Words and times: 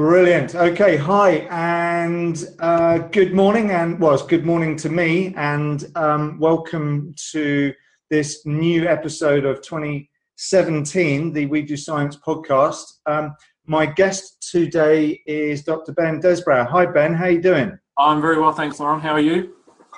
Brilliant. 0.00 0.54
Okay, 0.54 0.96
hi 0.96 1.46
and 1.50 2.46
uh, 2.58 2.96
good 3.08 3.34
morning, 3.34 3.70
and 3.70 4.00
well, 4.00 4.14
it's 4.14 4.22
good 4.22 4.46
morning 4.46 4.74
to 4.76 4.88
me, 4.88 5.34
and 5.36 5.92
um, 5.94 6.38
welcome 6.38 7.14
to 7.32 7.74
this 8.08 8.46
new 8.46 8.88
episode 8.88 9.44
of 9.44 9.60
2017, 9.60 11.34
the 11.34 11.44
We 11.44 11.60
Do 11.60 11.76
Science 11.76 12.16
podcast. 12.16 13.00
Um, 13.04 13.34
my 13.66 13.84
guest 13.84 14.48
today 14.50 15.20
is 15.26 15.64
Dr. 15.64 15.92
Ben 15.92 16.18
Desbrow. 16.18 16.66
Hi, 16.66 16.86
Ben. 16.86 17.12
How 17.12 17.24
are 17.24 17.32
you 17.32 17.42
doing? 17.42 17.78
I'm 17.98 18.22
very 18.22 18.40
well, 18.40 18.52
thanks, 18.52 18.80
Lauren. 18.80 19.00
How 19.00 19.12
are 19.12 19.20
you? 19.20 19.54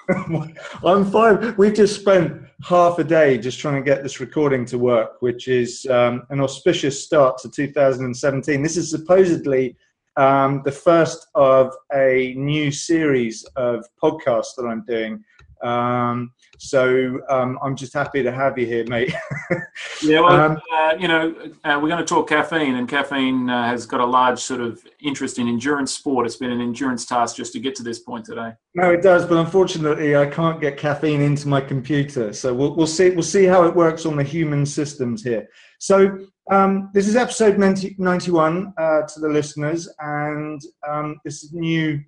I'm 0.84 1.08
fine. 1.12 1.54
We've 1.56 1.74
just 1.74 2.00
spent 2.00 2.42
half 2.64 2.98
a 2.98 3.04
day 3.04 3.38
just 3.38 3.60
trying 3.60 3.76
to 3.76 3.88
get 3.88 4.02
this 4.02 4.18
recording 4.18 4.64
to 4.66 4.78
work, 4.78 5.22
which 5.22 5.46
is 5.46 5.86
um, 5.86 6.24
an 6.30 6.40
auspicious 6.40 7.04
start 7.04 7.38
to 7.38 7.48
2017. 7.48 8.62
This 8.62 8.76
is 8.76 8.90
supposedly 8.90 9.76
um, 10.16 10.62
the 10.64 10.72
first 10.72 11.26
of 11.34 11.72
a 11.94 12.34
new 12.36 12.70
series 12.70 13.44
of 13.56 13.84
podcasts 14.02 14.54
that 14.56 14.64
I'm 14.64 14.84
doing. 14.84 15.22
Um, 15.62 16.32
so 16.58 17.20
um, 17.28 17.58
I'm 17.62 17.76
just 17.76 17.94
happy 17.94 18.22
to 18.22 18.32
have 18.32 18.58
you 18.58 18.66
here, 18.66 18.84
mate. 18.86 19.14
yeah, 20.02 20.20
well, 20.20 20.32
um, 20.32 20.60
uh, 20.72 20.94
you 20.98 21.08
know, 21.08 21.34
uh, 21.64 21.78
we're 21.80 21.88
going 21.88 21.98
to 21.98 22.04
talk 22.04 22.28
caffeine, 22.28 22.74
and 22.74 22.88
caffeine 22.88 23.48
uh, 23.48 23.64
has 23.66 23.86
got 23.86 24.00
a 24.00 24.04
large 24.04 24.40
sort 24.40 24.60
of 24.60 24.82
interest 25.00 25.38
in 25.38 25.48
endurance 25.48 25.92
sport. 25.94 26.26
It's 26.26 26.36
been 26.36 26.50
an 26.50 26.60
endurance 26.60 27.06
task 27.06 27.36
just 27.36 27.52
to 27.52 27.60
get 27.60 27.74
to 27.76 27.82
this 27.82 28.00
point 28.00 28.24
today. 28.24 28.52
No, 28.74 28.90
it 28.90 29.02
does, 29.02 29.24
but 29.24 29.38
unfortunately, 29.38 30.16
I 30.16 30.26
can't 30.26 30.60
get 30.60 30.76
caffeine 30.76 31.20
into 31.20 31.48
my 31.48 31.60
computer. 31.60 32.32
So 32.32 32.52
we'll, 32.52 32.74
we'll 32.74 32.86
see. 32.86 33.10
We'll 33.10 33.22
see 33.22 33.44
how 33.44 33.64
it 33.64 33.74
works 33.74 34.04
on 34.04 34.16
the 34.16 34.24
human 34.24 34.66
systems 34.66 35.22
here. 35.22 35.48
So 35.78 36.26
um, 36.50 36.90
this 36.92 37.06
is 37.06 37.16
episode 37.16 37.58
90, 37.58 37.96
91 37.98 38.74
uh, 38.76 39.02
to 39.02 39.20
the 39.20 39.28
listeners, 39.28 39.88
and 40.00 40.60
um, 40.88 41.16
this 41.24 41.52
new 41.52 42.00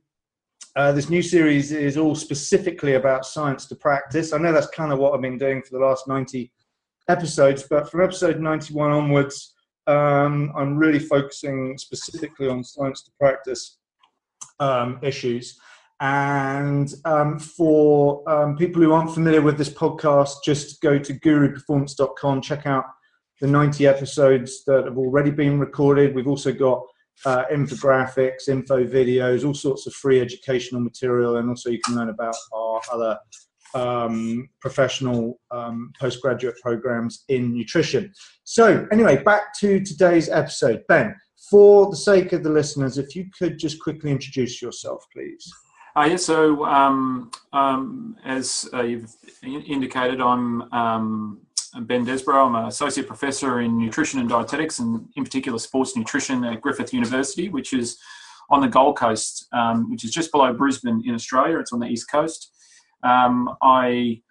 uh, 0.77 0.91
this 0.91 1.09
new 1.09 1.23
series 1.23 1.71
is 1.71 1.97
all 1.97 2.17
specifically 2.17 2.95
about 2.95 3.25
science 3.25 3.67
to 3.67 3.77
practice. 3.77 4.33
I 4.33 4.39
know 4.39 4.53
that's 4.53 4.67
kind 4.69 4.93
of 4.93 4.99
what 4.99 5.15
I've 5.15 5.23
been 5.23 5.39
doing 5.39 5.63
for 5.63 5.79
the 5.79 5.85
last 5.85 6.09
90 6.09 6.51
episodes, 7.09 7.63
but 7.71 7.89
from 7.89 8.03
episode 8.03 8.41
91 8.41 8.91
onwards, 8.91 9.55
um, 9.87 10.53
I'm 10.57 10.77
really 10.77 10.99
focusing 10.99 11.79
specifically 11.79 12.49
on 12.49 12.65
science 12.65 13.05
to 13.05 13.13
practice 13.21 13.79
um, 14.59 14.99
issues. 15.01 15.61
And 16.01 16.93
um, 17.05 17.39
for 17.39 18.29
um, 18.29 18.57
people 18.57 18.83
who 18.83 18.93
aren't 18.93 19.15
familiar 19.15 19.43
with 19.43 19.57
this 19.57 19.71
podcast, 19.71 20.43
just 20.45 20.81
go 20.81 20.99
to 20.99 21.15
guruperformance.com, 21.15 22.41
check 22.41 22.67
out 22.67 22.87
the 23.41 23.47
90 23.47 23.87
episodes 23.87 24.65
that 24.65 24.85
have 24.85 24.99
already 24.99 25.31
been 25.31 25.59
recorded. 25.59 26.15
We've 26.15 26.29
also 26.29 26.53
got 26.53 26.83
uh, 27.25 27.45
infographics, 27.53 28.49
info 28.49 28.85
videos, 28.85 29.45
all 29.45 29.55
sorts 29.55 29.87
of 29.87 29.95
free 29.95 30.21
educational 30.21 30.81
material, 30.81 31.37
and 31.37 31.49
also 31.49 31.71
you 31.71 31.81
can 31.85 31.97
learn 31.97 32.09
about 32.09 32.37
our 32.53 32.81
other 32.93 33.19
um, 33.75 34.49
professional 34.61 35.41
um, 35.51 35.93
postgraduate 36.01 36.57
programs 36.63 37.25
in 37.29 37.53
nutrition. 37.53 38.13
So, 38.45 38.87
anyway, 38.93 39.23
back 39.23 39.55
to 39.61 39.81
today's 39.81 40.29
episode. 40.29 40.83
Ben, 40.89 41.15
for 41.51 41.91
the 41.91 41.97
sake 41.97 42.33
of 42.33 42.43
the 42.43 42.51
listeners, 42.51 42.99
if 42.99 43.15
you 43.15 43.27
could 43.37 43.59
just 43.59 43.81
quickly 43.81 44.11
introduce 44.11 44.63
yourself, 44.63 45.05
please. 45.13 45.53
Uh, 45.97 46.07
yeah, 46.11 46.17
so 46.17 46.65
um, 46.65 47.31
um 47.53 48.17
as 48.25 48.69
uh, 48.73 48.83
you've 48.83 49.15
indicated, 49.43 50.21
I'm 50.21 50.63
um, 50.73 51.41
I'm 51.77 51.87
Ben 51.87 52.07
Desbrow. 52.07 52.47
I'm 52.47 52.55
an 52.55 52.67
associate 52.67 53.09
professor 53.09 53.61
in 53.61 53.77
nutrition 53.77 54.21
and 54.21 54.29
dietetics, 54.29 54.79
and 54.79 55.09
in 55.17 55.25
particular 55.25 55.59
sports 55.59 55.97
nutrition 55.97 56.45
at 56.45 56.61
Griffith 56.61 56.95
University, 56.95 57.49
which 57.49 57.73
is 57.73 57.99
on 58.49 58.61
the 58.61 58.69
Gold 58.69 58.97
Coast, 58.97 59.49
um, 59.53 59.91
which 59.91 60.05
is 60.05 60.13
just 60.13 60.31
below 60.31 60.53
Brisbane 60.53 61.03
in 61.05 61.15
Australia. 61.15 61.59
It's 61.59 61.73
on 61.73 61.81
the 61.81 61.89
east 61.89 62.09
coast. 62.09 62.53
Um, 63.03 63.57
I 63.61 64.23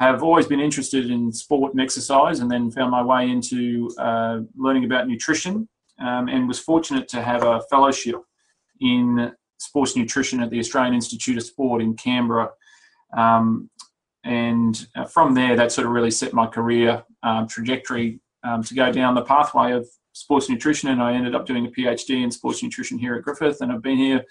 have 0.00 0.24
always 0.24 0.48
been 0.48 0.58
interested 0.58 1.08
in 1.08 1.30
sport 1.30 1.72
and 1.72 1.80
exercise, 1.80 2.40
and 2.40 2.50
then 2.50 2.68
found 2.68 2.90
my 2.90 3.02
way 3.02 3.30
into 3.30 3.90
uh, 3.98 4.40
learning 4.56 4.84
about 4.84 5.06
nutrition, 5.06 5.68
um, 6.00 6.26
and 6.28 6.48
was 6.48 6.58
fortunate 6.58 7.06
to 7.08 7.22
have 7.22 7.44
a 7.44 7.60
fellowship 7.70 8.16
in 8.80 9.32
sports 9.58 9.94
nutrition 9.94 10.42
at 10.42 10.50
the 10.50 10.58
Australian 10.58 10.94
Institute 10.94 11.36
of 11.36 11.44
Sport 11.44 11.80
in 11.80 11.94
Canberra. 11.94 12.50
Um, 13.16 13.70
and 14.28 14.86
uh, 14.94 15.06
from 15.06 15.32
there, 15.32 15.56
that 15.56 15.72
sort 15.72 15.86
of 15.86 15.92
really 15.94 16.10
set 16.10 16.34
my 16.34 16.46
career 16.46 17.02
um, 17.22 17.48
trajectory 17.48 18.20
um, 18.44 18.62
to 18.62 18.74
go 18.74 18.92
down 18.92 19.14
the 19.14 19.22
pathway 19.22 19.72
of 19.72 19.88
sports 20.12 20.50
nutrition. 20.50 20.90
And 20.90 21.02
I 21.02 21.14
ended 21.14 21.34
up 21.34 21.46
doing 21.46 21.64
a 21.64 21.70
PhD 21.70 22.22
in 22.22 22.30
sports 22.30 22.62
nutrition 22.62 22.98
here 22.98 23.14
at 23.14 23.22
Griffith, 23.22 23.62
and 23.62 23.72
I've 23.72 23.80
been 23.80 23.96
here 23.96 24.22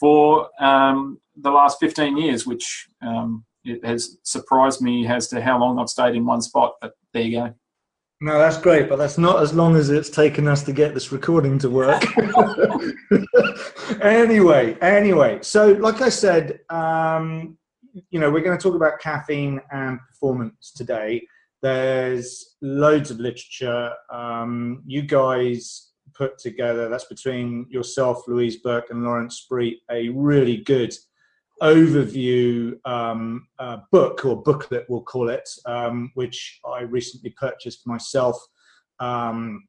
for 0.00 0.50
um, 0.60 1.20
the 1.36 1.50
last 1.50 1.78
15 1.78 2.16
years, 2.16 2.44
which 2.44 2.88
um, 3.02 3.44
it 3.64 3.84
has 3.84 4.18
surprised 4.24 4.82
me 4.82 5.06
as 5.06 5.28
to 5.28 5.40
how 5.40 5.60
long 5.60 5.78
I've 5.78 5.88
stayed 5.88 6.16
in 6.16 6.26
one 6.26 6.42
spot. 6.42 6.74
But 6.80 6.94
there 7.12 7.22
you 7.22 7.38
go. 7.38 7.54
No, 8.20 8.36
that's 8.36 8.58
great, 8.58 8.88
but 8.88 8.96
that's 8.96 9.16
not 9.16 9.40
as 9.40 9.54
long 9.54 9.76
as 9.76 9.90
it's 9.90 10.10
taken 10.10 10.48
us 10.48 10.64
to 10.64 10.72
get 10.72 10.92
this 10.92 11.12
recording 11.12 11.56
to 11.60 11.70
work. 11.70 12.02
anyway, 14.02 14.76
anyway, 14.80 15.38
so 15.40 15.72
like 15.74 16.02
I 16.02 16.08
said, 16.08 16.60
um, 16.68 17.56
you 18.10 18.20
know, 18.20 18.30
we're 18.30 18.42
going 18.42 18.56
to 18.56 18.62
talk 18.62 18.74
about 18.74 19.00
caffeine 19.00 19.60
and 19.70 19.98
performance 20.08 20.72
today. 20.72 21.26
There's 21.62 22.56
loads 22.62 23.10
of 23.10 23.20
literature. 23.20 23.92
Um, 24.10 24.82
you 24.86 25.02
guys 25.02 25.90
put 26.14 26.38
together, 26.38 26.88
that's 26.88 27.04
between 27.04 27.66
yourself, 27.68 28.22
Louise 28.26 28.56
Burke, 28.56 28.90
and 28.90 29.04
Lawrence 29.04 29.46
Spriet, 29.46 29.76
a 29.90 30.08
really 30.10 30.58
good 30.58 30.94
overview 31.62 32.74
um, 32.86 33.46
uh, 33.58 33.78
book 33.92 34.24
or 34.24 34.42
booklet, 34.42 34.86
we'll 34.88 35.02
call 35.02 35.28
it, 35.28 35.48
um, 35.66 36.10
which 36.14 36.60
I 36.66 36.82
recently 36.82 37.34
purchased 37.38 37.86
myself. 37.86 38.36
Um, 38.98 39.64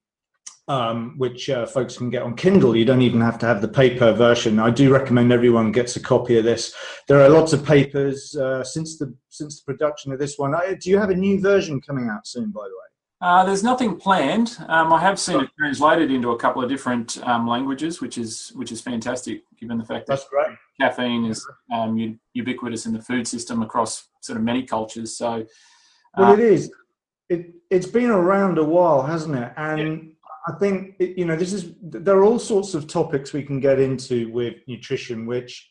um, 0.71 1.15
which 1.17 1.49
uh, 1.49 1.65
folks 1.65 1.97
can 1.97 2.09
get 2.09 2.23
on 2.23 2.35
Kindle. 2.35 2.77
You 2.77 2.85
don't 2.85 3.01
even 3.01 3.19
have 3.19 3.37
to 3.39 3.45
have 3.45 3.61
the 3.61 3.67
paper 3.67 4.13
version. 4.13 4.57
I 4.57 4.69
do 4.69 4.91
recommend 4.91 5.33
everyone 5.33 5.73
gets 5.73 5.97
a 5.97 5.99
copy 5.99 6.37
of 6.37 6.45
this. 6.45 6.73
There 7.09 7.21
are 7.21 7.27
lots 7.27 7.51
of 7.51 7.65
papers 7.65 8.35
uh, 8.37 8.63
since 8.63 8.97
the 8.97 9.13
since 9.27 9.59
the 9.59 9.65
production 9.65 10.13
of 10.13 10.19
this 10.19 10.37
one. 10.37 10.55
Uh, 10.55 10.75
do 10.79 10.89
you 10.89 10.97
have 10.97 11.09
a 11.09 11.15
new 11.15 11.41
version 11.41 11.81
coming 11.81 12.09
out 12.09 12.25
soon, 12.25 12.51
by 12.51 12.61
the 12.61 12.69
way? 12.69 12.87
Uh, 13.19 13.43
there's 13.43 13.63
nothing 13.63 13.97
planned. 13.97 14.57
Um, 14.67 14.93
I 14.93 15.01
have 15.01 15.19
seen 15.19 15.41
it 15.41 15.49
translated 15.59 16.09
into 16.09 16.31
a 16.31 16.37
couple 16.37 16.63
of 16.63 16.69
different 16.69 17.21
um, 17.27 17.47
languages, 17.47 17.99
which 17.99 18.17
is 18.17 18.53
which 18.55 18.71
is 18.71 18.79
fantastic, 18.79 19.43
given 19.59 19.77
the 19.77 19.85
fact 19.85 20.07
that 20.07 20.21
caffeine 20.79 21.25
is 21.25 21.45
um, 21.73 22.17
ubiquitous 22.33 22.85
in 22.85 22.93
the 22.93 23.01
food 23.01 23.27
system 23.27 23.61
across 23.61 24.07
sort 24.21 24.37
of 24.37 24.43
many 24.43 24.63
cultures. 24.63 25.17
So, 25.17 25.45
well, 26.17 26.33
it 26.33 26.39
uh, 26.39 26.43
is. 26.43 26.71
It 27.29 27.53
it's 27.69 27.87
been 27.87 28.09
around 28.09 28.57
a 28.57 28.63
while, 28.63 29.03
hasn't 29.03 29.35
it? 29.35 29.51
And 29.55 29.79
yeah 29.79 30.11
I 30.47 30.53
think 30.53 30.95
you 30.99 31.25
know 31.25 31.35
this 31.35 31.53
is 31.53 31.73
there 31.81 32.17
are 32.17 32.23
all 32.23 32.39
sorts 32.39 32.73
of 32.73 32.87
topics 32.87 33.33
we 33.33 33.43
can 33.43 33.59
get 33.59 33.79
into 33.79 34.31
with 34.31 34.55
nutrition, 34.67 35.25
which 35.25 35.69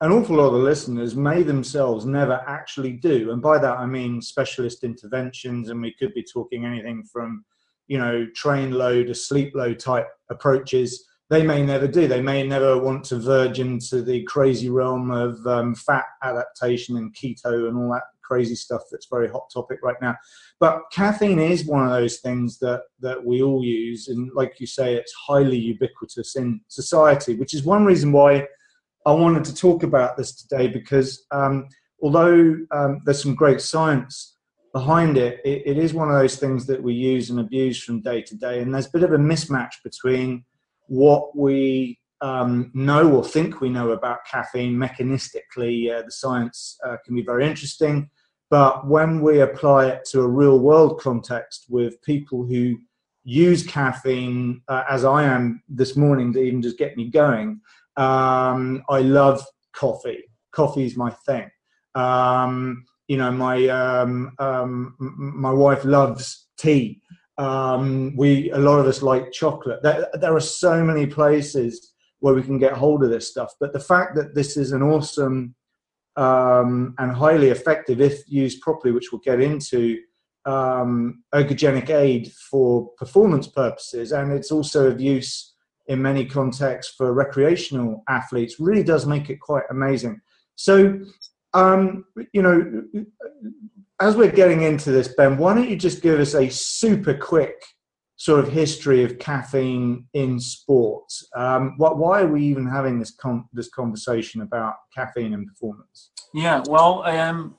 an 0.00 0.10
awful 0.10 0.36
lot 0.36 0.54
of 0.54 0.62
listeners 0.62 1.14
may 1.14 1.42
themselves 1.42 2.06
never 2.06 2.42
actually 2.46 2.92
do, 2.92 3.30
and 3.30 3.40
by 3.40 3.58
that 3.58 3.78
I 3.78 3.86
mean 3.86 4.20
specialist 4.20 4.82
interventions, 4.82 5.68
and 5.68 5.80
we 5.80 5.94
could 5.98 6.12
be 6.14 6.24
talking 6.24 6.64
anything 6.64 7.04
from 7.12 7.44
you 7.86 7.98
know 7.98 8.26
train 8.34 8.72
low 8.72 9.04
to 9.04 9.14
sleep 9.14 9.52
low 9.54 9.74
type 9.74 10.08
approaches. 10.30 11.06
They 11.28 11.44
may 11.44 11.64
never 11.64 11.86
do. 11.86 12.08
They 12.08 12.20
may 12.20 12.44
never 12.44 12.76
want 12.82 13.04
to 13.04 13.18
verge 13.20 13.60
into 13.60 14.02
the 14.02 14.24
crazy 14.24 14.68
realm 14.68 15.12
of 15.12 15.46
um, 15.46 15.76
fat 15.76 16.06
adaptation 16.24 16.96
and 16.96 17.14
keto 17.14 17.68
and 17.68 17.76
all 17.76 17.92
that 17.92 18.02
crazy 18.30 18.54
stuff 18.54 18.82
that's 18.90 19.08
very 19.10 19.28
hot 19.28 19.50
topic 19.52 19.78
right 19.82 20.00
now. 20.00 20.14
But 20.60 20.82
caffeine 20.92 21.40
is 21.40 21.64
one 21.64 21.84
of 21.84 21.90
those 21.90 22.18
things 22.18 22.58
that 22.60 22.82
that 23.00 23.24
we 23.24 23.42
all 23.42 23.64
use, 23.64 24.08
and 24.08 24.30
like 24.34 24.60
you 24.60 24.66
say, 24.66 24.94
it's 24.94 25.12
highly 25.28 25.58
ubiquitous 25.58 26.36
in 26.36 26.60
society, 26.68 27.34
which 27.34 27.54
is 27.54 27.64
one 27.64 27.84
reason 27.84 28.12
why 28.12 28.46
I 29.06 29.12
wanted 29.12 29.44
to 29.44 29.54
talk 29.54 29.82
about 29.82 30.16
this 30.16 30.34
today 30.34 30.68
because 30.68 31.24
um, 31.30 31.68
although 32.02 32.56
um, 32.70 33.00
there's 33.04 33.22
some 33.22 33.34
great 33.34 33.60
science 33.60 34.36
behind 34.72 35.16
it, 35.16 35.40
it, 35.44 35.62
it 35.66 35.78
is 35.78 35.94
one 35.94 36.08
of 36.08 36.18
those 36.18 36.36
things 36.36 36.66
that 36.66 36.82
we 36.82 36.94
use 36.94 37.30
and 37.30 37.40
abuse 37.40 37.82
from 37.82 38.02
day 38.02 38.22
to 38.22 38.36
day, 38.36 38.60
and 38.60 38.72
there's 38.72 38.86
a 38.86 38.92
bit 38.92 39.02
of 39.02 39.12
a 39.12 39.18
mismatch 39.18 39.74
between 39.82 40.44
what 40.86 41.36
we 41.36 41.98
um, 42.20 42.70
know 42.74 43.10
or 43.12 43.24
think 43.24 43.60
we 43.60 43.70
know 43.70 43.90
about 43.92 44.26
caffeine 44.30 44.74
mechanistically. 44.76 45.90
Uh, 45.90 46.02
the 46.02 46.10
science 46.10 46.78
uh, 46.86 46.96
can 47.04 47.14
be 47.14 47.22
very 47.22 47.46
interesting, 47.46 48.10
but 48.50 48.86
when 48.86 49.20
we 49.20 49.40
apply 49.40 49.86
it 49.86 50.04
to 50.06 50.22
a 50.22 50.28
real 50.28 50.58
world 50.58 51.00
context 51.00 51.66
with 51.68 52.02
people 52.02 52.44
who 52.44 52.76
use 53.22 53.64
caffeine, 53.64 54.60
uh, 54.66 54.82
as 54.90 55.04
I 55.04 55.22
am 55.22 55.62
this 55.68 55.96
morning, 55.96 56.32
to 56.32 56.40
even 56.40 56.60
just 56.60 56.76
get 56.76 56.96
me 56.96 57.08
going, 57.08 57.60
um, 57.96 58.82
I 58.88 59.00
love 59.00 59.44
coffee. 59.72 60.24
Coffee 60.50 60.84
is 60.84 60.96
my 60.96 61.10
thing. 61.10 61.48
Um, 61.94 62.84
you 63.06 63.16
know, 63.16 63.30
my 63.30 63.66
um, 63.68 64.32
um 64.38 64.96
my 64.98 65.50
wife 65.50 65.84
loves 65.84 66.48
tea. 66.58 67.00
Um, 67.38 68.14
we 68.16 68.50
a 68.50 68.58
lot 68.58 68.80
of 68.80 68.86
us 68.86 69.00
like 69.00 69.32
chocolate. 69.32 69.82
There, 69.82 70.08
there 70.14 70.34
are 70.34 70.40
so 70.40 70.84
many 70.84 71.06
places 71.06 71.92
where 72.18 72.34
we 72.34 72.42
can 72.42 72.58
get 72.58 72.72
hold 72.72 73.02
of 73.02 73.10
this 73.10 73.30
stuff. 73.30 73.54
But 73.60 73.72
the 73.72 73.80
fact 73.80 74.14
that 74.16 74.34
this 74.34 74.56
is 74.56 74.72
an 74.72 74.82
awesome 74.82 75.54
um, 76.16 76.94
and 76.98 77.12
highly 77.12 77.48
effective, 77.48 78.00
if 78.00 78.22
used 78.26 78.60
properly, 78.60 78.92
which 78.92 79.12
we'll 79.12 79.20
get 79.20 79.40
into, 79.40 79.98
um, 80.46 81.22
ergogenic 81.34 81.90
aid 81.90 82.32
for 82.50 82.90
performance 82.96 83.46
purposes, 83.46 84.12
and 84.12 84.32
it's 84.32 84.50
also 84.50 84.88
of 84.88 85.00
use 85.00 85.54
in 85.86 86.00
many 86.00 86.24
contexts 86.24 86.94
for 86.96 87.12
recreational 87.12 88.02
athletes, 88.08 88.60
really 88.60 88.82
does 88.82 89.06
make 89.06 89.28
it 89.28 89.40
quite 89.40 89.64
amazing. 89.70 90.20
So, 90.54 91.00
um, 91.52 92.04
you 92.32 92.42
know, 92.42 92.84
as 94.00 94.16
we're 94.16 94.30
getting 94.30 94.62
into 94.62 94.92
this, 94.92 95.08
Ben, 95.08 95.36
why 95.36 95.54
don't 95.54 95.68
you 95.68 95.76
just 95.76 96.00
give 96.00 96.20
us 96.20 96.34
a 96.34 96.48
super 96.48 97.14
quick 97.14 97.54
sort 98.20 98.38
of 98.38 98.52
history 98.52 99.02
of 99.02 99.18
caffeine 99.18 100.04
in 100.12 100.38
sports? 100.38 101.26
Um, 101.34 101.72
what, 101.78 101.96
why 101.96 102.20
are 102.20 102.26
we 102.26 102.44
even 102.44 102.66
having 102.66 102.98
this 102.98 103.12
con- 103.12 103.48
this 103.54 103.70
conversation 103.70 104.42
about 104.42 104.74
caffeine 104.94 105.32
and 105.32 105.46
performance? 105.46 106.10
Yeah, 106.34 106.62
well, 106.68 107.02
um, 107.04 107.56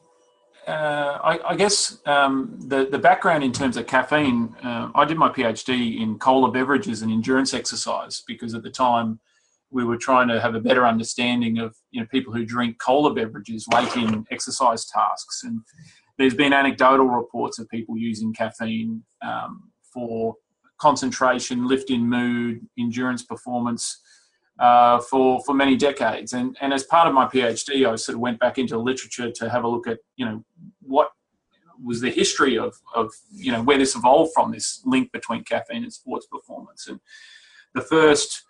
uh, 0.67 1.17
I, 1.23 1.39
I, 1.49 1.55
guess 1.55 1.97
um, 2.05 2.59
the 2.59 2.85
the 2.85 2.99
background 2.99 3.43
in 3.43 3.51
terms 3.51 3.75
of 3.75 3.87
caffeine, 3.87 4.55
uh, 4.63 4.91
I 4.93 5.03
did 5.03 5.17
my 5.17 5.29
PhD 5.29 5.99
in 5.99 6.19
cola 6.19 6.51
beverages 6.51 7.01
and 7.01 7.11
endurance 7.11 7.55
exercise 7.55 8.21
because 8.27 8.53
at 8.53 8.61
the 8.61 8.69
time 8.69 9.19
we 9.71 9.83
were 9.83 9.97
trying 9.97 10.27
to 10.27 10.39
have 10.39 10.53
a 10.53 10.59
better 10.59 10.85
understanding 10.85 11.57
of 11.57 11.75
you 11.89 12.01
know 12.01 12.07
people 12.11 12.31
who 12.31 12.45
drink 12.45 12.77
cola 12.79 13.15
beverages 13.15 13.65
late 13.73 13.95
in 13.97 14.27
exercise 14.29 14.85
tasks, 14.85 15.41
and 15.43 15.61
there's 16.19 16.35
been 16.35 16.53
anecdotal 16.53 17.07
reports 17.07 17.57
of 17.57 17.67
people 17.69 17.97
using 17.97 18.31
caffeine 18.31 19.03
um, 19.23 19.71
for 19.91 20.35
concentration, 20.81 21.67
lift 21.67 21.91
in 21.91 22.01
mood, 22.09 22.67
endurance 22.77 23.23
performance 23.23 24.01
uh, 24.59 24.99
for 24.99 25.41
for 25.45 25.53
many 25.53 25.75
decades. 25.77 26.33
And 26.33 26.57
and 26.59 26.73
as 26.73 26.83
part 26.83 27.07
of 27.07 27.13
my 27.13 27.25
PhD, 27.27 27.87
I 27.87 27.95
sort 27.95 28.15
of 28.15 28.19
went 28.19 28.39
back 28.39 28.57
into 28.57 28.77
literature 28.77 29.31
to 29.31 29.49
have 29.49 29.63
a 29.63 29.67
look 29.67 29.87
at 29.87 29.99
you 30.15 30.25
know 30.25 30.43
what 30.81 31.09
was 31.83 32.01
the 32.01 32.09
history 32.09 32.57
of 32.57 32.73
of 32.95 33.11
you 33.31 33.51
know 33.51 33.61
where 33.61 33.77
this 33.77 33.95
evolved 33.95 34.31
from 34.33 34.51
this 34.51 34.81
link 34.85 35.11
between 35.11 35.43
caffeine 35.43 35.83
and 35.83 35.93
sports 35.93 36.25
performance. 36.25 36.87
And 36.87 36.99
the 37.75 37.81
first 37.81 38.43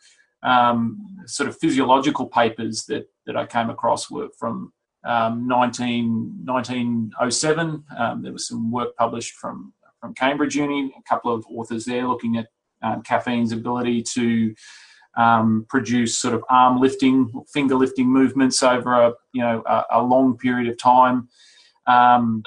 um, 0.43 0.97
sort 1.25 1.49
of 1.49 1.57
physiological 1.59 2.27
papers 2.27 2.85
that 2.85 3.09
that 3.25 3.35
I 3.35 3.45
came 3.45 3.69
across 3.69 4.09
were 4.09 4.29
from 4.39 4.73
um, 5.03 5.47
19, 5.47 6.45
1907. 6.45 7.83
Um, 7.97 8.21
there 8.21 8.33
was 8.33 8.47
some 8.47 8.71
work 8.71 8.95
published 8.95 9.33
from 9.35 9.73
from 10.01 10.13
Cambridge 10.15 10.55
Uni, 10.55 10.93
a 10.97 11.03
couple 11.07 11.33
of 11.33 11.45
authors 11.47 11.85
there 11.85 12.07
looking 12.07 12.37
at 12.37 12.47
um, 12.81 13.03
caffeine's 13.03 13.51
ability 13.51 14.01
to 14.01 14.53
um, 15.15 15.65
produce 15.69 16.17
sort 16.17 16.33
of 16.33 16.43
arm 16.49 16.79
lifting, 16.79 17.31
finger 17.53 17.75
lifting 17.75 18.07
movements 18.07 18.63
over 18.63 18.93
a 18.93 19.13
you 19.33 19.41
know 19.41 19.63
a, 19.65 19.83
a 19.91 20.01
long 20.01 20.37
period 20.37 20.69
of 20.69 20.77
time, 20.77 21.29
um, 21.85 22.43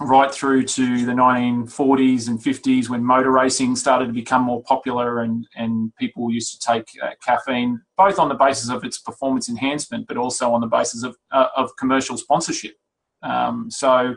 right 0.00 0.32
through 0.32 0.64
to 0.64 1.04
the 1.04 1.12
1940s 1.12 2.28
and 2.28 2.38
50s 2.40 2.88
when 2.88 3.04
motor 3.04 3.30
racing 3.30 3.76
started 3.76 4.06
to 4.06 4.12
become 4.12 4.42
more 4.42 4.62
popular 4.62 5.20
and 5.20 5.46
and 5.56 5.94
people 5.96 6.30
used 6.30 6.52
to 6.52 6.66
take 6.66 6.84
uh, 7.02 7.10
caffeine 7.24 7.80
both 7.96 8.18
on 8.18 8.28
the 8.28 8.34
basis 8.34 8.70
of 8.70 8.82
its 8.82 8.98
performance 8.98 9.48
enhancement 9.48 10.06
but 10.08 10.16
also 10.16 10.52
on 10.52 10.60
the 10.60 10.66
basis 10.66 11.02
of 11.02 11.16
uh, 11.32 11.48
of 11.56 11.70
commercial 11.76 12.16
sponsorship. 12.16 12.74
Um, 13.22 13.70
so 13.70 14.14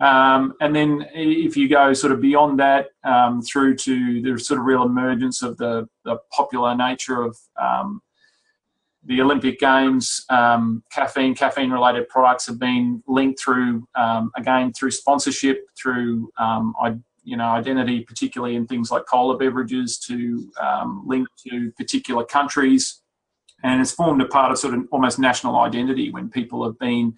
um, 0.00 0.54
and 0.60 0.74
then 0.74 1.06
if 1.14 1.56
you 1.56 1.68
go 1.68 1.92
sort 1.92 2.12
of 2.12 2.20
beyond 2.20 2.58
that 2.58 2.88
um, 3.04 3.42
through 3.42 3.76
to 3.76 4.22
the 4.22 4.38
sort 4.38 4.58
of 4.58 4.66
real 4.66 4.82
emergence 4.82 5.42
of 5.42 5.56
the, 5.56 5.88
the 6.04 6.18
popular 6.32 6.74
nature 6.74 7.22
of 7.22 7.36
um, 7.60 8.00
the 9.04 9.20
Olympic 9.20 9.60
Games, 9.60 10.24
um, 10.30 10.82
caffeine, 10.90 11.34
caffeine 11.34 11.70
related 11.70 12.08
products 12.08 12.46
have 12.46 12.58
been 12.58 13.02
linked 13.06 13.38
through, 13.38 13.86
um, 13.94 14.32
again, 14.36 14.72
through 14.72 14.90
sponsorship, 14.90 15.64
through, 15.80 16.30
um, 16.38 16.74
you 17.22 17.36
know, 17.36 17.44
identity, 17.44 18.00
particularly 18.00 18.56
in 18.56 18.66
things 18.66 18.90
like 18.90 19.06
cola 19.06 19.38
beverages 19.38 19.98
to 19.98 20.50
link 21.06 21.28
to 21.46 21.70
particular 21.72 22.24
countries. 22.24 23.00
And 23.62 23.80
it's 23.80 23.92
formed 23.92 24.20
a 24.20 24.26
part 24.26 24.50
of 24.50 24.58
sort 24.58 24.74
of 24.74 24.86
almost 24.90 25.18
national 25.18 25.56
identity 25.56 26.10
when 26.10 26.28
people 26.28 26.64
have 26.64 26.78
been 26.78 27.14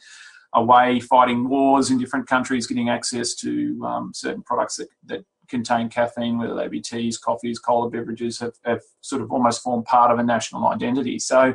away 0.56 0.98
fighting 0.98 1.48
wars 1.48 1.90
in 1.90 1.98
different 1.98 2.26
countries, 2.26 2.66
getting 2.66 2.88
access 2.88 3.34
to 3.34 3.80
um, 3.84 4.12
certain 4.12 4.42
products 4.42 4.76
that, 4.76 4.88
that 5.04 5.24
contain 5.48 5.88
caffeine, 5.88 6.38
whether 6.38 6.56
they 6.56 6.66
be 6.66 6.80
teas, 6.80 7.18
coffees, 7.18 7.58
cola 7.58 7.88
beverages, 7.88 8.40
have, 8.40 8.54
have 8.64 8.80
sort 9.00 9.22
of 9.22 9.30
almost 9.30 9.62
formed 9.62 9.84
part 9.84 10.10
of 10.10 10.18
a 10.18 10.22
national 10.22 10.66
identity. 10.66 11.18
So 11.18 11.54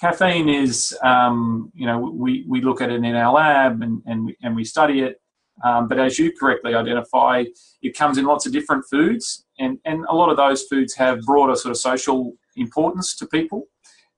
caffeine 0.00 0.48
is, 0.48 0.96
um, 1.02 1.72
you 1.74 1.86
know, 1.86 1.98
we, 1.98 2.44
we 2.46 2.60
look 2.60 2.80
at 2.80 2.90
it 2.90 3.02
in 3.02 3.14
our 3.16 3.32
lab 3.32 3.82
and, 3.82 4.02
and, 4.06 4.26
we, 4.26 4.36
and 4.42 4.54
we 4.54 4.64
study 4.64 5.00
it. 5.00 5.20
Um, 5.62 5.88
but 5.88 5.98
as 5.98 6.18
you 6.18 6.32
correctly 6.32 6.74
identify, 6.74 7.44
it 7.82 7.96
comes 7.96 8.16
in 8.16 8.24
lots 8.24 8.46
of 8.46 8.52
different 8.52 8.84
foods, 8.90 9.44
and, 9.58 9.78
and 9.84 10.06
a 10.08 10.14
lot 10.14 10.30
of 10.30 10.38
those 10.38 10.62
foods 10.62 10.94
have 10.94 11.20
broader 11.22 11.54
sort 11.54 11.72
of 11.72 11.76
social 11.76 12.32
importance 12.56 13.14
to 13.16 13.26
people. 13.26 13.66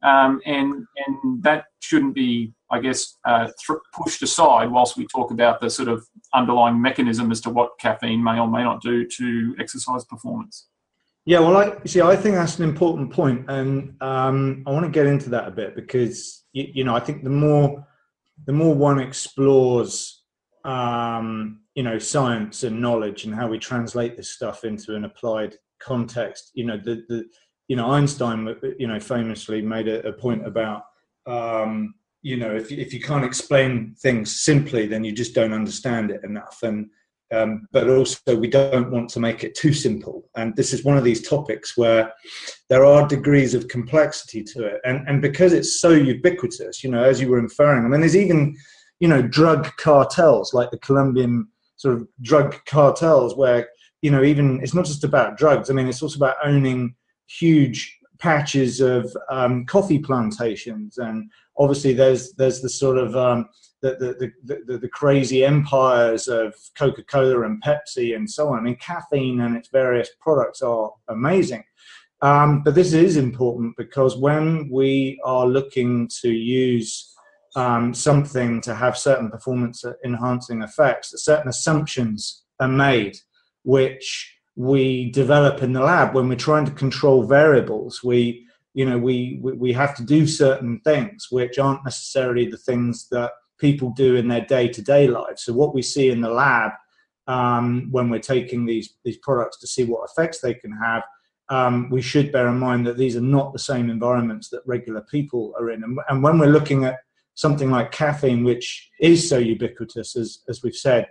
Um, 0.02 0.40
and 0.46 0.86
and 1.06 1.42
that 1.42 1.64
shouldn't 1.80 2.14
be, 2.14 2.52
I 2.72 2.80
guess, 2.80 3.18
uh, 3.24 3.48
th- 3.66 3.78
pushed 3.92 4.22
aside 4.22 4.70
whilst 4.70 4.96
we 4.96 5.06
talk 5.06 5.30
about 5.30 5.60
the 5.60 5.70
sort 5.70 5.88
of 5.88 6.06
underlying 6.34 6.80
mechanism 6.80 7.30
as 7.30 7.40
to 7.42 7.50
what 7.50 7.78
caffeine 7.78 8.22
may 8.22 8.38
or 8.38 8.48
may 8.48 8.62
not 8.62 8.80
do 8.80 9.06
to 9.06 9.54
exercise 9.58 10.04
performance. 10.04 10.68
Yeah, 11.24 11.40
well, 11.40 11.56
I 11.56 11.84
see. 11.86 12.00
I 12.00 12.16
think 12.16 12.34
that's 12.34 12.58
an 12.58 12.64
important 12.64 13.12
point, 13.12 13.48
and 13.48 13.94
um, 14.02 14.64
I 14.66 14.72
want 14.72 14.86
to 14.86 14.90
get 14.90 15.06
into 15.06 15.30
that 15.30 15.46
a 15.46 15.52
bit 15.52 15.76
because 15.76 16.44
you, 16.52 16.66
you 16.74 16.84
know 16.84 16.96
I 16.96 17.00
think 17.00 17.22
the 17.22 17.30
more 17.30 17.86
the 18.46 18.52
more 18.52 18.74
one 18.74 18.98
explores, 18.98 20.24
um, 20.64 21.60
you 21.76 21.84
know, 21.84 21.98
science 21.98 22.64
and 22.64 22.80
knowledge 22.80 23.24
and 23.24 23.32
how 23.32 23.46
we 23.46 23.58
translate 23.58 24.16
this 24.16 24.30
stuff 24.30 24.64
into 24.64 24.96
an 24.96 25.04
applied 25.04 25.54
context, 25.80 26.50
you 26.54 26.64
know, 26.64 26.76
the 26.76 27.04
the 27.08 27.24
you 27.68 27.76
know, 27.76 27.90
Einstein, 27.90 28.54
you 28.78 28.86
know, 28.86 29.00
famously 29.00 29.62
made 29.62 29.88
a, 29.88 30.06
a 30.06 30.12
point 30.12 30.46
about, 30.46 30.82
um, 31.26 31.94
you 32.22 32.36
know, 32.36 32.54
if 32.54 32.70
if 32.70 32.94
you 32.94 33.00
can't 33.00 33.24
explain 33.24 33.94
things 34.00 34.42
simply, 34.42 34.86
then 34.86 35.04
you 35.04 35.12
just 35.12 35.34
don't 35.34 35.52
understand 35.52 36.10
it 36.10 36.22
enough. 36.24 36.60
And 36.62 36.88
um, 37.32 37.66
but 37.72 37.88
also 37.88 38.36
we 38.36 38.48
don't 38.48 38.90
want 38.90 39.08
to 39.10 39.20
make 39.20 39.42
it 39.42 39.54
too 39.54 39.72
simple. 39.72 40.28
And 40.36 40.54
this 40.54 40.72
is 40.72 40.84
one 40.84 40.98
of 40.98 41.04
these 41.04 41.26
topics 41.26 41.76
where 41.76 42.12
there 42.68 42.84
are 42.84 43.08
degrees 43.08 43.54
of 43.54 43.68
complexity 43.68 44.44
to 44.44 44.66
it. 44.66 44.80
And 44.84 45.06
and 45.08 45.20
because 45.20 45.52
it's 45.52 45.80
so 45.80 45.90
ubiquitous, 45.90 46.84
you 46.84 46.90
know, 46.90 47.02
as 47.02 47.20
you 47.20 47.28
were 47.28 47.38
inferring, 47.38 47.84
I 47.84 47.88
mean, 47.88 48.00
there's 48.00 48.16
even, 48.16 48.56
you 49.00 49.08
know, 49.08 49.22
drug 49.22 49.70
cartels 49.76 50.54
like 50.54 50.70
the 50.70 50.78
Colombian 50.78 51.48
sort 51.76 51.96
of 51.96 52.06
drug 52.20 52.54
cartels 52.66 53.36
where 53.36 53.68
you 54.02 54.10
know 54.10 54.22
even 54.22 54.60
it's 54.62 54.74
not 54.74 54.84
just 54.84 55.02
about 55.04 55.36
drugs. 55.36 55.68
I 55.68 55.74
mean, 55.74 55.88
it's 55.88 56.02
also 56.02 56.16
about 56.16 56.36
owning 56.44 56.94
huge 57.26 57.98
patches 58.22 58.80
of 58.80 59.14
um, 59.30 59.66
coffee 59.66 59.98
plantations, 59.98 60.98
and 60.98 61.28
obviously 61.58 61.92
there's 61.92 62.32
there's 62.34 62.62
the 62.62 62.68
sort 62.68 62.96
of 62.96 63.16
um, 63.16 63.48
the, 63.82 64.32
the, 64.44 64.64
the, 64.64 64.78
the, 64.78 64.88
crazy 64.88 65.44
empires 65.44 66.28
of 66.28 66.54
Coca-Cola 66.78 67.42
and 67.42 67.60
Pepsi 67.64 68.14
and 68.14 68.30
so 68.30 68.50
on. 68.50 68.60
I 68.60 68.62
mean, 68.62 68.76
caffeine 68.76 69.40
and 69.40 69.56
its 69.56 69.70
various 69.72 70.08
products 70.20 70.62
are 70.62 70.92
amazing. 71.08 71.64
Um, 72.20 72.62
but 72.62 72.76
this 72.76 72.92
is 72.92 73.16
important 73.16 73.76
because 73.76 74.16
when 74.16 74.70
we 74.70 75.20
are 75.24 75.46
looking 75.46 76.08
to 76.20 76.30
use 76.30 77.12
um, 77.56 77.92
something 77.92 78.60
to 78.60 78.72
have 78.72 78.96
certain 78.96 79.28
performance 79.32 79.84
enhancing 80.04 80.62
effects, 80.62 81.12
certain 81.24 81.48
assumptions 81.48 82.44
are 82.60 82.68
made, 82.68 83.16
which 83.64 84.32
we 84.56 85.10
develop 85.10 85.62
in 85.62 85.72
the 85.72 85.80
lab 85.80 86.14
when 86.14 86.28
we're 86.28 86.36
trying 86.36 86.64
to 86.64 86.72
control 86.72 87.24
variables 87.24 88.02
we 88.02 88.46
you 88.74 88.84
know 88.84 88.98
we 88.98 89.38
we 89.42 89.72
have 89.72 89.94
to 89.96 90.04
do 90.04 90.26
certain 90.26 90.80
things 90.80 91.28
which 91.30 91.58
aren't 91.58 91.84
necessarily 91.84 92.46
the 92.46 92.58
things 92.58 93.08
that 93.10 93.32
people 93.58 93.90
do 93.90 94.16
in 94.16 94.28
their 94.28 94.44
day-to-day 94.44 95.06
lives 95.06 95.44
so 95.44 95.52
what 95.52 95.74
we 95.74 95.82
see 95.82 96.10
in 96.10 96.20
the 96.20 96.28
lab 96.28 96.72
um, 97.28 97.88
when 97.90 98.10
we're 98.10 98.18
taking 98.18 98.66
these 98.66 98.94
these 99.04 99.18
products 99.18 99.58
to 99.58 99.66
see 99.66 99.84
what 99.84 100.08
effects 100.10 100.40
they 100.40 100.54
can 100.54 100.72
have 100.72 101.02
um, 101.48 101.88
we 101.90 102.02
should 102.02 102.32
bear 102.32 102.48
in 102.48 102.58
mind 102.58 102.86
that 102.86 102.96
these 102.96 103.16
are 103.16 103.22
not 103.22 103.52
the 103.52 103.58
same 103.58 103.90
environments 103.90 104.48
that 104.50 104.62
regular 104.66 105.02
people 105.10 105.54
are 105.58 105.70
in 105.70 105.82
and, 105.82 105.98
and 106.08 106.22
when 106.22 106.38
we're 106.38 106.46
looking 106.46 106.84
at 106.84 106.98
something 107.34 107.70
like 107.70 107.90
caffeine 107.90 108.44
which 108.44 108.90
is 109.00 109.26
so 109.26 109.38
ubiquitous 109.38 110.14
as 110.14 110.40
as 110.48 110.62
we've 110.62 110.76
said 110.76 111.06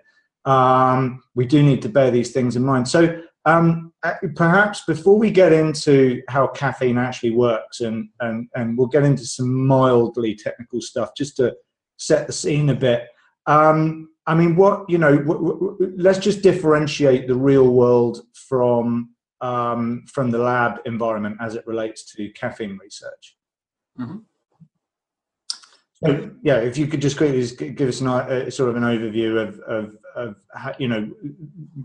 um, 0.45 1.21
we 1.35 1.45
do 1.45 1.61
need 1.61 1.81
to 1.83 1.89
bear 1.89 2.11
these 2.11 2.31
things 2.31 2.55
in 2.55 2.63
mind. 2.63 2.87
So 2.87 3.21
um, 3.45 3.93
uh, 4.03 4.13
perhaps 4.35 4.83
before 4.85 5.17
we 5.17 5.31
get 5.31 5.51
into 5.51 6.21
how 6.29 6.47
caffeine 6.47 6.97
actually 6.97 7.31
works, 7.31 7.81
and, 7.81 8.09
and, 8.19 8.47
and 8.55 8.77
we'll 8.77 8.87
get 8.87 9.03
into 9.03 9.25
some 9.25 9.67
mildly 9.67 10.35
technical 10.35 10.81
stuff 10.81 11.11
just 11.15 11.37
to 11.37 11.55
set 11.97 12.27
the 12.27 12.33
scene 12.33 12.69
a 12.69 12.75
bit. 12.75 13.07
Um, 13.47 14.09
I 14.27 14.35
mean, 14.35 14.55
what, 14.55 14.87
you 14.89 14.99
know, 14.99 15.17
w- 15.17 15.59
w- 15.59 15.93
let's 15.97 16.19
just 16.19 16.41
differentiate 16.41 17.27
the 17.27 17.35
real 17.35 17.69
world 17.69 18.21
from 18.33 19.15
um, 19.41 20.03
from 20.05 20.29
the 20.29 20.37
lab 20.37 20.79
environment 20.85 21.37
as 21.41 21.55
it 21.55 21.65
relates 21.65 22.13
to 22.13 22.29
caffeine 22.29 22.77
research. 22.79 23.37
Mm-hmm. 23.99 24.17
So, 26.03 26.31
yeah, 26.43 26.57
if 26.57 26.77
you 26.77 26.87
could 26.87 27.01
just 27.01 27.17
quickly 27.17 27.73
give 27.73 27.89
us 27.89 28.01
an, 28.01 28.07
uh, 28.07 28.49
sort 28.49 28.69
of 28.69 28.75
an 28.75 28.83
overview 28.83 29.41
of, 29.41 29.59
of, 29.61 29.97
of 30.15 30.35
you 30.79 30.87
know 30.87 31.09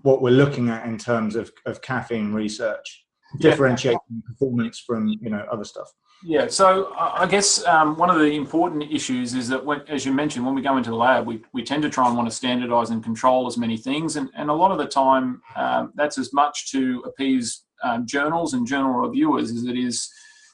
what 0.03 0.23
we're 0.23 0.31
looking 0.31 0.69
at 0.69 0.87
in 0.87 0.99
terms 0.99 1.37
of, 1.37 1.53
of 1.67 1.81
caffeine 1.83 2.33
research, 2.33 3.05
differentiating 3.39 4.01
yeah. 4.11 4.21
performance 4.27 4.79
from 4.79 5.09
you 5.09 5.31
know 5.31 5.45
other 5.51 5.65
stuff. 5.65 5.93
Yeah, 6.25 6.47
so 6.49 6.95
I 6.97 7.27
guess 7.27 7.65
um, 7.67 7.97
one 7.97 8.09
of 8.09 8.19
the 8.19 8.35
important 8.35 8.91
issues 8.91 9.35
is 9.35 9.49
that, 9.49 9.65
when, 9.65 9.83
as 9.89 10.07
you 10.07 10.13
mentioned, 10.13 10.47
when 10.47 10.55
we 10.55 10.63
go 10.63 10.77
into 10.79 10.91
the 10.91 10.97
lab, 10.97 11.27
we, 11.27 11.43
we 11.53 11.63
tend 11.63 11.83
to 11.83 11.91
try 11.91 12.07
and 12.09 12.17
want 12.17 12.29
to 12.29 12.35
standardize 12.35 12.91
and 12.91 13.05
control 13.05 13.47
as 13.47 13.59
many 13.59 13.77
things. 13.77 14.17
And, 14.17 14.31
and 14.35 14.49
a 14.49 14.53
lot 14.53 14.71
of 14.73 14.79
the 14.79 14.87
time, 14.87 15.43
um, 15.57 15.93
that's 15.95 16.17
as 16.17 16.33
much 16.33 16.71
to 16.73 17.03
appease 17.07 17.65
um, 17.85 18.07
journals 18.07 18.55
and 18.55 18.67
journal 18.67 18.93
reviewers 18.93 19.51
as 19.51 19.65
it 19.65 19.77
is 19.77 20.11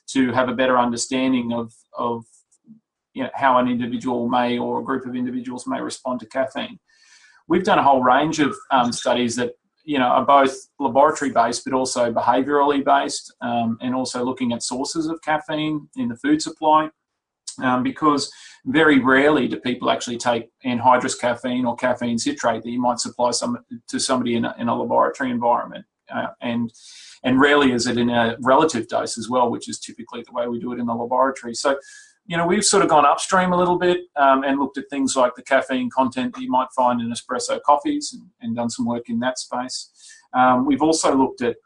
to 0.09 0.33
have 0.33 0.49
a 0.49 0.55
better 0.55 0.79
understanding 0.79 1.53
of, 1.53 1.73
of 1.97 2.25
you 3.15 3.23
know, 3.23 3.31
how 3.35 3.59
an 3.59 3.69
individual 3.69 4.29
may 4.29 4.59
or 4.59 4.81
a 4.81 4.85
group 4.85 5.07
of 5.07 5.15
individuals 5.15 5.67
may 5.67 5.81
respond 5.81 6.19
to 6.21 6.27
caffeine. 6.27 6.79
We've 7.49 7.65
done 7.65 7.79
a 7.79 7.83
whole 7.83 8.03
range 8.03 8.41
of 8.41 8.57
um, 8.71 8.93
studies 8.93 9.37
that 9.37 9.53
you 9.85 9.99
know, 9.99 10.07
are 10.07 10.25
both 10.25 10.57
laboratory 10.79 11.33
based 11.33 11.65
but 11.65 11.75
also 11.75 12.13
behaviorally 12.13 12.85
based, 12.85 13.35
um, 13.41 13.79
and 13.81 13.95
also 13.95 14.25
looking 14.25 14.53
at 14.53 14.63
sources 14.63 15.07
of 15.07 15.21
caffeine 15.23 15.89
in 15.97 16.09
the 16.09 16.17
food 16.17 16.41
supply. 16.41 16.89
Um, 17.63 17.83
because 17.83 18.33
very 18.65 18.99
rarely 18.99 19.47
do 19.47 19.61
people 19.61 19.91
actually 19.91 20.17
take 20.17 20.49
anhydrous 20.65 21.21
caffeine 21.21 21.67
or 21.67 21.77
caffeine 21.77 22.17
citrate 22.17 22.63
that 22.63 22.71
you 22.71 22.81
might 22.81 22.99
supply 22.99 23.31
some 23.31 23.59
to 23.89 24.01
somebody 24.01 24.37
in 24.37 24.47
a, 24.47 24.55
in 24.59 24.69
a 24.69 24.75
laboratory 24.75 25.31
environment, 25.31 25.85
uh, 26.15 26.29
and 26.41 26.73
and 27.25 27.39
rarely 27.39 27.73
is 27.73 27.87
it 27.87 27.99
in 27.99 28.09
a 28.09 28.37
relative 28.41 28.89
dose 28.89 29.19
as 29.19 29.29
well, 29.29 29.51
which 29.51 29.69
is 29.69 29.79
typically 29.79 30.23
the 30.23 30.33
way 30.33 30.49
we 30.49 30.61
do 30.61 30.73
it 30.73 30.81
in 30.81 30.87
the 30.87 30.95
laboratory. 30.95 31.53
So 31.55 31.77
you 32.27 32.37
know, 32.37 32.47
we've 32.47 32.65
sort 32.65 32.83
of 32.83 32.89
gone 32.89 33.05
upstream 33.05 33.53
a 33.53 33.57
little 33.57 33.79
bit 33.79 34.01
um, 34.17 34.45
and 34.45 34.59
looked 34.59 34.79
at 34.79 34.89
things 34.89 35.17
like 35.17 35.35
the 35.35 35.43
caffeine 35.43 35.91
content 35.91 36.35
that 36.35 36.41
you 36.41 36.51
might 36.51 36.69
find 36.75 37.01
in 37.01 37.11
espresso 37.11 37.61
coffees 37.63 38.13
and, 38.13 38.23
and 38.41 38.57
done 38.57 38.71
some 38.71 38.87
work 38.87 39.09
in 39.09 39.19
that 39.21 39.39
space. 39.39 39.91
Um, 40.33 40.65
we've 40.65 40.83
also 40.83 41.15
looked 41.17 41.43
at 41.43 41.57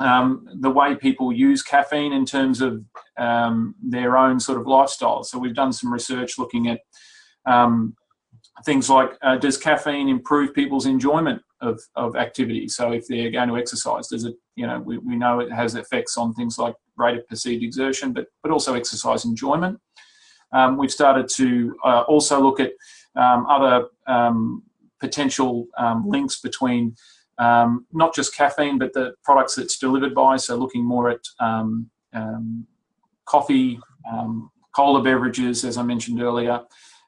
um, 0.00 0.48
the 0.60 0.70
way 0.70 0.94
people 0.96 1.32
use 1.32 1.62
caffeine 1.62 2.12
in 2.12 2.26
terms 2.26 2.60
of 2.60 2.84
um, 3.16 3.76
their 3.80 4.16
own 4.16 4.40
sort 4.40 4.60
of 4.60 4.66
lifestyle. 4.66 5.22
So 5.22 5.38
we've 5.38 5.54
done 5.54 5.72
some 5.72 5.92
research 5.92 6.38
looking 6.38 6.68
at 6.68 6.80
um, 7.46 7.94
things 8.64 8.90
like 8.90 9.12
uh, 9.22 9.36
does 9.36 9.56
caffeine 9.56 10.08
improve 10.08 10.54
people's 10.54 10.86
enjoyment 10.86 11.40
of, 11.60 11.80
of 11.94 12.16
activity? 12.16 12.68
So 12.68 12.92
if 12.92 13.06
they're 13.06 13.30
going 13.30 13.48
to 13.48 13.56
exercise, 13.56 14.08
does 14.08 14.24
it, 14.24 14.34
you 14.56 14.66
know, 14.66 14.80
we, 14.80 14.98
we 14.98 15.16
know 15.16 15.40
it 15.40 15.52
has 15.52 15.76
effects 15.76 16.16
on 16.16 16.34
things 16.34 16.58
like 16.58 16.74
rate 16.96 17.16
of 17.16 17.26
perceived 17.28 17.62
exertion, 17.62 18.12
but, 18.12 18.26
but 18.42 18.52
also 18.52 18.74
exercise 18.74 19.24
enjoyment. 19.24 19.78
Um, 20.54 20.76
we've 20.76 20.92
started 20.92 21.28
to 21.30 21.76
uh, 21.84 22.00
also 22.02 22.40
look 22.40 22.60
at 22.60 22.72
um, 23.16 23.44
other 23.46 23.88
um, 24.06 24.62
potential 25.00 25.66
um, 25.76 26.08
links 26.08 26.40
between 26.40 26.94
um, 27.38 27.86
not 27.92 28.14
just 28.14 28.34
caffeine, 28.36 28.78
but 28.78 28.92
the 28.92 29.14
products 29.24 29.56
that's 29.56 29.76
delivered 29.78 30.14
by. 30.14 30.36
So 30.36 30.56
looking 30.56 30.84
more 30.84 31.10
at 31.10 31.20
um, 31.40 31.90
coffee, 33.26 33.80
cola 34.74 35.02
beverages, 35.02 35.64
as 35.64 35.76
I 35.76 35.82
mentioned 35.82 36.22
earlier, 36.22 36.60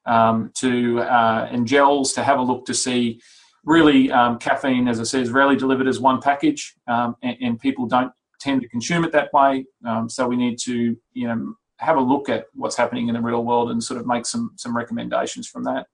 to 0.06 1.00
uh, 1.00 1.48
and 1.50 1.66
gels 1.66 2.12
to 2.14 2.24
have 2.24 2.38
a 2.40 2.42
look 2.42 2.66
to 2.66 2.74
see 2.74 3.20
really 3.64 4.08
caffeine, 4.40 4.88
as 4.88 4.98
I 4.98 5.04
said, 5.04 5.22
is 5.22 5.30
rarely 5.30 5.56
delivered 5.56 5.86
as 5.86 6.00
one 6.00 6.20
package, 6.20 6.74
and, 6.88 7.14
and 7.22 7.60
people 7.60 7.86
don't 7.86 8.12
tend 8.40 8.62
to 8.62 8.68
consume 8.68 9.04
it 9.04 9.12
that 9.12 9.32
way. 9.32 9.64
Um, 9.86 10.08
so 10.08 10.26
we 10.26 10.36
need 10.36 10.58
to, 10.64 10.96
you 11.12 11.28
know, 11.28 11.54
have 11.78 11.96
a 11.96 12.00
look 12.00 12.28
at 12.28 12.46
what's 12.54 12.76
happening 12.76 13.08
in 13.08 13.14
the 13.14 13.20
real 13.20 13.44
world 13.44 13.70
and 13.70 13.82
sort 13.82 14.00
of 14.00 14.06
make 14.06 14.26
some 14.26 14.52
some 14.56 14.76
recommendations 14.76 15.46
from 15.46 15.64
that. 15.64 15.86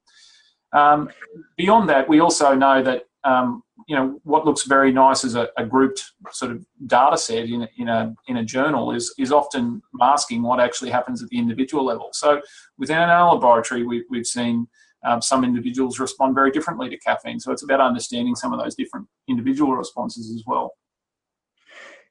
Um, 0.73 1.11
beyond 1.57 1.89
that, 1.91 2.09
we 2.09 2.21
also 2.21 2.55
know 2.55 2.83
that 2.83 3.05
um, 3.25 3.63
you 3.87 3.97
know 3.97 4.21
what 4.25 4.45
looks 4.45 4.65
very 4.65 4.93
nice 4.93 5.25
as 5.25 5.35
a, 5.35 5.49
a, 5.57 5.65
grouped 5.65 6.13
sort 6.31 6.51
of 6.51 6.65
data 6.87 7.17
set 7.17 7.45
in, 7.45 7.69
in 7.79 7.89
a 7.89 8.15
in 8.27 8.39
a 8.39 8.45
journal 8.45 8.93
is 8.93 9.15
is 9.19 9.33
often 9.33 9.83
masking 9.93 10.43
what 10.43 10.61
actually 10.61 10.91
happens 10.91 11.23
at 11.23 11.29
the 11.29 11.39
individual 11.39 11.85
level. 11.85 12.11
So 12.13 12.41
within 12.79 12.99
our 12.99 13.35
laboratory, 13.35 13.85
we, 13.85 14.05
we've 14.11 14.27
seen 14.27 14.67
um, 15.05 15.21
some 15.21 15.45
individuals 15.45 15.99
respond 15.99 16.35
very 16.35 16.51
differently 16.51 16.89
to 16.89 16.99
caffeine. 16.99 17.41
So 17.41 17.53
it's 17.53 17.63
about 17.63 17.81
understanding 17.81 18.35
some 18.35 18.53
of 18.53 18.61
those 18.61 18.75
different 18.75 19.07
individual 19.29 19.75
responses 19.75 20.33
as 20.35 20.45
well. 20.47 20.73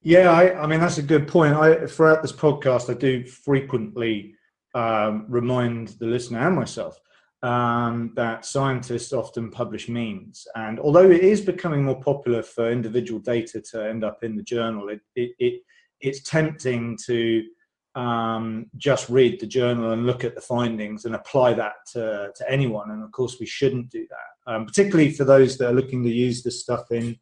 Yeah, 0.04 0.32
I, 0.32 0.64
I, 0.64 0.68
mean 0.68 0.80
that's 0.80 0.98
a 0.98 1.04
good 1.04 1.28
point. 1.28 1.54
I 1.54 1.86
throughout 1.86 2.24
this 2.24 2.32
podcast, 2.32 2.90
I 2.90 2.98
do 2.98 3.24
frequently 3.24 4.34
um, 4.74 5.26
remind 5.30 5.90
the 6.00 6.08
listener 6.08 6.40
and 6.40 6.56
myself 6.56 7.00
um, 7.44 8.12
that 8.16 8.46
scientists 8.46 9.14
often 9.14 9.52
publish 9.52 9.90
means, 9.90 10.48
and 10.56 10.80
although 10.80 11.10
it 11.10 11.22
is 11.22 11.42
becoming 11.42 11.86
more 11.86 12.02
popular 12.02 12.42
for 12.42 12.72
individual 12.72 13.20
data 13.20 13.62
to 13.72 13.88
end 13.88 14.04
up 14.04 14.24
in 14.24 14.36
the 14.36 14.44
journal, 14.44 14.90
it 14.90 15.02
it, 15.16 15.32
it 15.38 15.62
it's 16.00 16.24
tempting 16.24 16.98
to 17.06 17.44
um, 17.94 18.68
just 18.78 19.08
read 19.10 19.40
the 19.40 19.46
journal 19.46 19.92
and 19.92 20.08
look 20.08 20.24
at 20.24 20.34
the 20.34 20.42
findings 20.42 21.06
and 21.06 21.14
apply 21.14 21.54
that 21.54 21.74
to, 21.92 22.32
to 22.36 22.52
anyone. 22.52 22.90
And 22.90 23.04
of 23.04 23.12
course, 23.12 23.38
we 23.40 23.46
shouldn't 23.46 23.90
do 23.90 24.08
that, 24.10 24.52
um, 24.52 24.66
particularly 24.66 25.12
for 25.12 25.26
those 25.26 25.58
that 25.58 25.70
are 25.70 25.74
looking 25.74 26.04
to 26.04 26.10
use 26.10 26.42
this 26.42 26.62
stuff 26.62 26.92
in 26.92 27.20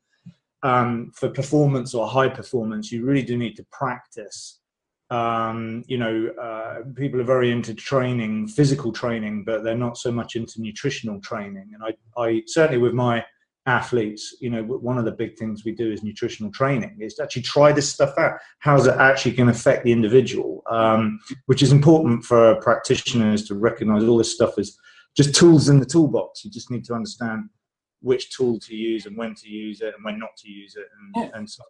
um, 0.63 1.11
for 1.15 1.29
performance 1.29 1.93
or 1.93 2.07
high 2.07 2.29
performance, 2.29 2.91
you 2.91 3.05
really 3.05 3.23
do 3.23 3.37
need 3.37 3.55
to 3.55 3.65
practice. 3.71 4.59
Um, 5.09 5.83
you 5.87 5.97
know, 5.97 6.27
uh, 6.39 6.81
people 6.95 7.19
are 7.19 7.25
very 7.25 7.51
into 7.51 7.73
training, 7.73 8.47
physical 8.47 8.91
training, 8.91 9.43
but 9.43 9.63
they're 9.63 9.75
not 9.75 9.97
so 9.97 10.11
much 10.11 10.35
into 10.35 10.61
nutritional 10.61 11.19
training. 11.21 11.71
And 11.73 11.83
I, 11.83 12.21
I 12.21 12.43
certainly 12.45 12.79
with 12.79 12.93
my 12.93 13.25
athletes, 13.65 14.35
you 14.39 14.49
know, 14.49 14.63
one 14.63 14.97
of 14.97 15.05
the 15.05 15.11
big 15.11 15.37
things 15.37 15.63
we 15.63 15.71
do 15.71 15.91
is 15.91 16.03
nutritional 16.03 16.51
training 16.51 16.97
is 16.99 17.15
to 17.15 17.23
actually 17.23 17.43
try 17.43 17.71
this 17.71 17.91
stuff 17.91 18.17
out. 18.17 18.39
How's 18.59 18.87
it 18.87 18.95
actually 18.97 19.33
going 19.33 19.47
to 19.47 19.53
affect 19.53 19.83
the 19.83 19.91
individual? 19.91 20.63
Um, 20.69 21.19
which 21.45 21.61
is 21.61 21.71
important 21.71 22.23
for 22.23 22.55
practitioners 22.61 23.45
to 23.47 23.55
recognize 23.55 24.03
all 24.03 24.17
this 24.17 24.33
stuff 24.33 24.57
is 24.57 24.77
just 25.15 25.35
tools 25.35 25.69
in 25.69 25.79
the 25.79 25.85
toolbox. 25.85 26.43
You 26.43 26.51
just 26.51 26.71
need 26.71 26.85
to 26.85 26.93
understand 26.93 27.49
which 28.01 28.35
tool 28.35 28.59
to 28.59 28.75
use 28.75 29.05
and 29.05 29.17
when 29.17 29.33
to 29.35 29.49
use 29.49 29.81
it 29.81 29.93
and 29.95 30.03
when 30.03 30.19
not 30.19 30.35
to 30.37 30.49
use 30.49 30.75
it 30.75 30.85
and, 30.99 31.23
yeah. 31.23 31.37
and 31.37 31.49
so 31.49 31.63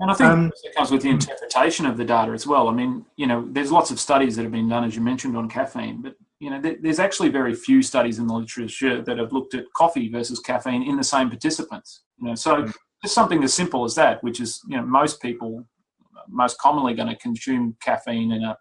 and 0.00 0.10
I 0.10 0.14
think 0.14 0.30
um, 0.30 0.52
it 0.62 0.74
comes 0.76 0.90
with 0.92 1.02
the 1.02 1.10
interpretation 1.10 1.84
of 1.84 1.96
the 1.96 2.04
data 2.04 2.30
as 2.30 2.46
well. 2.46 2.68
I 2.68 2.72
mean, 2.72 3.04
you 3.16 3.26
know, 3.26 3.48
there's 3.50 3.72
lots 3.72 3.90
of 3.90 3.98
studies 3.98 4.36
that 4.36 4.44
have 4.44 4.52
been 4.52 4.68
done, 4.68 4.84
as 4.84 4.94
you 4.94 5.02
mentioned, 5.02 5.36
on 5.36 5.48
caffeine, 5.48 6.02
but 6.02 6.14
you 6.38 6.50
know, 6.50 6.60
there's 6.60 7.00
actually 7.00 7.30
very 7.30 7.52
few 7.52 7.82
studies 7.82 8.20
in 8.20 8.28
the 8.28 8.34
literature 8.34 9.02
that 9.02 9.18
have 9.18 9.32
looked 9.32 9.54
at 9.54 9.64
coffee 9.74 10.08
versus 10.08 10.38
caffeine 10.38 10.84
in 10.84 10.96
the 10.96 11.02
same 11.02 11.28
participants. 11.28 12.02
You 12.20 12.28
know, 12.28 12.34
so 12.36 12.62
mm. 12.62 12.74
just 13.02 13.14
something 13.14 13.42
as 13.42 13.52
simple 13.52 13.84
as 13.84 13.96
that, 13.96 14.22
which 14.22 14.40
is, 14.40 14.60
you 14.68 14.76
know, 14.76 14.84
most 14.84 15.20
people 15.20 15.66
most 16.28 16.58
commonly 16.58 16.94
going 16.94 17.08
to 17.08 17.16
consume 17.16 17.76
caffeine 17.82 18.32
in 18.32 18.44
a 18.44 18.56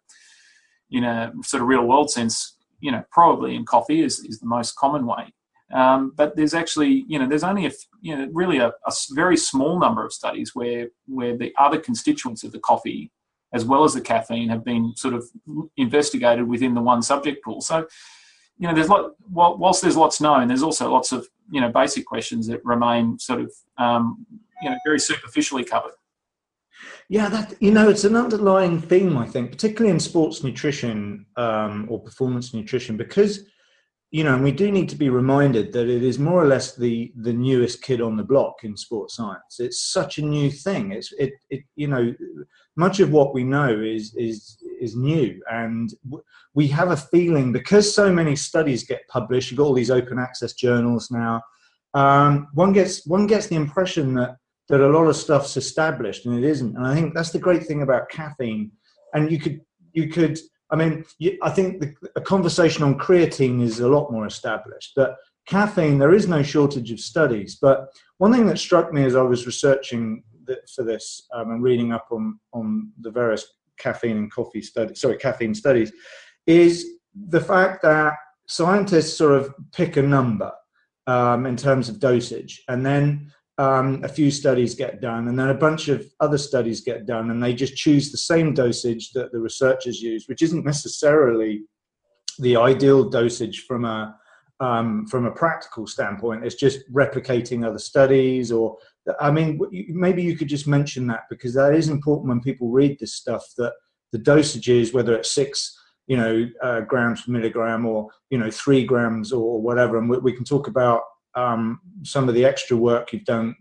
in 0.90 1.04
a 1.04 1.32
sort 1.44 1.62
of 1.62 1.68
real 1.68 1.84
world 1.84 2.10
sense. 2.10 2.56
You 2.80 2.92
know, 2.92 3.04
probably 3.12 3.56
in 3.56 3.64
coffee 3.64 4.02
is 4.02 4.20
is 4.20 4.40
the 4.40 4.48
most 4.48 4.76
common 4.76 5.06
way. 5.06 5.34
Um, 5.74 6.14
but 6.16 6.36
there's 6.36 6.54
actually, 6.54 7.06
you 7.08 7.20
know, 7.20 7.28
there's 7.28 7.44
only 7.44 7.66
a, 7.66 7.72
you 8.02 8.16
know, 8.16 8.30
really 8.32 8.58
a, 8.60 8.68
a, 8.70 8.92
very 9.12 9.36
small 9.36 9.80
number 9.80 10.06
of 10.06 10.14
studies 10.14 10.56
where 10.56 10.88
where 11.08 11.36
the 11.36 11.54
other 11.58 11.78
constituents 11.78 12.46
of 12.46 12.54
the 12.54 12.60
coffee, 12.60 13.12
as 13.54 13.66
well 13.66 13.84
as 13.84 13.94
the 13.94 14.02
caffeine, 14.02 14.48
have 14.48 14.64
been 14.64 14.94
sort 14.96 15.14
of 15.14 15.26
investigated 15.76 16.48
within 16.48 16.74
the 16.74 16.82
one 16.82 17.02
subject 17.02 17.44
pool. 17.44 17.60
So, 17.60 17.86
you 18.58 18.68
know, 18.68 18.74
there's 18.74 18.88
lot. 18.88 19.12
Whilst 19.30 19.82
there's 19.82 19.98
lots 19.98 20.22
known, 20.22 20.48
there's 20.48 20.64
also 20.64 20.90
lots 20.90 21.12
of 21.12 21.28
you 21.52 21.60
know 21.60 21.70
basic 21.70 22.06
questions 22.06 22.48
that 22.48 22.64
remain 22.64 23.20
sort 23.20 23.42
of 23.42 23.52
um, 23.78 24.26
you 24.62 24.70
know 24.70 24.78
very 24.86 25.00
superficially 25.00 25.66
covered. 25.66 25.94
Yeah, 27.10 27.30
that 27.30 27.56
you 27.62 27.72
know, 27.72 27.90
it's 27.90 28.04
an 28.04 28.16
underlying 28.16 28.82
theme, 28.82 29.18
I 29.18 29.26
think, 29.26 29.52
particularly 29.52 29.92
in 29.92 30.00
sports 30.00 30.44
nutrition 30.44 31.26
um, 31.36 31.88
or 31.90 32.00
performance 32.00 32.54
nutrition, 32.54 32.98
because 32.98 33.46
you 34.10 34.24
know, 34.24 34.36
and 34.36 34.44
we 34.44 34.54
do 34.54 34.72
need 34.72 34.88
to 34.90 34.96
be 34.96 35.10
reminded 35.10 35.74
that 35.74 35.90
it 35.90 36.02
is 36.02 36.18
more 36.18 36.42
or 36.42 36.48
less 36.48 36.76
the 36.76 37.12
the 37.18 37.34
newest 37.34 37.82
kid 37.82 38.02
on 38.02 38.16
the 38.16 38.24
block 38.24 38.64
in 38.64 38.78
sports 38.78 39.16
science. 39.16 39.60
It's 39.60 39.92
such 39.92 40.18
a 40.18 40.26
new 40.26 40.50
thing. 40.50 40.94
It's 40.94 41.12
it, 41.14 41.34
it 41.50 41.64
you 41.76 41.88
know, 41.88 42.14
much 42.78 43.02
of 43.02 43.12
what 43.12 43.34
we 43.34 43.44
know 43.44 43.70
is 43.70 44.16
is 44.16 44.58
is 44.80 44.96
new, 44.96 45.42
and 45.52 45.94
we 46.54 46.68
have 46.68 46.92
a 46.92 46.98
feeling 46.98 47.52
because 47.52 47.94
so 47.94 48.12
many 48.12 48.36
studies 48.36 48.86
get 48.86 49.08
published. 49.10 49.52
You've 49.52 49.58
got 49.58 49.66
all 49.66 49.74
these 49.74 49.92
open 49.92 50.20
access 50.20 50.54
journals 50.54 51.12
now. 51.12 51.42
Um, 51.94 52.48
one 52.54 52.72
gets 52.72 53.06
one 53.06 53.28
gets 53.28 53.48
the 53.48 53.56
impression 53.56 54.14
that 54.16 54.38
that 54.70 54.82
a 54.82 54.88
lot 54.88 55.08
of 55.08 55.18
stuff's 55.18 55.58
established, 55.58 56.26
and 56.26 56.42
it 56.42 56.48
isn't. 56.48 56.78
And 56.78 56.88
I 56.88 56.94
think 56.94 57.14
that's 57.14 57.32
the 57.32 57.40
great 57.40 57.66
thing 57.66 57.82
about 57.82 58.10
caffeine. 58.10 58.72
And 59.14 59.30
you 59.30 59.40
could 59.40 59.60
you 59.92 60.08
could 60.08 60.40
I 60.70 60.76
mean, 60.76 61.06
I 61.42 61.50
think 61.50 61.80
the, 61.80 61.94
a 62.16 62.22
conversation 62.22 62.84
on 62.84 62.98
creatine 62.98 63.62
is 63.62 63.80
a 63.80 63.88
lot 63.88 64.12
more 64.12 64.26
established. 64.26 64.94
But 64.96 65.16
caffeine, 65.48 65.98
there 65.98 66.14
is 66.14 66.28
no 66.28 66.44
shortage 66.44 66.92
of 66.92 67.00
studies. 67.00 67.58
But 67.62 67.88
one 68.18 68.34
thing 68.34 68.48
that 68.48 68.60
struck 68.60 68.92
me 68.92 69.04
as 69.06 69.16
I 69.16 69.22
was 69.22 69.46
researching 69.46 70.24
for 70.76 70.84
this 70.84 71.28
um, 71.34 71.52
and 71.52 71.64
reading 71.64 71.92
up 71.92 72.08
on 72.12 72.40
on 72.54 72.92
the 73.02 73.12
various 73.12 73.46
caffeine 73.78 74.18
and 74.18 74.32
coffee 74.32 74.62
studies, 74.62 75.02
sorry, 75.02 75.18
caffeine 75.18 75.56
studies, 75.56 75.92
is 76.46 76.86
the 77.30 77.42
fact 77.42 77.82
that 77.84 78.14
scientists 78.48 79.18
sort 79.18 79.34
of 79.34 79.54
pick 79.74 79.98
a 79.98 80.02
number 80.02 80.52
um, 81.06 81.46
in 81.46 81.56
terms 81.56 81.90
of 81.90 82.00
dosage, 82.00 82.64
and 82.68 82.86
then 82.86 83.32
um, 83.58 84.04
a 84.04 84.08
few 84.08 84.30
studies 84.30 84.76
get 84.76 85.02
done, 85.02 85.28
and 85.28 85.40
then 85.40 85.50
a 85.50 85.54
bunch 85.54 85.88
of 85.88 86.06
other 86.20 86.38
studies 86.38 86.82
get 86.82 87.06
done, 87.06 87.32
and 87.32 87.42
they 87.42 87.54
just 87.54 87.76
choose 87.76 88.12
the 88.12 88.18
same 88.18 88.54
dosage 88.54 89.12
that 89.14 89.32
the 89.32 89.40
researchers 89.40 90.02
use, 90.02 90.28
which 90.28 90.44
isn't 90.44 90.66
necessarily 90.66 91.64
the 92.40 92.56
ideal 92.56 93.10
dosage 93.10 93.66
from 93.66 93.86
a 93.86 94.16
um, 94.60 95.06
from 95.08 95.26
a 95.26 95.32
practical 95.32 95.88
standpoint. 95.88 96.46
It's 96.46 96.56
just 96.56 96.92
replicating 96.92 97.66
other 97.66 97.80
studies, 97.80 98.52
or 98.52 98.78
I 99.20 99.32
mean, 99.32 99.60
maybe 99.90 100.22
you 100.22 100.38
could 100.38 100.50
just 100.50 100.68
mention 100.68 101.08
that 101.08 101.24
because 101.30 101.54
that 101.56 101.74
is 101.74 101.90
important 101.90 102.30
when 102.30 102.42
people 102.42 102.70
read 102.70 103.00
this 103.00 103.16
stuff. 103.16 103.44
That 103.58 103.74
the 104.12 104.20
dosages, 104.20 104.94
whether 104.94 105.16
it's 105.16 105.32
six 105.32 105.76
you 106.06 106.18
know 106.18 106.48
uh, 106.62 106.82
grams 106.82 107.24
per 107.24 107.32
milligram 107.32 107.86
or 107.86 108.10
you 108.30 108.38
know 108.38 108.52
three 108.52 108.86
grams 108.86 109.32
or 109.32 109.62
whatever, 109.62 109.98
and 109.98 110.10
we, 110.10 110.18
we 110.20 110.34
can 110.34 110.46
talk 110.46 110.68
about 110.68 111.02
um, 111.38 111.80
some 112.04 112.28
of 112.28 112.36
the 112.36 112.44
extra 112.44 112.76
work 112.76 113.14
you've 113.14 113.24
done 113.24 113.56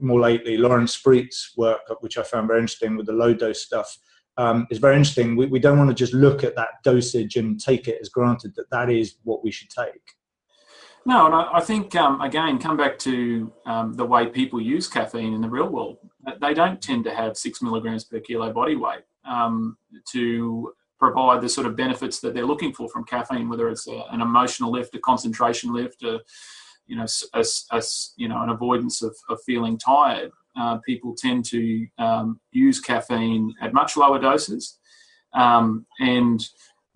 more 0.00 0.20
lately, 0.20 0.56
Laurence 0.56 0.94
Spriet's 0.94 1.54
work, 1.56 1.80
which 2.00 2.18
I 2.18 2.22
found 2.22 2.46
very 2.46 2.60
interesting 2.60 2.96
with 2.96 3.06
the 3.06 3.12
low 3.12 3.34
dose 3.34 3.62
stuff, 3.62 3.98
um, 4.36 4.66
is 4.70 4.78
very 4.78 4.96
interesting. 4.96 5.34
We, 5.34 5.46
we 5.46 5.58
don't 5.58 5.78
want 5.78 5.90
to 5.90 5.94
just 5.94 6.14
look 6.14 6.44
at 6.44 6.54
that 6.56 6.82
dosage 6.84 7.36
and 7.36 7.58
take 7.58 7.88
it 7.88 7.98
as 8.00 8.08
granted 8.08 8.54
that 8.56 8.70
that 8.70 8.90
is 8.90 9.16
what 9.24 9.42
we 9.42 9.50
should 9.50 9.70
take. 9.70 10.02
No, 11.04 11.26
and 11.26 11.34
I, 11.34 11.54
I 11.54 11.60
think 11.60 11.96
um, 11.96 12.20
again, 12.20 12.58
come 12.58 12.76
back 12.76 12.98
to 13.00 13.52
um, 13.66 13.94
the 13.94 14.04
way 14.04 14.26
people 14.26 14.60
use 14.60 14.86
caffeine 14.86 15.32
in 15.34 15.40
the 15.40 15.50
real 15.50 15.68
world. 15.68 15.98
They 16.40 16.54
don't 16.54 16.80
tend 16.80 17.04
to 17.04 17.14
have 17.14 17.36
six 17.36 17.60
milligrams 17.60 18.04
per 18.04 18.20
kilo 18.20 18.52
body 18.52 18.76
weight 18.76 19.02
um, 19.24 19.76
to 20.12 20.72
provide 21.00 21.40
the 21.40 21.48
sort 21.48 21.66
of 21.66 21.74
benefits 21.74 22.20
that 22.20 22.34
they're 22.34 22.46
looking 22.46 22.72
for 22.72 22.88
from 22.88 23.04
caffeine, 23.04 23.48
whether 23.48 23.68
it's 23.68 23.88
a, 23.88 24.04
an 24.12 24.20
emotional 24.20 24.70
lift, 24.70 24.94
a 24.94 25.00
concentration 25.00 25.72
lift, 25.72 26.04
a, 26.04 26.20
you 26.86 26.96
know, 26.96 27.06
a, 27.34 27.44
a, 27.70 27.82
you 28.16 28.28
know, 28.28 28.42
an 28.42 28.50
avoidance 28.50 29.02
of, 29.02 29.16
of 29.28 29.38
feeling 29.46 29.78
tired. 29.78 30.30
Uh, 30.54 30.76
people 30.78 31.14
tend 31.16 31.44
to 31.46 31.86
um, 31.98 32.38
use 32.50 32.80
caffeine 32.80 33.54
at 33.62 33.72
much 33.72 33.96
lower 33.96 34.18
doses. 34.18 34.78
Um, 35.32 35.86
and 35.98 36.44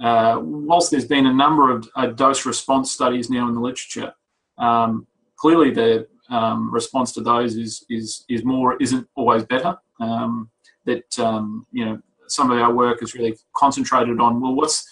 uh, 0.00 0.38
whilst 0.43 0.90
there's 0.90 1.07
been 1.07 1.26
a 1.26 1.33
number 1.33 1.71
of 1.75 1.88
uh, 1.97 2.09
dose 2.09 2.45
response 2.45 2.93
studies 2.93 3.31
now 3.31 3.49
in 3.49 3.55
the 3.55 3.61
literature, 3.61 4.12
um, 4.59 5.07
clearly 5.37 5.71
the 5.71 6.07
um, 6.28 6.71
response 6.73 7.12
to 7.12 7.23
those 7.23 7.57
is, 7.57 7.85
is, 7.88 8.25
is 8.28 8.45
more, 8.45 8.76
isn't 8.81 9.09
always 9.14 9.45
better. 9.45 9.78
Um, 10.00 10.50
that, 10.85 11.19
um, 11.19 11.66
you 11.73 11.85
know, 11.85 11.99
some 12.28 12.50
of 12.50 12.59
our 12.59 12.75
work 12.75 13.02
is 13.02 13.14
really 13.14 13.37
concentrated 13.55 14.21
on, 14.21 14.40
well, 14.40 14.55
what's, 14.55 14.87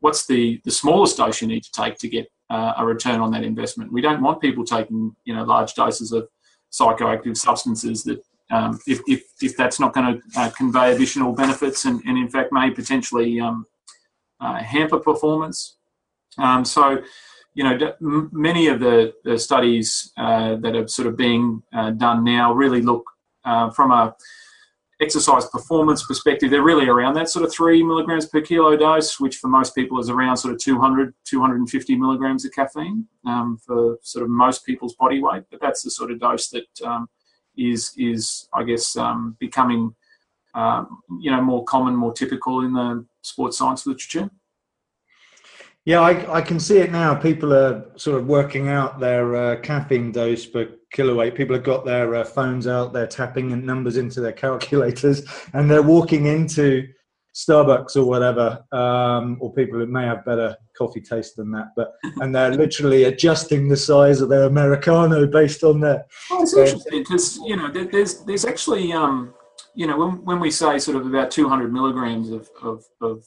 what's 0.00 0.26
the, 0.26 0.60
the 0.64 0.70
smallest 0.70 1.16
dose 1.16 1.40
you 1.42 1.48
need 1.48 1.64
to 1.64 1.72
take 1.72 1.98
to 1.98 2.08
get 2.08 2.30
uh, 2.50 2.74
a 2.78 2.86
return 2.86 3.20
on 3.20 3.30
that 3.32 3.44
investment. 3.44 3.92
We 3.92 4.00
don't 4.00 4.22
want 4.22 4.40
people 4.40 4.64
taking 4.64 5.14
you 5.24 5.34
know 5.34 5.44
large 5.44 5.74
doses 5.74 6.12
of 6.12 6.28
psychoactive 6.72 7.36
substances 7.36 8.04
that 8.04 8.22
um, 8.50 8.78
if, 8.86 9.00
if, 9.06 9.24
if 9.42 9.56
that's 9.56 9.78
not 9.78 9.92
going 9.92 10.14
to 10.20 10.40
uh, 10.40 10.50
convey 10.50 10.94
additional 10.94 11.32
benefits 11.32 11.84
and, 11.84 12.00
and 12.06 12.16
in 12.16 12.28
fact 12.28 12.52
may 12.52 12.70
potentially 12.70 13.40
um, 13.40 13.66
uh, 14.40 14.62
hamper 14.62 14.98
performance. 14.98 15.76
Um, 16.38 16.64
so, 16.64 17.02
you 17.54 17.64
know, 17.64 17.94
many 18.00 18.68
of 18.68 18.80
the, 18.80 19.12
the 19.24 19.38
studies 19.38 20.12
uh, 20.16 20.56
that 20.56 20.76
are 20.76 20.86
sort 20.88 21.08
of 21.08 21.16
being 21.16 21.62
uh, 21.72 21.90
done 21.90 22.24
now 22.24 22.52
really 22.52 22.80
look 22.80 23.04
uh, 23.44 23.70
from 23.70 23.90
a 23.90 24.14
exercise 25.00 25.46
performance 25.46 26.04
perspective, 26.04 26.50
they're 26.50 26.62
really 26.62 26.88
around 26.88 27.14
that 27.14 27.28
sort 27.28 27.44
of 27.44 27.52
three 27.52 27.82
milligrams 27.82 28.26
per 28.26 28.40
kilo 28.40 28.76
dose, 28.76 29.20
which 29.20 29.36
for 29.36 29.48
most 29.48 29.74
people 29.74 29.98
is 30.00 30.10
around 30.10 30.36
sort 30.36 30.54
of 30.54 30.60
200, 30.60 31.14
250 31.24 31.96
milligrams 31.96 32.44
of 32.44 32.52
caffeine 32.52 33.06
um, 33.26 33.58
for 33.64 33.98
sort 34.02 34.24
of 34.24 34.30
most 34.30 34.64
people's 34.66 34.94
body 34.94 35.22
weight. 35.22 35.44
But 35.50 35.60
that's 35.60 35.82
the 35.82 35.90
sort 35.90 36.10
of 36.10 36.20
dose 36.20 36.48
that 36.48 36.66
um, 36.84 37.08
is 37.56 37.92
is, 37.96 38.48
I 38.52 38.64
guess, 38.64 38.96
um, 38.96 39.36
becoming, 39.38 39.94
um, 40.54 41.00
you 41.20 41.30
know, 41.30 41.42
more 41.42 41.64
common, 41.64 41.94
more 41.94 42.12
typical 42.12 42.64
in 42.64 42.72
the 42.72 43.06
sports 43.22 43.58
science 43.58 43.86
literature. 43.86 44.30
Yeah, 45.84 46.00
I, 46.00 46.38
I, 46.38 46.42
can 46.42 46.60
see 46.60 46.78
it 46.78 46.92
now. 46.92 47.14
People 47.14 47.54
are 47.54 47.86
sort 47.96 48.20
of 48.20 48.26
working 48.26 48.68
out 48.68 49.00
their 49.00 49.34
uh, 49.34 49.60
caffeine 49.60 50.12
dose 50.12 50.44
per 50.44 50.68
kiloweight. 50.92 51.34
People 51.34 51.54
have 51.54 51.64
got 51.64 51.84
their 51.84 52.14
uh, 52.14 52.24
phones 52.24 52.66
out, 52.66 52.92
they're 52.92 53.06
tapping 53.06 53.64
numbers 53.64 53.96
into 53.96 54.20
their 54.20 54.32
calculators, 54.44 55.22
and 55.52 55.70
they're 55.70 55.82
walking 55.82 56.26
into 56.26 56.88
Starbucks 57.34 57.96
or 57.96 58.04
whatever, 58.04 58.64
um, 58.72 59.36
or 59.40 59.52
people 59.52 59.78
who 59.78 59.86
may 59.86 60.04
have 60.04 60.24
better 60.24 60.56
coffee 60.76 61.00
taste 61.00 61.36
than 61.36 61.50
that, 61.52 61.68
but 61.76 61.94
and 62.16 62.34
they're 62.34 62.52
literally 62.52 63.04
adjusting 63.04 63.68
the 63.68 63.76
size 63.76 64.20
of 64.20 64.28
their 64.28 64.44
americano 64.44 65.26
based 65.26 65.62
on 65.62 65.80
their. 65.80 66.04
Well, 66.30 66.42
it's 66.42 66.56
interesting 66.56 67.00
because 67.00 67.38
you 67.38 67.56
know 67.56 67.70
there's 67.70 68.24
there's 68.24 68.44
actually 68.44 68.92
um, 68.92 69.34
you 69.74 69.86
know 69.86 69.98
when 69.98 70.24
when 70.24 70.40
we 70.40 70.50
say 70.50 70.78
sort 70.78 70.96
of 70.96 71.06
about 71.06 71.30
200 71.30 71.72
milligrams 71.72 72.30
of 72.30 72.48
of, 72.62 72.84
of 73.00 73.24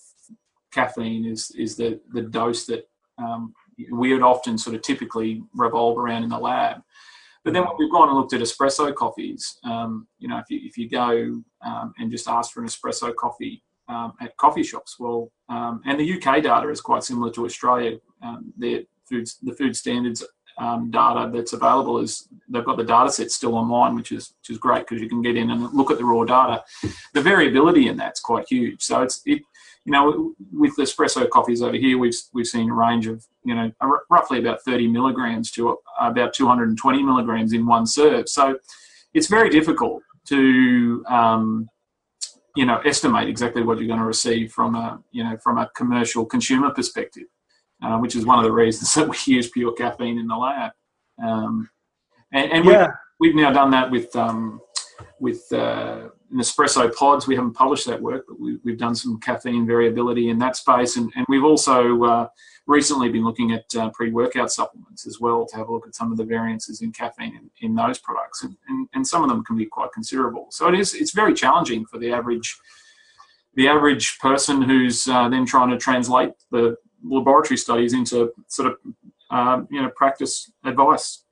caffeine 0.73 1.25
is 1.25 1.51
is 1.51 1.75
the 1.77 1.99
the 2.11 2.21
dose 2.21 2.65
that 2.65 2.87
um, 3.17 3.53
we 3.91 4.13
would 4.13 4.23
often 4.23 4.57
sort 4.57 4.75
of 4.75 4.81
typically 4.81 5.43
revolve 5.53 5.97
around 5.97 6.23
in 6.23 6.29
the 6.29 6.37
lab. 6.37 6.81
But 7.43 7.53
then 7.53 7.63
when 7.63 7.73
we've 7.79 7.91
gone 7.91 8.09
and 8.09 8.17
looked 8.17 8.33
at 8.33 8.41
espresso 8.41 8.93
coffees, 8.93 9.57
um, 9.63 10.07
you 10.19 10.27
know, 10.27 10.37
if 10.37 10.49
you 10.49 10.59
if 10.63 10.77
you 10.77 10.89
go 10.89 11.41
um, 11.65 11.93
and 11.97 12.11
just 12.11 12.27
ask 12.27 12.51
for 12.51 12.61
an 12.61 12.67
espresso 12.67 13.15
coffee 13.15 13.63
um, 13.87 14.13
at 14.21 14.37
coffee 14.37 14.63
shops, 14.63 14.97
well, 14.99 15.31
um, 15.49 15.81
and 15.85 15.99
the 15.99 16.13
UK 16.13 16.43
data 16.43 16.69
is 16.69 16.81
quite 16.81 17.03
similar 17.03 17.31
to 17.31 17.45
Australia. 17.45 17.97
Um, 18.21 18.53
the 18.57 18.85
foods 19.09 19.37
the 19.41 19.53
food 19.53 19.75
standards 19.75 20.23
data 20.89 21.29
that's 21.33 21.53
available 21.53 21.99
is 21.99 22.27
they've 22.49 22.65
got 22.65 22.77
the 22.77 22.83
data 22.83 23.11
set 23.11 23.31
still 23.31 23.55
online, 23.55 23.95
which 23.95 24.11
is 24.11 24.33
which 24.39 24.49
is 24.49 24.57
great 24.57 24.87
because 24.87 25.01
you 25.01 25.09
can 25.09 25.21
get 25.21 25.37
in 25.37 25.51
and 25.51 25.73
look 25.73 25.91
at 25.91 25.97
the 25.97 26.05
raw 26.05 26.23
data. 26.23 26.63
The 27.13 27.21
variability 27.21 27.87
in 27.87 27.97
that's 27.97 28.19
quite 28.19 28.45
huge. 28.49 28.81
So 28.81 29.01
it's 29.01 29.21
it 29.25 29.41
you 29.85 29.91
know, 29.91 30.33
with 30.53 30.75
espresso 30.77 31.27
coffees 31.29 31.61
over 31.61 31.75
here, 31.75 31.97
we've 31.97 32.15
we've 32.33 32.47
seen 32.47 32.69
a 32.69 32.73
range 32.73 33.07
of 33.07 33.25
you 33.43 33.55
know 33.55 33.71
roughly 34.09 34.39
about 34.39 34.61
30 34.63 34.87
milligrams 34.87 35.49
to 35.51 35.77
about 35.99 36.33
220 36.33 37.03
milligrams 37.03 37.53
in 37.53 37.65
one 37.65 37.87
serve. 37.87 38.29
So 38.29 38.57
it's 39.13 39.27
very 39.27 39.49
difficult 39.49 40.03
to 40.27 41.03
um, 41.07 41.67
you 42.55 42.65
know 42.65 42.77
estimate 42.85 43.27
exactly 43.27 43.63
what 43.63 43.79
you're 43.79 43.87
going 43.87 43.99
to 43.99 44.05
receive 44.05 44.51
from 44.51 44.75
a 44.75 45.01
you 45.11 45.23
know 45.23 45.37
from 45.37 45.57
a 45.57 45.69
commercial 45.75 46.25
consumer 46.25 46.69
perspective, 46.69 47.25
uh, 47.81 47.97
which 47.97 48.15
is 48.15 48.25
one 48.25 48.39
of 48.39 48.43
the 48.43 48.51
reasons 48.51 48.93
that 48.95 49.07
we 49.07 49.33
use 49.33 49.49
pure 49.49 49.73
caffeine 49.73 50.19
in 50.19 50.27
the 50.27 50.35
lab. 50.35 50.71
Um, 51.23 51.69
and, 52.33 52.51
and 52.51 52.65
yeah. 52.65 52.87
we've, 53.19 53.33
we've 53.33 53.35
now 53.35 53.51
done 53.51 53.71
that 53.71 53.91
with 53.91 54.15
um, 54.15 54.61
with 55.19 55.51
uh, 55.53 56.09
Nespresso 56.33 56.93
pods. 56.95 57.27
We 57.27 57.35
haven't 57.35 57.53
published 57.53 57.85
that 57.87 58.01
work, 58.01 58.25
but 58.27 58.39
we, 58.39 58.57
have 58.67 58.77
done 58.77 58.95
some 58.95 59.19
caffeine 59.19 59.65
variability 59.65 60.29
in 60.29 60.39
that 60.39 60.55
space. 60.55 60.97
And, 60.97 61.11
and 61.15 61.25
we've 61.29 61.43
also 61.43 62.03
uh, 62.03 62.27
recently 62.67 63.09
been 63.09 63.23
looking 63.23 63.51
at 63.51 63.65
uh, 63.75 63.89
pre 63.91 64.11
workout 64.11 64.51
supplements 64.51 65.05
as 65.05 65.19
well 65.19 65.45
to 65.45 65.55
have 65.55 65.69
a 65.69 65.73
look 65.73 65.87
at 65.87 65.95
some 65.95 66.11
of 66.11 66.17
the 66.17 66.25
variances 66.25 66.81
in 66.81 66.91
caffeine 66.91 67.35
in, 67.35 67.49
in 67.67 67.75
those 67.75 67.99
products. 67.99 68.43
And, 68.43 68.57
and, 68.67 68.87
and, 68.93 69.05
some 69.05 69.23
of 69.23 69.29
them 69.29 69.43
can 69.43 69.57
be 69.57 69.65
quite 69.65 69.91
considerable. 69.93 70.47
So 70.49 70.67
it 70.67 70.79
is, 70.79 70.93
it's 70.93 71.11
very 71.11 71.33
challenging 71.33 71.85
for 71.85 71.97
the 71.97 72.11
average. 72.11 72.57
The 73.55 73.67
average 73.67 74.17
person 74.19 74.61
who's 74.61 75.09
uh, 75.09 75.27
then 75.27 75.45
trying 75.45 75.71
to 75.71 75.77
translate 75.77 76.31
the 76.51 76.77
laboratory 77.03 77.57
studies 77.57 77.93
into 77.93 78.31
sort 78.47 78.71
of 78.71 78.77
uh, 79.29 79.61
you 79.69 79.81
know 79.81 79.89
practice 79.95 80.51
advice. 80.65 81.23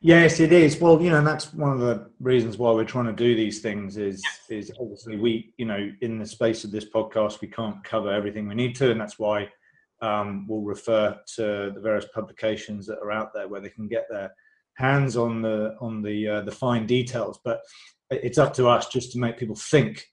Yes, 0.00 0.40
it 0.40 0.52
is. 0.52 0.78
Well, 0.78 1.00
you 1.00 1.10
know, 1.10 1.18
and 1.18 1.26
that's 1.26 1.52
one 1.54 1.72
of 1.72 1.80
the 1.80 2.10
reasons 2.20 2.58
why 2.58 2.70
we're 2.72 2.84
trying 2.84 3.06
to 3.06 3.12
do 3.12 3.34
these 3.34 3.60
things. 3.60 3.96
Is 3.96 4.22
is 4.48 4.70
obviously 4.78 5.16
we, 5.16 5.54
you 5.56 5.66
know, 5.66 5.90
in 6.00 6.18
the 6.18 6.26
space 6.26 6.64
of 6.64 6.70
this 6.70 6.88
podcast, 6.88 7.40
we 7.40 7.48
can't 7.48 7.82
cover 7.82 8.12
everything 8.12 8.46
we 8.46 8.54
need 8.54 8.74
to, 8.76 8.90
and 8.90 9.00
that's 9.00 9.18
why 9.18 9.48
um, 10.02 10.46
we'll 10.46 10.60
refer 10.60 11.18
to 11.36 11.72
the 11.74 11.80
various 11.80 12.06
publications 12.14 12.86
that 12.86 12.98
are 12.98 13.12
out 13.12 13.32
there 13.34 13.48
where 13.48 13.60
they 13.60 13.70
can 13.70 13.88
get 13.88 14.06
their 14.10 14.30
hands 14.74 15.16
on 15.16 15.40
the 15.40 15.74
on 15.80 16.02
the 16.02 16.28
uh, 16.28 16.40
the 16.42 16.52
fine 16.52 16.86
details. 16.86 17.40
But 17.42 17.60
it's 18.10 18.38
up 18.38 18.52
to 18.54 18.68
us 18.68 18.88
just 18.88 19.12
to 19.12 19.18
make 19.18 19.38
people 19.38 19.56
think 19.56 20.06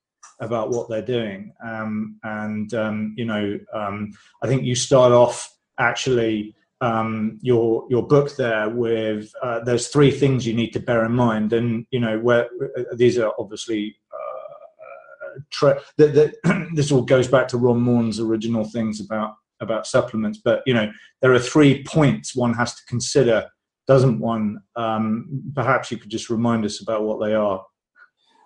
about 0.44 0.70
what 0.70 0.90
they're 0.90 1.02
doing. 1.02 1.54
Um, 1.66 2.20
and 2.24 2.74
um, 2.74 3.14
you 3.18 3.26
know, 3.26 3.60
um, 3.74 4.12
I 4.44 4.48
think 4.48 4.64
you 4.64 4.76
start 4.76 5.12
off 5.12 5.54
actually 5.80 6.56
um, 6.82 7.40
your 7.42 7.86
your 7.90 8.06
book 8.06 8.36
there 8.36 8.70
with 8.70 9.32
uh, 9.42 9.62
there's 9.62 9.88
three 9.88 10.12
things 10.12 10.46
you 10.46 10.54
need 10.54 10.72
to 10.72 10.80
bear 10.80 11.06
in 11.06 11.14
mind, 11.14 11.54
and 11.54 11.86
you 11.92 12.00
know 12.00 12.20
where 12.20 12.50
uh, 12.78 12.84
these 12.96 13.18
are 13.18 13.34
obviously. 13.40 13.96
Uh, 14.14 15.40
tra- 15.50 15.82
that, 15.98 16.14
that 16.14 16.70
this 16.76 16.92
all 16.92 17.02
goes 17.02 17.28
back 17.28 17.48
to 17.48 17.58
Ron 17.58 17.80
Maughan's 17.80 18.20
original 18.20 18.66
things 18.66 19.00
about 19.00 19.36
about 19.62 19.88
supplements, 19.88 20.40
but 20.44 20.62
you 20.66 20.74
know 20.74 20.92
there 21.22 21.34
are 21.34 21.40
three 21.40 21.84
points 21.86 22.36
one 22.36 22.54
has 22.54 22.76
to 22.76 22.82
consider, 22.88 23.50
doesn't 23.88 24.20
one? 24.20 24.60
Um, 24.76 25.44
perhaps 25.56 25.90
you 25.90 25.98
could 25.98 26.12
just 26.12 26.30
remind 26.30 26.66
us 26.66 26.82
about 26.82 27.04
what 27.04 27.26
they 27.26 27.34
are. 27.34 27.64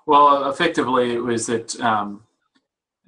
Well, 0.07 0.49
effectively, 0.49 1.15
it 1.15 1.19
was 1.19 1.47
that 1.47 1.77
um, 1.81 2.23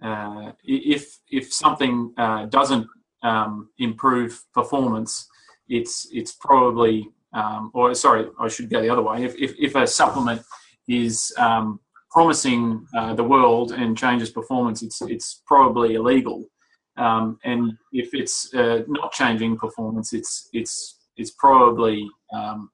uh, 0.04 0.52
if 0.66 1.18
if 1.32 1.54
something 1.54 2.14
uh, 2.18 2.48
doesn't 2.48 2.88
um, 3.24 3.70
improve 3.80 4.44
performance, 4.54 5.26
it's 5.70 6.10
it's 6.12 6.34
probably 6.34 7.08
um, 7.32 7.72
or 7.74 7.96
sorry, 7.96 8.28
I 8.38 8.50
should 8.50 8.70
go 8.70 8.82
the 8.82 8.90
other 8.90 9.02
way. 9.02 9.24
If 9.24 9.36
if, 9.38 9.56
if 9.58 9.76
a 9.76 9.88
supplement 9.88 10.42
is 10.90 11.34
um, 11.38 11.80
promising 12.12 12.86
uh, 12.94 13.14
the 13.14 13.24
world 13.24 13.72
and 13.72 13.98
changes 13.98 14.30
performance, 14.30 14.84
it's 14.84 15.02
it's 15.04 15.42
probably 15.48 15.96
illegal. 15.96 16.50
Um, 16.98 17.40
and 17.46 17.78
if 17.94 18.14
it's 18.14 18.54
uh, 18.54 18.84
not 18.90 19.14
changing 19.14 19.58
performance, 19.58 20.12
it's 20.12 20.50
it's 20.52 20.98
it's 21.16 21.32
probably 21.32 22.06
um, 22.34 22.70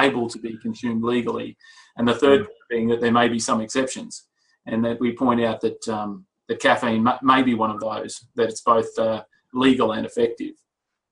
able 0.00 0.30
to 0.30 0.38
be 0.38 0.56
consumed 0.62 1.04
legally. 1.04 1.58
And 1.98 2.08
the 2.08 2.14
third. 2.14 2.46
Being 2.74 2.88
that 2.88 3.00
there 3.00 3.12
may 3.12 3.28
be 3.28 3.38
some 3.38 3.60
exceptions, 3.60 4.24
and 4.66 4.84
that 4.84 5.00
we 5.00 5.12
point 5.12 5.42
out 5.44 5.60
that 5.60 5.88
um, 5.88 6.26
that 6.48 6.60
caffeine 6.60 7.06
may 7.22 7.42
be 7.42 7.54
one 7.54 7.70
of 7.70 7.80
those. 7.80 8.26
That 8.36 8.48
it's 8.48 8.62
both 8.62 8.98
uh, 8.98 9.22
legal 9.52 9.92
and 9.92 10.04
effective. 10.06 10.54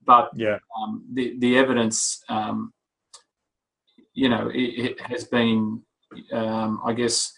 But 0.05 0.31
yeah. 0.35 0.59
Um, 0.79 1.05
the 1.13 1.39
the 1.39 1.57
evidence, 1.57 2.23
um, 2.29 2.73
you 4.15 4.29
know, 4.29 4.49
it, 4.49 4.71
it 4.87 5.01
has 5.01 5.25
been, 5.25 5.83
um, 6.33 6.81
I 6.85 6.93
guess, 6.93 7.33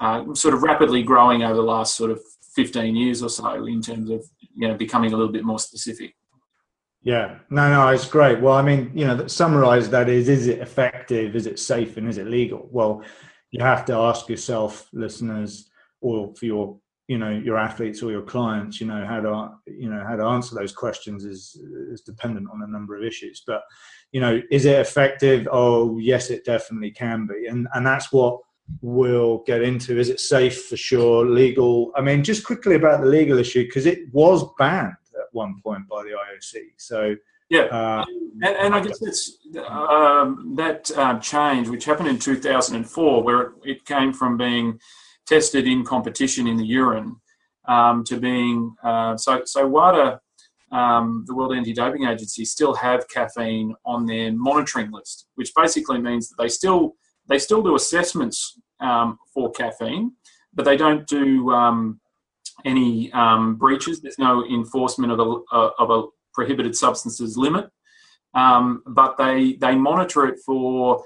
uh, 0.00 0.34
sort 0.34 0.54
of 0.54 0.62
rapidly 0.62 1.02
growing 1.02 1.42
over 1.42 1.54
the 1.54 1.62
last 1.62 1.96
sort 1.96 2.10
of 2.10 2.20
15 2.54 2.94
years 2.94 3.22
or 3.22 3.30
so 3.30 3.64
in 3.64 3.80
terms 3.80 4.10
of 4.10 4.22
you 4.54 4.68
know 4.68 4.74
becoming 4.74 5.12
a 5.12 5.16
little 5.16 5.32
bit 5.32 5.44
more 5.44 5.58
specific. 5.58 6.14
Yeah, 7.04 7.38
no, 7.50 7.68
no, 7.68 7.88
it's 7.88 8.06
great. 8.06 8.40
Well, 8.40 8.54
I 8.54 8.62
mean, 8.62 8.92
you 8.94 9.04
know, 9.06 9.26
summarize 9.26 9.90
that 9.90 10.08
is: 10.08 10.28
is 10.28 10.46
it 10.46 10.60
effective? 10.60 11.34
Is 11.34 11.46
it 11.46 11.58
safe? 11.58 11.96
And 11.96 12.08
is 12.08 12.18
it 12.18 12.28
legal? 12.28 12.68
Well, 12.70 13.02
you 13.52 13.62
have 13.62 13.84
to 13.84 13.94
ask 13.94 14.28
yourself, 14.28 14.88
listeners, 14.92 15.70
or 16.00 16.34
for 16.34 16.46
your 16.46 16.78
you 17.08 17.18
know 17.18 17.30
your 17.30 17.58
athletes 17.58 18.02
or 18.02 18.10
your 18.10 18.22
clients 18.22 18.80
you 18.80 18.86
know 18.86 19.04
how 19.04 19.20
to 19.20 19.50
you 19.66 19.90
know 19.90 20.04
how 20.06 20.16
to 20.16 20.24
answer 20.24 20.54
those 20.54 20.72
questions 20.72 21.24
is 21.24 21.60
is 21.90 22.00
dependent 22.00 22.48
on 22.52 22.62
a 22.62 22.66
number 22.66 22.96
of 22.96 23.04
issues. 23.04 23.42
But 23.46 23.62
you 24.12 24.20
know 24.20 24.40
is 24.50 24.64
it 24.64 24.80
effective? 24.80 25.46
Oh 25.52 25.98
yes 25.98 26.30
it 26.30 26.44
definitely 26.44 26.90
can 26.90 27.26
be. 27.26 27.46
And 27.46 27.68
and 27.74 27.86
that's 27.86 28.12
what 28.12 28.40
we'll 28.80 29.38
get 29.46 29.62
into. 29.62 29.98
Is 29.98 30.08
it 30.08 30.20
safe? 30.20 30.66
For 30.66 30.76
sure. 30.76 31.26
Legal. 31.26 31.92
I 31.96 32.00
mean 32.00 32.24
just 32.24 32.46
quickly 32.46 32.76
about 32.76 33.00
the 33.00 33.08
legal 33.08 33.38
issue 33.38 33.64
because 33.64 33.86
it 33.86 34.12
was 34.12 34.44
banned 34.58 34.94
at 35.14 35.26
one 35.32 35.60
point 35.62 35.86
by 35.88 36.02
the 36.04 36.10
ioc 36.10 36.54
so 36.78 37.14
yeah, 37.52 37.64
uh, 37.64 38.04
and, 38.40 38.56
and, 38.56 38.74
I 38.74 38.80
guess 38.80 39.02
it's 39.02 39.36
um, 39.68 40.54
that 40.56 40.90
uh, 40.96 41.18
change, 41.18 41.68
which 41.68 41.84
happened 41.84 42.08
in 42.08 42.18
2004, 42.18 43.22
where 43.22 43.42
it, 43.42 43.50
it 43.62 43.84
came 43.84 44.14
from 44.14 44.38
being 44.38 44.80
tested 45.26 45.66
in 45.66 45.84
competition 45.84 46.46
in 46.46 46.56
the 46.56 46.64
urine 46.64 47.14
um, 47.68 48.04
to 48.04 48.18
being 48.18 48.74
uh, 48.82 49.18
so 49.18 49.42
so 49.44 49.68
WADA, 49.68 50.18
um, 50.70 51.24
the 51.26 51.34
World 51.34 51.54
Anti-Doping 51.54 52.06
Agency, 52.06 52.46
still 52.46 52.72
have 52.72 53.06
caffeine 53.10 53.74
on 53.84 54.06
their 54.06 54.32
monitoring 54.32 54.90
list, 54.90 55.26
which 55.34 55.52
basically 55.54 56.00
means 56.00 56.30
that 56.30 56.42
they 56.42 56.48
still 56.48 56.94
they 57.28 57.38
still 57.38 57.62
do 57.62 57.74
assessments 57.74 58.58
um, 58.80 59.18
for 59.34 59.52
caffeine, 59.52 60.12
but 60.54 60.64
they 60.64 60.78
don't 60.78 61.06
do 61.06 61.50
um, 61.50 62.00
any 62.64 63.12
um, 63.12 63.56
breaches. 63.56 64.00
There's 64.00 64.18
no 64.18 64.42
enforcement 64.46 65.12
of 65.12 65.18
a, 65.20 65.56
of 65.78 65.90
a 65.90 66.06
prohibited 66.32 66.76
substances 66.76 67.36
limit, 67.36 67.68
um, 68.34 68.82
but 68.86 69.16
they 69.16 69.54
they 69.60 69.74
monitor 69.74 70.26
it 70.26 70.38
for 70.44 71.02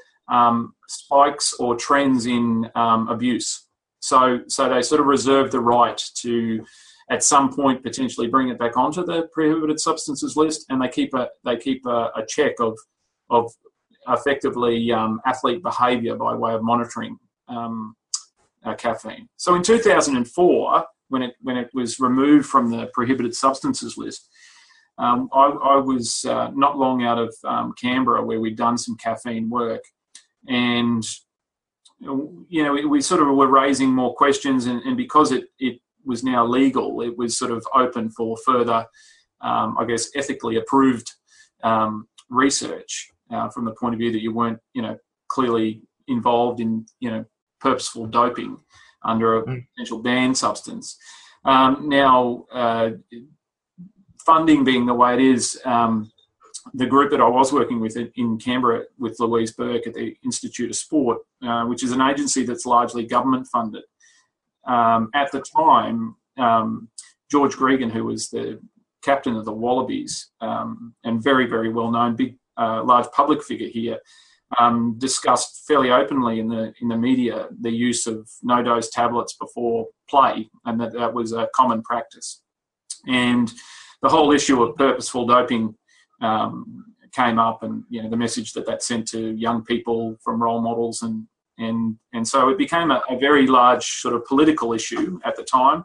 spikes 0.88 1.54
or 1.54 1.76
trends 1.76 2.26
in 2.26 2.70
abuse. 2.74 3.66
So, 4.06 4.40
so 4.46 4.68
they 4.68 4.82
sort 4.82 5.00
of 5.00 5.08
reserve 5.08 5.50
the 5.50 5.60
right 5.60 6.00
to, 6.18 6.64
at 7.10 7.24
some 7.24 7.52
point, 7.52 7.82
potentially 7.82 8.28
bring 8.28 8.50
it 8.50 8.58
back 8.58 8.76
onto 8.76 9.04
the 9.04 9.28
prohibited 9.32 9.80
substances 9.80 10.36
list, 10.36 10.66
and 10.68 10.80
they 10.80 10.88
keep 10.88 11.12
a 11.14 11.28
they 11.44 11.56
keep 11.56 11.84
a, 11.86 12.10
a 12.14 12.24
check 12.28 12.54
of 12.60 12.76
of 13.30 13.50
effectively 14.08 14.92
um, 14.92 15.20
athlete 15.26 15.60
behaviour 15.62 16.14
by 16.14 16.34
way 16.34 16.54
of 16.54 16.62
monitoring 16.62 17.18
um, 17.48 17.96
uh, 18.64 18.74
caffeine. 18.74 19.28
So 19.36 19.56
in 19.56 19.62
2004, 19.62 20.84
when 21.08 21.22
it 21.22 21.34
when 21.40 21.56
it 21.56 21.70
was 21.74 21.98
removed 21.98 22.46
from 22.46 22.70
the 22.70 22.88
prohibited 22.94 23.34
substances 23.34 23.96
list, 23.96 24.28
um, 24.98 25.28
I, 25.32 25.46
I, 25.46 25.76
was 25.76 26.24
uh, 26.24 26.50
not 26.54 26.78
long 26.78 27.02
out 27.02 27.18
of 27.18 27.34
um, 27.44 27.74
Canberra 27.80 28.24
where 28.24 28.40
we'd 28.40 28.56
done 28.56 28.78
some 28.78 28.96
caffeine 28.96 29.50
work, 29.50 29.82
and 30.48 31.04
you 32.00 32.62
know, 32.62 32.72
we 32.88 33.00
sort 33.00 33.22
of 33.22 33.34
were 33.34 33.48
raising 33.48 33.90
more 33.90 34.14
questions, 34.14 34.66
and, 34.66 34.82
and 34.82 34.96
because 34.96 35.32
it, 35.32 35.44
it 35.58 35.80
was 36.04 36.22
now 36.22 36.46
legal, 36.46 37.00
it 37.02 37.16
was 37.16 37.38
sort 37.38 37.50
of 37.50 37.66
open 37.74 38.10
for 38.10 38.36
further, 38.44 38.86
um, 39.40 39.76
I 39.78 39.84
guess, 39.84 40.10
ethically 40.14 40.56
approved 40.56 41.10
um, 41.62 42.08
research 42.28 43.10
uh, 43.30 43.48
from 43.48 43.64
the 43.64 43.72
point 43.72 43.94
of 43.94 43.98
view 43.98 44.12
that 44.12 44.22
you 44.22 44.32
weren't, 44.32 44.58
you 44.74 44.82
know, 44.82 44.96
clearly 45.28 45.82
involved 46.08 46.60
in, 46.60 46.86
you 47.00 47.10
know, 47.10 47.24
purposeful 47.60 48.06
doping 48.06 48.58
under 49.04 49.38
a 49.38 49.42
mm. 49.42 49.66
potential 49.74 50.02
banned 50.02 50.36
substance. 50.36 50.96
Um, 51.44 51.88
now, 51.88 52.44
uh, 52.52 52.90
funding 54.26 54.64
being 54.64 54.84
the 54.84 54.94
way 54.94 55.14
it 55.14 55.20
is, 55.20 55.60
um, 55.64 56.10
the 56.74 56.86
group 56.86 57.10
that 57.12 57.20
I 57.20 57.28
was 57.28 57.52
working 57.52 57.80
with 57.80 57.96
in 57.96 58.38
Canberra 58.38 58.84
with 58.98 59.20
Louise 59.20 59.52
Burke 59.52 59.86
at 59.86 59.94
the 59.94 60.16
Institute 60.24 60.70
of 60.70 60.76
Sport, 60.76 61.18
uh, 61.42 61.64
which 61.64 61.84
is 61.84 61.92
an 61.92 62.00
agency 62.00 62.44
that's 62.44 62.66
largely 62.66 63.06
government 63.06 63.46
funded. 63.46 63.84
Um, 64.66 65.10
at 65.14 65.30
the 65.30 65.40
time, 65.40 66.16
um, 66.36 66.88
George 67.30 67.54
Gregan, 67.54 67.90
who 67.90 68.04
was 68.04 68.28
the 68.28 68.60
captain 69.02 69.36
of 69.36 69.44
the 69.44 69.52
Wallabies 69.52 70.30
um, 70.40 70.94
and 71.04 71.22
very, 71.22 71.46
very 71.46 71.68
well 71.68 71.92
known, 71.92 72.16
big, 72.16 72.36
uh, 72.56 72.82
large 72.82 73.06
public 73.12 73.44
figure 73.44 73.68
here, 73.68 74.00
um, 74.58 74.96
discussed 74.98 75.64
fairly 75.66 75.90
openly 75.90 76.38
in 76.40 76.48
the 76.48 76.72
in 76.80 76.88
the 76.88 76.96
media 76.96 77.48
the 77.60 77.70
use 77.70 78.06
of 78.06 78.28
No 78.42 78.62
Doz 78.62 78.90
tablets 78.90 79.34
before 79.34 79.88
play, 80.08 80.48
and 80.64 80.80
that 80.80 80.92
that 80.92 81.12
was 81.12 81.32
a 81.32 81.48
common 81.54 81.82
practice. 81.82 82.42
And 83.08 83.52
the 84.06 84.16
whole 84.16 84.30
issue 84.30 84.62
of 84.62 84.76
purposeful 84.76 85.26
doping 85.26 85.74
um, 86.20 86.84
came 87.12 87.40
up, 87.40 87.64
and 87.64 87.82
you 87.90 88.00
know 88.02 88.08
the 88.08 88.16
message 88.16 88.52
that 88.52 88.66
that 88.66 88.82
sent 88.82 89.08
to 89.08 89.34
young 89.34 89.64
people 89.64 90.16
from 90.22 90.40
role 90.40 90.60
models, 90.60 91.02
and 91.02 91.26
and 91.58 91.96
and 92.12 92.26
so 92.26 92.48
it 92.48 92.56
became 92.56 92.92
a, 92.92 93.02
a 93.10 93.18
very 93.18 93.46
large 93.48 93.84
sort 93.84 94.14
of 94.14 94.24
political 94.24 94.72
issue 94.72 95.18
at 95.24 95.34
the 95.34 95.42
time, 95.42 95.84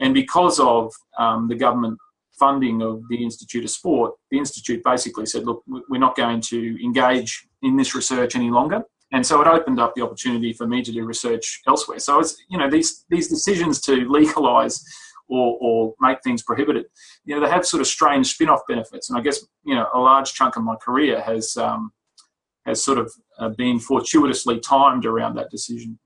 and 0.00 0.12
because 0.12 0.60
of 0.60 0.92
um, 1.18 1.48
the 1.48 1.54
government 1.54 1.98
funding 2.38 2.82
of 2.82 3.02
the 3.08 3.24
Institute 3.24 3.64
of 3.64 3.70
Sport, 3.70 4.12
the 4.30 4.36
institute 4.36 4.84
basically 4.84 5.24
said, 5.24 5.46
look, 5.46 5.62
we're 5.88 5.98
not 5.98 6.14
going 6.14 6.42
to 6.42 6.84
engage 6.84 7.46
in 7.62 7.78
this 7.78 7.94
research 7.94 8.36
any 8.36 8.50
longer. 8.50 8.82
And 9.12 9.26
so 9.26 9.40
it 9.40 9.46
opened 9.46 9.80
up 9.80 9.94
the 9.94 10.02
opportunity 10.02 10.52
for 10.52 10.66
me 10.66 10.82
to 10.82 10.92
do 10.92 11.06
research 11.06 11.62
elsewhere. 11.66 11.98
So 12.00 12.18
it's 12.20 12.36
you 12.50 12.58
know 12.58 12.68
these 12.68 13.04
these 13.08 13.28
decisions 13.28 13.80
to 13.82 13.92
legalise 14.16 14.84
or, 15.28 15.58
or 15.60 15.94
make 16.00 16.22
things 16.22 16.42
prohibited, 16.42 16.86
you 17.24 17.34
know, 17.34 17.40
they 17.44 17.50
have 17.50 17.66
sort 17.66 17.80
of 17.80 17.86
strange 17.86 18.32
spin-off 18.34 18.60
benefits. 18.68 19.10
And 19.10 19.18
I 19.18 19.22
guess, 19.22 19.44
you 19.64 19.74
know, 19.74 19.86
a 19.92 19.98
large 19.98 20.32
chunk 20.34 20.56
of 20.56 20.62
my 20.62 20.76
career 20.76 21.20
has, 21.20 21.56
um, 21.56 21.92
has 22.64 22.84
sort 22.84 22.98
of 22.98 23.12
uh, 23.38 23.48
been 23.50 23.78
fortuitously 23.78 24.60
timed 24.60 25.06
around 25.06 25.34
that 25.36 25.50
decision. 25.50 25.98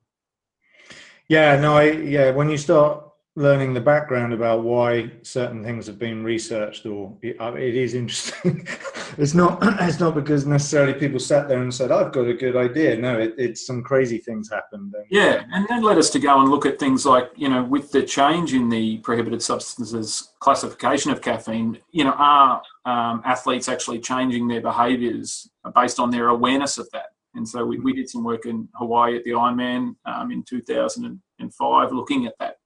Yeah, 1.28 1.61
no, 1.61 1.76
I, 1.76 1.90
yeah, 1.92 2.30
when 2.30 2.50
you 2.50 2.56
start 2.56 3.04
learning 3.37 3.73
the 3.73 3.81
background 3.81 4.33
about 4.33 4.64
why 4.64 5.11
certain 5.23 5.62
things 5.62 5.87
have 5.87 5.99
been 5.99 6.25
researched 6.25 6.85
or 6.85 7.16
uh, 7.40 7.53
it 7.55 7.77
is 7.77 7.95
interesting. 7.95 8.66
It's 9.19 9.35
not 9.35 9.59
it's 9.81 9.99
not 9.99 10.14
because 10.14 10.47
necessarily 10.47 10.95
people 10.95 11.19
sat 11.19 11.49
there 11.49 11.61
and 11.61 11.75
said 11.75 11.90
i've 11.90 12.12
got 12.12 12.29
a 12.29 12.33
good 12.33 12.55
idea. 12.55 12.97
No 12.97 13.19
it, 13.19 13.35
it's 13.38 13.66
some 13.66 13.83
crazy 13.83 14.19
things 14.19 14.49
happened 14.49 14.95
and, 14.95 15.05
yeah 15.11 15.43
and 15.53 15.66
that 15.69 15.83
led 15.83 15.99
us 15.99 16.11
to 16.11 16.21
go 16.21 16.40
and 16.40 16.49
look 16.49 16.64
at 16.64 16.79
things 16.79 17.05
like 17.05 17.29
you 17.35 17.49
know 17.49 17.64
with 17.64 17.90
the 17.90 18.05
change 18.05 18.55
in 18.55 18.69
the 18.69 18.99
prohibited 18.99 19.43
substances 19.43 20.31
classification 20.38 21.11
of 21.11 21.21
caffeine 21.21 21.77
you 21.90 22.05
know 22.05 22.14
are 22.19 22.62
um, 22.85 23.21
athletes 23.25 23.69
actually 23.69 23.99
changing 23.99 24.47
their 24.47 24.61
behaviors 24.61 25.51
based 25.75 25.99
on 25.99 26.11
their 26.11 26.29
awareness 26.29 26.79
of 26.79 26.88
that? 26.93 27.07
And 27.35 27.49
so 27.49 27.64
we, 27.64 27.79
we 27.79 27.93
did 27.93 28.09
some 28.09 28.25
work 28.25 28.47
in 28.47 28.69
hawaii 28.75 29.16
at 29.16 29.25
the 29.25 29.31
ironman 29.31 29.95
um, 30.05 30.31
in 30.31 30.43
2005 30.43 31.93
looking 31.93 32.27
at 32.27 32.35
that 32.40 32.57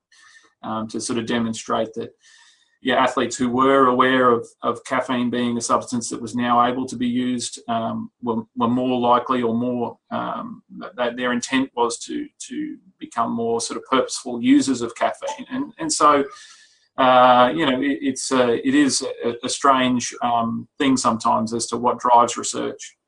um, 0.64 0.88
to 0.88 1.00
sort 1.00 1.18
of 1.18 1.26
demonstrate 1.26 1.94
that 1.94 2.14
yeah, 2.84 3.02
athletes 3.02 3.34
who 3.34 3.48
were 3.48 3.86
aware 3.86 4.30
of, 4.30 4.46
of 4.62 4.84
caffeine 4.84 5.30
being 5.30 5.56
a 5.56 5.60
substance 5.60 6.10
that 6.10 6.20
was 6.20 6.36
now 6.36 6.66
able 6.66 6.84
to 6.84 6.96
be 6.96 7.06
used 7.06 7.58
um, 7.66 8.10
were, 8.22 8.42
were 8.56 8.68
more 8.68 9.00
likely 9.00 9.40
or 9.40 9.54
more 9.54 9.98
um, 10.10 10.62
that 10.94 11.16
their 11.16 11.32
intent 11.32 11.70
was 11.74 11.98
to 12.00 12.28
to 12.40 12.76
become 12.98 13.32
more 13.32 13.58
sort 13.62 13.78
of 13.78 13.84
purposeful 13.86 14.42
users 14.42 14.82
of 14.82 14.94
caffeine. 14.96 15.46
And 15.50 15.72
and 15.78 15.90
so 15.90 16.24
uh, 16.98 17.50
you 17.54 17.64
know 17.64 17.80
it, 17.80 17.98
it's 18.02 18.30
a, 18.30 18.54
it 18.68 18.74
is 18.74 19.02
a, 19.24 19.34
a 19.42 19.48
strange 19.48 20.14
um, 20.22 20.68
thing 20.76 20.98
sometimes 20.98 21.54
as 21.54 21.66
to 21.68 21.78
what 21.78 21.98
drives 21.98 22.36
research. 22.36 22.98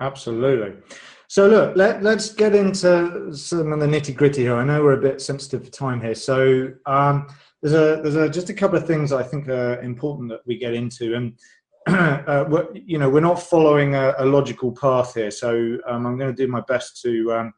Absolutely 0.00 0.82
So 1.28 1.48
look, 1.48 1.76
let, 1.76 2.02
let's 2.02 2.32
get 2.32 2.54
into 2.54 3.34
some 3.34 3.72
of 3.72 3.80
the 3.80 3.86
nitty 3.86 4.14
gritty 4.14 4.42
here. 4.42 4.56
I 4.56 4.64
know 4.64 4.82
we're 4.82 4.98
a 4.98 5.00
bit 5.00 5.20
sensitive 5.20 5.64
for 5.64 5.70
time 5.70 6.00
here, 6.00 6.14
so 6.14 6.72
um, 6.86 7.28
there's 7.62 7.74
a 7.74 8.00
there's 8.02 8.14
a, 8.14 8.28
just 8.28 8.50
a 8.50 8.54
couple 8.54 8.78
of 8.78 8.86
things 8.86 9.12
I 9.12 9.22
think 9.22 9.48
are 9.48 9.80
important 9.82 10.30
that 10.30 10.40
we 10.46 10.56
get 10.56 10.74
into, 10.74 11.14
and 11.14 11.38
uh, 11.88 12.62
you 12.74 12.98
know 12.98 13.10
we're 13.10 13.20
not 13.20 13.42
following 13.42 13.94
a, 13.94 14.14
a 14.18 14.24
logical 14.24 14.70
path 14.72 15.14
here, 15.14 15.30
so 15.30 15.78
um, 15.86 16.06
I'm 16.06 16.16
going 16.16 16.34
to 16.34 16.46
do 16.46 16.50
my 16.50 16.62
best 16.68 17.00
to 17.02 17.32
um, 17.32 17.52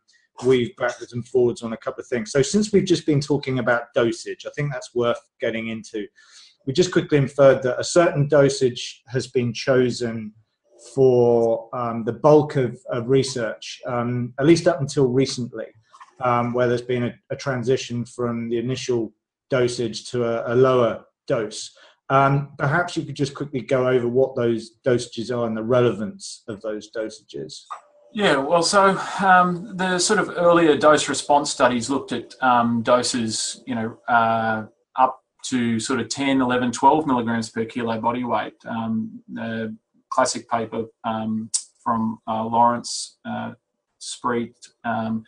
weave 0.45 0.75
backwards 0.77 1.13
and 1.13 1.27
forwards 1.27 1.63
on 1.63 1.75
a 1.75 1.77
couple 1.77 2.01
of 2.01 2.07
things. 2.07 2.33
So 2.33 2.41
since 2.41 2.73
we've 2.73 2.85
just 2.85 3.07
been 3.07 3.21
talking 3.21 3.59
about 3.59 3.93
dosage, 3.95 4.47
I 4.47 4.51
think 4.57 4.73
that's 4.73 4.95
worth 4.95 5.21
getting 5.41 5.69
into. 5.69 6.07
We 6.67 6.73
just 6.73 6.93
quickly 6.93 7.19
inferred 7.19 7.63
that 7.63 7.81
a 7.81 7.85
certain 7.85 8.29
dosage 8.29 9.03
has 9.09 9.27
been 9.27 9.53
chosen 9.53 10.33
for 10.95 11.69
um, 11.75 12.05
the 12.05 12.13
bulk 12.13 12.57
of, 12.57 12.79
of 12.91 13.09
research, 13.09 13.81
um, 13.87 14.33
at 14.39 14.47
least 14.47 14.67
up 14.67 14.81
until 14.81 15.09
recently, 15.09 15.67
um, 16.21 16.53
where 16.53 16.69
there's 16.69 16.83
been 16.83 17.05
a, 17.05 17.15
a, 17.31 17.37
transition 17.37 18.05
from 18.05 18.49
the 18.49 18.59
initial 18.59 19.13
dosage 19.51 20.11
to 20.11 20.25
a, 20.25 20.55
a 20.55 20.55
lower 20.55 21.05
dose. 21.27 21.77
Um, 22.11 22.53
perhaps 22.59 22.97
you 22.97 23.05
could 23.05 23.15
just 23.15 23.35
quickly 23.35 23.61
go 23.61 23.89
over 23.89 24.09
what 24.09 24.35
those 24.35 24.79
dosages 24.85 25.37
are 25.37 25.47
and 25.47 25.57
the 25.57 25.63
relevance 25.63 26.43
of 26.49 26.61
those 26.63 26.91
dosages. 26.91 27.65
Yeah, 28.13 28.37
well, 28.37 28.63
so 28.63 28.99
um, 29.23 29.77
the 29.77 29.99
sort 29.99 30.19
of 30.19 30.31
earlier 30.31 30.77
dose 30.77 31.09
response 31.09 31.51
studies 31.51 31.91
looked 31.91 32.13
at 32.13 32.35
um, 32.43 32.83
doses, 32.83 33.63
you 33.67 33.75
know, 33.75 33.99
uh, 34.09 34.65
up 34.97 35.23
to 35.45 35.79
sort 35.79 36.01
of 36.01 36.09
10, 36.09 36.41
11, 36.41 36.73
12 36.73 37.07
milligrams 37.07 37.51
per 37.51 37.67
kilo 37.67 38.01
body 38.01 38.25
weight. 38.25 38.55
The 38.63 39.77
classic 40.11 40.49
paper 40.49 40.85
um, 41.05 41.51
from 41.83 42.19
uh, 42.27 42.45
Lawrence 42.45 43.19
uh, 43.25 43.53
Spriet 44.01 44.55
um, 44.85 45.25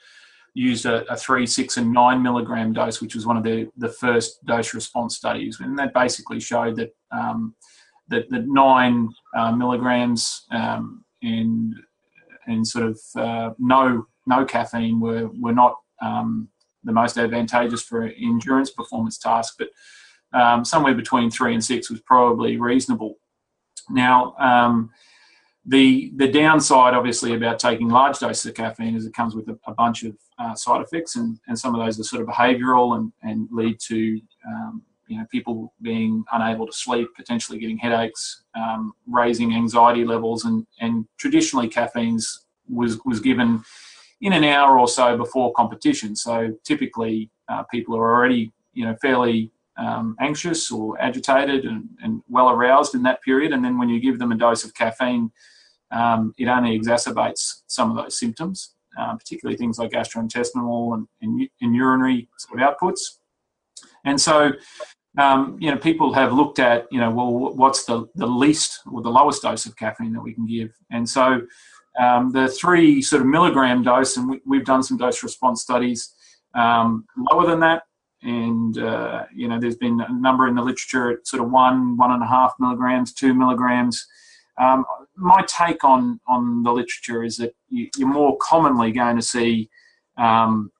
used 0.54 0.86
a, 0.86 1.10
a, 1.12 1.16
three, 1.16 1.46
six, 1.46 1.76
and 1.76 1.92
nine 1.92 2.22
milligram 2.22 2.72
dose, 2.72 3.00
which 3.00 3.14
was 3.14 3.26
one 3.26 3.36
of 3.36 3.42
the, 3.42 3.68
the 3.76 3.88
first 3.88 4.44
dose 4.44 4.74
response 4.74 5.16
studies. 5.16 5.60
And 5.60 5.78
that 5.78 5.94
basically 5.94 6.40
showed 6.40 6.76
that 6.76 6.94
um, 7.12 7.54
that, 8.08 8.28
that 8.30 8.46
nine 8.46 9.08
uh, 9.36 9.52
milligrams 9.52 10.46
um, 10.50 11.04
and 11.22 11.74
and 12.46 12.66
sort 12.66 12.86
of 12.86 13.00
uh, 13.16 13.50
no 13.58 14.06
no 14.26 14.44
caffeine 14.44 15.00
were 15.00 15.28
were 15.38 15.52
not 15.52 15.76
um, 16.02 16.48
the 16.84 16.92
most 16.92 17.18
advantageous 17.18 17.82
for 17.82 18.04
endurance 18.04 18.70
performance 18.70 19.18
tasks, 19.18 19.56
but 19.58 19.68
um, 20.38 20.64
somewhere 20.64 20.94
between 20.94 21.30
three 21.30 21.54
and 21.54 21.64
six 21.64 21.90
was 21.90 22.00
probably 22.00 22.56
reasonable. 22.56 23.16
Now, 23.88 24.34
um, 24.38 24.90
the 25.66 26.12
the 26.16 26.28
downside, 26.28 26.94
obviously, 26.94 27.34
about 27.34 27.58
taking 27.58 27.88
large 27.88 28.18
doses 28.18 28.46
of 28.46 28.54
caffeine 28.54 28.96
is 28.96 29.06
it 29.06 29.14
comes 29.14 29.34
with 29.34 29.48
a, 29.48 29.58
a 29.66 29.74
bunch 29.74 30.04
of 30.04 30.16
uh, 30.38 30.54
side 30.54 30.82
effects, 30.82 31.16
and, 31.16 31.38
and 31.48 31.58
some 31.58 31.74
of 31.74 31.84
those 31.84 32.00
are 32.00 32.04
sort 32.04 32.22
of 32.22 32.28
behavioural 32.28 32.96
and, 32.96 33.12
and 33.22 33.48
lead 33.52 33.78
to 33.88 34.20
um, 34.48 34.82
you 35.06 35.18
know 35.18 35.26
people 35.30 35.74
being 35.82 36.24
unable 36.32 36.66
to 36.66 36.72
sleep, 36.72 37.08
potentially 37.14 37.58
getting 37.58 37.76
headaches, 37.76 38.44
um, 38.54 38.92
raising 39.06 39.54
anxiety 39.54 40.04
levels, 40.04 40.44
and 40.44 40.66
and 40.80 41.04
traditionally 41.18 41.68
caffeine's 41.68 42.46
was 42.68 42.98
was 43.04 43.20
given 43.20 43.62
in 44.22 44.32
an 44.32 44.44
hour 44.44 44.78
or 44.78 44.88
so 44.88 45.16
before 45.16 45.52
competition. 45.52 46.16
So 46.16 46.56
typically, 46.64 47.30
uh, 47.48 47.64
people 47.64 47.96
are 47.96 48.14
already 48.14 48.50
you 48.72 48.84
know 48.86 48.96
fairly 49.02 49.50
um, 49.80 50.14
anxious 50.20 50.70
or 50.70 51.00
agitated 51.00 51.64
and, 51.64 51.88
and, 52.02 52.22
well 52.28 52.50
aroused 52.50 52.94
in 52.94 53.02
that 53.02 53.22
period. 53.22 53.52
And 53.52 53.64
then 53.64 53.78
when 53.78 53.88
you 53.88 53.98
give 53.98 54.18
them 54.18 54.30
a 54.30 54.36
dose 54.36 54.62
of 54.64 54.74
caffeine, 54.74 55.32
um, 55.90 56.34
it 56.38 56.46
only 56.46 56.78
exacerbates 56.78 57.62
some 57.66 57.90
of 57.90 57.96
those 57.96 58.18
symptoms, 58.18 58.74
uh, 58.98 59.16
particularly 59.16 59.56
things 59.56 59.78
like 59.78 59.90
gastrointestinal 59.90 60.94
and, 60.94 61.08
and, 61.22 61.48
and, 61.62 61.74
urinary 61.74 62.28
sort 62.38 62.60
of 62.60 62.68
outputs. 62.68 63.00
And 64.04 64.20
so, 64.20 64.52
um, 65.18 65.56
you 65.58 65.70
know, 65.70 65.78
people 65.78 66.12
have 66.12 66.32
looked 66.32 66.58
at, 66.58 66.86
you 66.92 67.00
know, 67.00 67.10
well, 67.10 67.54
what's 67.54 67.84
the, 67.84 68.06
the 68.14 68.26
least 68.26 68.80
or 68.92 69.02
the 69.02 69.10
lowest 69.10 69.42
dose 69.42 69.66
of 69.66 69.76
caffeine 69.76 70.12
that 70.12 70.22
we 70.22 70.34
can 70.34 70.46
give? 70.46 70.70
And 70.90 71.08
so, 71.08 71.42
um, 71.98 72.30
the 72.30 72.48
three 72.48 73.02
sort 73.02 73.22
of 73.22 73.28
milligram 73.28 73.82
dose, 73.82 74.16
and 74.16 74.40
we, 74.46 74.56
have 74.58 74.66
done 74.66 74.82
some 74.82 74.96
dose 74.96 75.24
response 75.24 75.62
studies 75.62 76.14
um, 76.54 77.04
lower 77.30 77.46
than 77.46 77.60
that 77.60 77.82
and 78.22 78.78
uh, 78.78 79.24
you 79.34 79.48
know 79.48 79.58
there's 79.58 79.76
been 79.76 80.00
a 80.00 80.12
number 80.12 80.46
in 80.46 80.54
the 80.54 80.62
literature 80.62 81.10
at 81.10 81.26
sort 81.26 81.42
of 81.42 81.50
one 81.50 81.96
one 81.96 82.10
and 82.12 82.22
a 82.22 82.26
half 82.26 82.52
milligrams 82.58 83.12
two 83.12 83.34
milligrams 83.34 84.06
um, 84.58 84.84
my 85.16 85.42
take 85.46 85.84
on 85.84 86.20
on 86.26 86.62
the 86.62 86.72
literature 86.72 87.24
is 87.24 87.36
that 87.38 87.54
you, 87.68 87.88
are 88.02 88.06
more 88.06 88.36
commonly 88.38 88.92
going 88.92 89.16
to 89.16 89.22
see 89.22 89.70
um, 90.18 90.70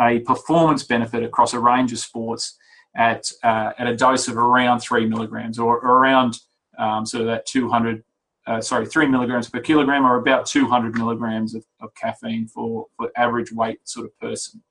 a 0.00 0.20
performance 0.20 0.82
benefit 0.82 1.22
across 1.22 1.54
a 1.54 1.58
range 1.58 1.92
of 1.92 1.98
sports 1.98 2.56
at 2.96 3.30
uh, 3.42 3.72
at 3.78 3.86
a 3.86 3.96
dose 3.96 4.28
of 4.28 4.36
around 4.36 4.80
three 4.80 5.06
milligrams 5.06 5.58
or, 5.58 5.78
or 5.80 5.98
around 5.98 6.38
um, 6.78 7.06
sort 7.06 7.22
of 7.22 7.26
that 7.26 7.46
200 7.46 8.02
uh, 8.46 8.60
sorry, 8.60 8.86
three 8.86 9.06
milligrams 9.06 9.48
per 9.48 9.60
kilogram, 9.60 10.04
or 10.04 10.16
about 10.16 10.46
200 10.46 10.96
milligrams 10.96 11.54
of, 11.54 11.64
of 11.80 11.94
caffeine 11.94 12.48
for, 12.48 12.86
for 12.96 13.10
average 13.16 13.52
weight 13.52 13.78
sort 13.84 14.06
of 14.06 14.18
person. 14.18 14.62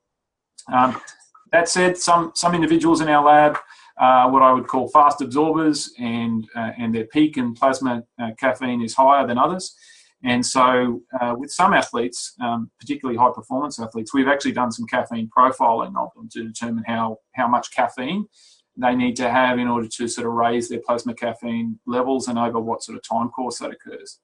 Um, 0.70 1.00
that 1.52 1.68
said, 1.68 1.96
some, 1.96 2.32
some 2.34 2.54
individuals 2.54 3.00
in 3.00 3.08
our 3.08 3.24
lab 3.24 3.58
are 3.98 4.28
uh, 4.28 4.30
what 4.30 4.42
I 4.42 4.52
would 4.52 4.66
call 4.66 4.88
fast 4.88 5.20
absorbers, 5.20 5.92
and, 5.98 6.48
uh, 6.56 6.70
and 6.78 6.94
their 6.94 7.04
peak 7.04 7.36
in 7.36 7.54
plasma 7.54 8.02
uh, 8.20 8.30
caffeine 8.38 8.82
is 8.82 8.94
higher 8.94 9.26
than 9.26 9.36
others. 9.36 9.74
And 10.22 10.44
so, 10.44 11.00
uh, 11.18 11.34
with 11.36 11.50
some 11.50 11.72
athletes, 11.72 12.34
um, 12.40 12.70
particularly 12.78 13.18
high 13.18 13.30
performance 13.34 13.78
athletes, 13.78 14.12
we've 14.12 14.28
actually 14.28 14.52
done 14.52 14.70
some 14.70 14.86
caffeine 14.86 15.30
profiling 15.36 15.98
of 15.98 16.10
them 16.14 16.28
to 16.32 16.44
determine 16.44 16.84
how, 16.86 17.18
how 17.34 17.48
much 17.48 17.74
caffeine 17.74 18.26
they 18.76 18.94
need 18.94 19.16
to 19.16 19.30
have 19.30 19.58
in 19.58 19.68
order 19.68 19.88
to 19.88 20.08
sort 20.08 20.26
of 20.26 20.32
raise 20.34 20.68
their 20.68 20.80
plasma 20.86 21.14
caffeine 21.14 21.78
levels 21.86 22.28
and 22.28 22.38
over 22.38 22.60
what 22.60 22.82
sort 22.82 22.96
of 22.96 23.02
time 23.02 23.28
course 23.28 23.58
that 23.58 23.70
occurs. 23.70 24.20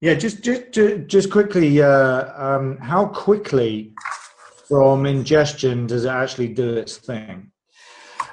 Yeah, 0.00 0.14
just 0.14 0.42
just 0.42 0.72
just 1.08 1.30
quickly, 1.30 1.80
uh, 1.80 2.24
um, 2.36 2.76
how 2.78 3.06
quickly 3.06 3.94
from 4.68 5.06
ingestion 5.06 5.86
does 5.86 6.04
it 6.04 6.10
actually 6.10 6.48
do 6.48 6.74
its 6.74 6.96
thing? 6.96 7.50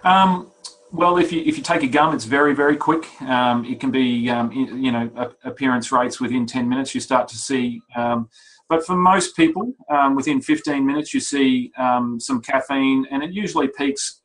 Um, 0.03 0.51
well, 0.91 1.17
if 1.17 1.31
you 1.31 1.41
if 1.41 1.57
you 1.57 1.63
take 1.63 1.83
a 1.83 1.87
gum, 1.87 2.13
it's 2.13 2.25
very 2.25 2.53
very 2.53 2.77
quick. 2.77 3.09
Um, 3.21 3.65
it 3.65 3.79
can 3.79 3.91
be 3.91 4.29
um, 4.29 4.51
you 4.51 4.91
know 4.91 5.09
appearance 5.43 5.91
rates 5.91 6.19
within 6.19 6.45
ten 6.45 6.69
minutes. 6.69 6.93
You 6.93 7.01
start 7.01 7.27
to 7.29 7.37
see, 7.37 7.81
um, 7.95 8.29
but 8.69 8.85
for 8.85 8.95
most 8.95 9.35
people, 9.35 9.73
um, 9.89 10.15
within 10.15 10.39
fifteen 10.41 10.85
minutes, 10.85 11.13
you 11.13 11.19
see 11.19 11.71
um, 11.77 12.19
some 12.19 12.41
caffeine, 12.41 13.07
and 13.11 13.23
it 13.23 13.31
usually 13.31 13.69
peaks 13.69 14.21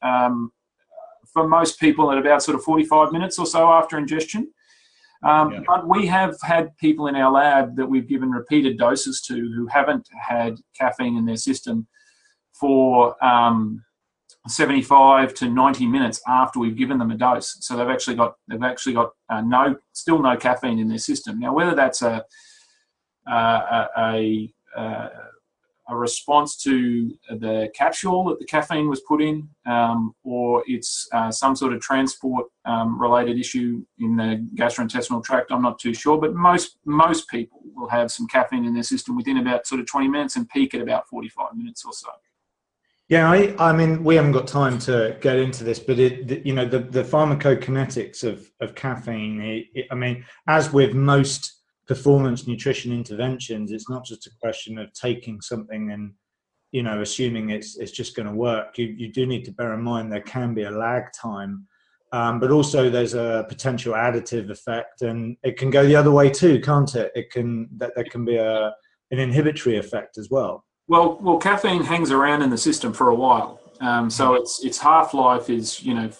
for 1.32 1.46
most 1.46 1.78
people 1.78 2.10
at 2.10 2.18
about 2.18 2.42
sort 2.42 2.54
of 2.54 2.62
forty 2.62 2.84
five 2.84 3.12
minutes 3.12 3.38
or 3.38 3.46
so 3.46 3.68
after 3.68 3.96
ingestion. 3.96 4.52
Um, 5.22 5.52
yeah. 5.52 5.60
But 5.66 5.88
we 5.88 6.06
have 6.06 6.36
had 6.42 6.76
people 6.76 7.08
in 7.08 7.16
our 7.16 7.32
lab 7.32 7.76
that 7.76 7.86
we've 7.86 8.06
given 8.06 8.30
repeated 8.30 8.78
doses 8.78 9.20
to 9.22 9.34
who 9.34 9.66
haven't 9.66 10.08
had 10.20 10.58
caffeine 10.78 11.16
in 11.16 11.24
their 11.24 11.36
system 11.36 11.88
for 12.58 13.22
um, 13.24 13.84
75 14.46 15.34
to 15.34 15.48
90 15.48 15.86
minutes 15.86 16.20
after 16.26 16.58
we've 16.58 16.76
given 16.76 16.98
them 16.98 17.10
a 17.10 17.16
dose. 17.16 17.56
So 17.60 17.76
they've 17.76 17.88
actually 17.88 18.16
got 18.16 18.36
they've 18.48 18.62
actually 18.62 18.94
got 18.94 19.12
uh, 19.28 19.40
no 19.40 19.76
still 19.92 20.22
no 20.22 20.36
caffeine 20.36 20.78
in 20.78 20.88
their 20.88 20.98
system. 20.98 21.38
Now 21.38 21.54
whether 21.54 21.74
that's 21.74 22.02
a 22.02 22.24
a, 23.26 23.88
a, 23.98 24.54
a 25.90 25.96
response 25.96 26.56
to 26.62 27.14
the 27.28 27.70
capsule 27.74 28.24
that 28.24 28.38
the 28.38 28.44
caffeine 28.44 28.88
was 28.88 29.00
put 29.00 29.22
in, 29.22 29.48
um, 29.66 30.14
or 30.22 30.62
it's 30.66 31.08
uh, 31.12 31.30
some 31.30 31.56
sort 31.56 31.72
of 31.72 31.80
transport 31.80 32.46
um, 32.66 33.00
related 33.00 33.38
issue 33.38 33.82
in 33.98 34.16
the 34.16 34.46
gastrointestinal 34.54 35.24
tract. 35.24 35.50
I'm 35.50 35.62
not 35.62 35.78
too 35.78 35.94
sure, 35.94 36.18
but 36.18 36.34
most 36.34 36.78
most 36.84 37.28
people 37.28 37.60
will 37.74 37.88
have 37.88 38.10
some 38.10 38.26
caffeine 38.26 38.64
in 38.64 38.74
their 38.74 38.82
system 38.82 39.16
within 39.16 39.38
about 39.38 39.66
sort 39.66 39.80
of 39.80 39.86
20 39.86 40.08
minutes 40.08 40.36
and 40.36 40.48
peak 40.48 40.74
at 40.74 40.80
about 40.80 41.08
45 41.08 41.56
minutes 41.56 41.84
or 41.84 41.92
so. 41.92 42.08
Yeah, 43.08 43.30
I, 43.30 43.54
I 43.58 43.72
mean, 43.72 44.04
we 44.04 44.16
haven't 44.16 44.32
got 44.32 44.46
time 44.46 44.78
to 44.80 45.16
get 45.22 45.36
into 45.36 45.64
this, 45.64 45.78
but 45.78 45.98
it, 45.98 46.28
the, 46.28 46.42
you 46.44 46.52
know, 46.52 46.66
the, 46.66 46.80
the 46.80 47.02
pharmacokinetics 47.02 48.22
of, 48.22 48.50
of 48.60 48.74
caffeine. 48.74 49.40
It, 49.40 49.66
it, 49.74 49.86
I 49.90 49.94
mean, 49.94 50.26
as 50.46 50.72
with 50.74 50.92
most 50.92 51.62
performance 51.86 52.46
nutrition 52.46 52.92
interventions, 52.92 53.72
it's 53.72 53.88
not 53.88 54.04
just 54.04 54.26
a 54.26 54.30
question 54.42 54.76
of 54.76 54.92
taking 54.92 55.40
something 55.40 55.90
and, 55.90 56.12
you 56.70 56.82
know, 56.82 57.00
assuming 57.00 57.48
it's 57.48 57.78
it's 57.78 57.92
just 57.92 58.14
going 58.14 58.28
to 58.28 58.34
work. 58.34 58.76
You 58.76 58.88
you 58.88 59.10
do 59.10 59.24
need 59.24 59.46
to 59.46 59.52
bear 59.52 59.72
in 59.72 59.82
mind 59.82 60.12
there 60.12 60.20
can 60.20 60.52
be 60.52 60.64
a 60.64 60.70
lag 60.70 61.04
time, 61.18 61.66
um, 62.12 62.38
but 62.40 62.50
also 62.50 62.90
there's 62.90 63.14
a 63.14 63.46
potential 63.48 63.94
additive 63.94 64.50
effect, 64.50 65.00
and 65.00 65.38
it 65.42 65.56
can 65.56 65.70
go 65.70 65.86
the 65.86 65.96
other 65.96 66.10
way 66.10 66.28
too, 66.28 66.60
can't 66.60 66.94
it? 66.94 67.10
It 67.14 67.30
can 67.30 67.70
that 67.78 67.92
there 67.94 68.04
can 68.04 68.26
be 68.26 68.36
a 68.36 68.74
an 69.10 69.18
inhibitory 69.18 69.78
effect 69.78 70.18
as 70.18 70.28
well. 70.30 70.66
Well, 70.88 71.18
well, 71.20 71.36
caffeine 71.36 71.84
hangs 71.84 72.10
around 72.10 72.42
in 72.42 72.50
the 72.50 72.58
system 72.58 72.94
for 72.94 73.10
a 73.10 73.14
while, 73.14 73.60
um, 73.80 74.08
so 74.08 74.30
mm. 74.30 74.40
its 74.40 74.64
its 74.64 74.78
half 74.78 75.12
life 75.12 75.50
is 75.50 75.82
you 75.82 75.94
know 75.94 76.10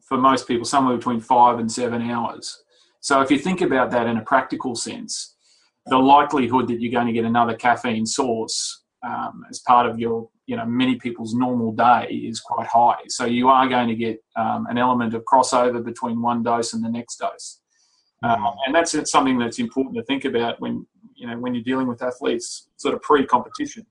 for 0.00 0.16
most 0.16 0.48
people 0.48 0.64
somewhere 0.64 0.96
between 0.96 1.20
five 1.20 1.58
and 1.58 1.70
seven 1.70 2.10
hours. 2.10 2.62
So 3.00 3.20
if 3.20 3.30
you 3.30 3.38
think 3.38 3.60
about 3.60 3.90
that 3.90 4.06
in 4.06 4.16
a 4.16 4.22
practical 4.22 4.74
sense, 4.74 5.36
the 5.86 5.98
likelihood 5.98 6.68
that 6.68 6.80
you're 6.80 6.92
going 6.92 7.06
to 7.06 7.12
get 7.12 7.26
another 7.26 7.54
caffeine 7.54 8.06
source 8.06 8.84
um, 9.06 9.44
as 9.50 9.60
part 9.60 9.86
of 9.86 9.98
your, 9.98 10.30
you 10.46 10.56
know, 10.56 10.64
many 10.64 10.96
people's 10.96 11.34
normal 11.34 11.72
day 11.72 12.06
is 12.08 12.40
quite 12.40 12.66
high. 12.66 13.00
So 13.08 13.26
you 13.26 13.48
are 13.48 13.68
going 13.68 13.88
to 13.88 13.94
get 13.94 14.22
um, 14.36 14.66
an 14.70 14.78
element 14.78 15.12
of 15.12 15.22
crossover 15.24 15.84
between 15.84 16.22
one 16.22 16.42
dose 16.42 16.72
and 16.72 16.82
the 16.82 16.88
next 16.88 17.16
dose. 17.16 17.60
Um, 18.22 18.54
and 18.64 18.74
that's 18.74 18.96
something 19.10 19.38
that's 19.38 19.58
important 19.58 19.96
to 19.96 20.02
think 20.04 20.24
about 20.24 20.58
when 20.60 20.86
you 21.14 21.26
know 21.26 21.38
when 21.38 21.54
you're 21.54 21.64
dealing 21.64 21.86
with 21.86 22.02
athletes 22.02 22.68
sort 22.76 22.94
of 22.94 23.02
pre-competition. 23.02 23.84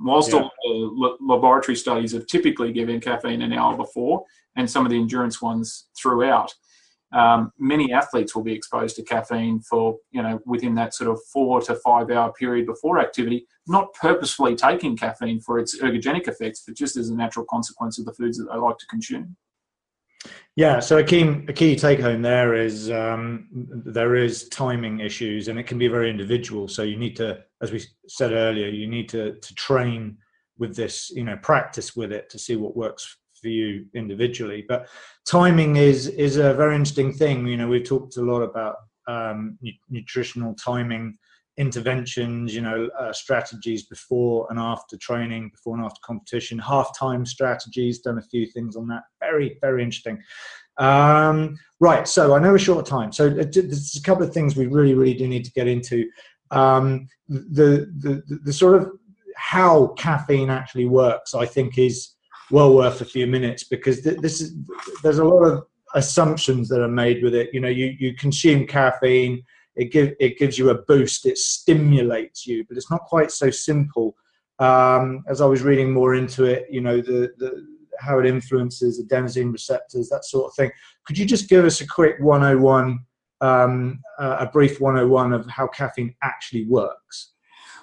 Whilst 0.00 0.32
yeah. 0.32 0.40
all 0.40 0.50
the 0.64 1.16
laboratory 1.20 1.76
studies 1.76 2.12
have 2.12 2.26
typically 2.26 2.72
given 2.72 3.00
caffeine 3.00 3.42
an 3.42 3.52
hour 3.52 3.76
before, 3.76 4.24
and 4.56 4.68
some 4.68 4.84
of 4.84 4.90
the 4.90 4.98
endurance 4.98 5.40
ones 5.40 5.86
throughout, 5.96 6.52
um, 7.12 7.52
many 7.58 7.92
athletes 7.92 8.34
will 8.34 8.42
be 8.42 8.52
exposed 8.52 8.96
to 8.96 9.02
caffeine 9.04 9.60
for 9.60 9.96
you 10.10 10.22
know 10.22 10.40
within 10.46 10.74
that 10.74 10.94
sort 10.94 11.10
of 11.10 11.20
four 11.32 11.60
to 11.62 11.76
five 11.76 12.10
hour 12.10 12.32
period 12.32 12.66
before 12.66 12.98
activity, 12.98 13.46
not 13.68 13.94
purposefully 13.94 14.56
taking 14.56 14.96
caffeine 14.96 15.40
for 15.40 15.58
its 15.58 15.80
ergogenic 15.80 16.26
effects, 16.26 16.64
but 16.66 16.76
just 16.76 16.96
as 16.96 17.10
a 17.10 17.14
natural 17.14 17.46
consequence 17.48 17.98
of 17.98 18.04
the 18.04 18.14
foods 18.14 18.38
that 18.38 18.48
they 18.52 18.58
like 18.58 18.78
to 18.78 18.86
consume. 18.86 19.36
Yeah, 20.56 20.78
so 20.78 20.98
a 20.98 21.04
key 21.04 21.22
a 21.48 21.52
key 21.52 21.74
take 21.74 21.98
home 21.98 22.22
there 22.22 22.54
is 22.54 22.90
um, 22.90 23.48
there 23.84 24.14
is 24.14 24.48
timing 24.50 25.00
issues, 25.00 25.48
and 25.48 25.58
it 25.58 25.66
can 25.66 25.78
be 25.78 25.88
very 25.88 26.08
individual. 26.08 26.68
So 26.68 26.84
you 26.84 26.96
need 26.96 27.16
to, 27.16 27.42
as 27.60 27.72
we 27.72 27.82
said 28.06 28.32
earlier, 28.32 28.68
you 28.68 28.86
need 28.86 29.08
to 29.10 29.34
to 29.34 29.54
train 29.54 30.16
with 30.56 30.76
this, 30.76 31.10
you 31.10 31.24
know, 31.24 31.36
practice 31.42 31.96
with 31.96 32.12
it 32.12 32.30
to 32.30 32.38
see 32.38 32.54
what 32.54 32.76
works 32.76 33.16
for 33.42 33.48
you 33.48 33.86
individually. 33.94 34.64
But 34.68 34.88
timing 35.26 35.76
is 35.76 36.06
is 36.06 36.36
a 36.36 36.54
very 36.54 36.76
interesting 36.76 37.12
thing. 37.12 37.48
You 37.48 37.56
know, 37.56 37.66
we've 37.66 37.84
talked 37.84 38.16
a 38.16 38.22
lot 38.22 38.42
about 38.42 38.76
um, 39.08 39.58
nutritional 39.90 40.54
timing 40.54 41.18
interventions, 41.56 42.54
you 42.54 42.60
know, 42.60 42.88
uh, 42.98 43.12
strategies 43.12 43.84
before 43.84 44.46
and 44.50 44.58
after 44.58 44.96
training, 44.96 45.50
before 45.50 45.76
and 45.76 45.84
after 45.84 46.00
competition, 46.04 46.58
half-time 46.58 47.24
strategies, 47.24 48.00
done 48.00 48.18
a 48.18 48.22
few 48.22 48.46
things 48.46 48.76
on 48.76 48.88
that. 48.88 49.02
Very, 49.20 49.58
very 49.60 49.82
interesting. 49.82 50.20
Um, 50.78 51.56
right, 51.78 52.08
so 52.08 52.34
I 52.34 52.40
know 52.40 52.54
a 52.54 52.58
short 52.58 52.86
time. 52.86 53.12
So 53.12 53.28
uh, 53.28 53.44
there's 53.52 53.96
a 53.96 54.02
couple 54.02 54.24
of 54.24 54.34
things 54.34 54.56
we 54.56 54.66
really, 54.66 54.94
really 54.94 55.14
do 55.14 55.28
need 55.28 55.44
to 55.44 55.52
get 55.52 55.68
into. 55.68 56.08
Um, 56.50 57.08
the, 57.28 57.90
the, 57.98 58.22
the 58.44 58.52
sort 58.52 58.82
of 58.82 58.90
how 59.36 59.88
caffeine 59.96 60.50
actually 60.50 60.86
works, 60.86 61.34
I 61.34 61.46
think, 61.46 61.78
is 61.78 62.14
well 62.50 62.74
worth 62.74 63.00
a 63.00 63.04
few 63.04 63.26
minutes 63.26 63.64
because 63.64 64.02
this 64.02 64.40
is 64.40 64.54
there's 65.02 65.18
a 65.18 65.24
lot 65.24 65.44
of 65.44 65.64
assumptions 65.94 66.68
that 66.68 66.82
are 66.82 66.88
made 66.88 67.22
with 67.22 67.34
it. 67.34 67.50
You 67.52 67.60
know, 67.60 67.68
you 67.68 67.96
you 67.98 68.14
consume 68.14 68.66
caffeine 68.66 69.42
it, 69.76 69.92
give, 69.92 70.14
it 70.20 70.38
gives 70.38 70.58
you 70.58 70.70
a 70.70 70.82
boost, 70.82 71.26
it 71.26 71.38
stimulates 71.38 72.46
you, 72.46 72.64
but 72.68 72.76
it's 72.76 72.90
not 72.90 73.02
quite 73.02 73.30
so 73.30 73.50
simple. 73.50 74.16
Um, 74.58 75.24
as 75.28 75.40
I 75.40 75.46
was 75.46 75.62
reading 75.62 75.92
more 75.92 76.14
into 76.14 76.44
it, 76.44 76.66
you 76.70 76.80
know, 76.80 76.98
the, 77.00 77.32
the 77.38 77.66
how 77.98 78.18
it 78.18 78.26
influences 78.26 79.02
adenosine 79.02 79.52
receptors, 79.52 80.08
that 80.08 80.24
sort 80.24 80.46
of 80.46 80.54
thing. 80.54 80.70
Could 81.06 81.18
you 81.18 81.26
just 81.26 81.48
give 81.48 81.64
us 81.64 81.80
a 81.80 81.86
quick 81.86 82.16
101, 82.20 82.98
um, 83.40 84.00
uh, 84.18 84.36
a 84.40 84.46
brief 84.46 84.80
101 84.80 85.32
of 85.32 85.46
how 85.46 85.66
caffeine 85.68 86.14
actually 86.22 86.66
works? 86.66 87.32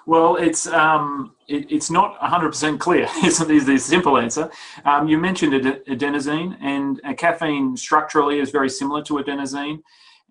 Well, 0.04 0.34
it's 0.36 0.66
um, 0.66 1.36
it, 1.46 1.70
it's 1.70 1.90
not 1.90 2.18
100% 2.18 2.80
clear. 2.80 3.06
it's 3.16 3.38
the 3.38 3.78
simple 3.78 4.18
answer. 4.18 4.50
Um, 4.84 5.06
you 5.06 5.16
mentioned 5.16 5.52
adenosine, 5.52 6.56
and 6.60 7.00
caffeine 7.16 7.76
structurally 7.76 8.40
is 8.40 8.50
very 8.50 8.68
similar 8.68 9.02
to 9.04 9.14
adenosine 9.14 9.78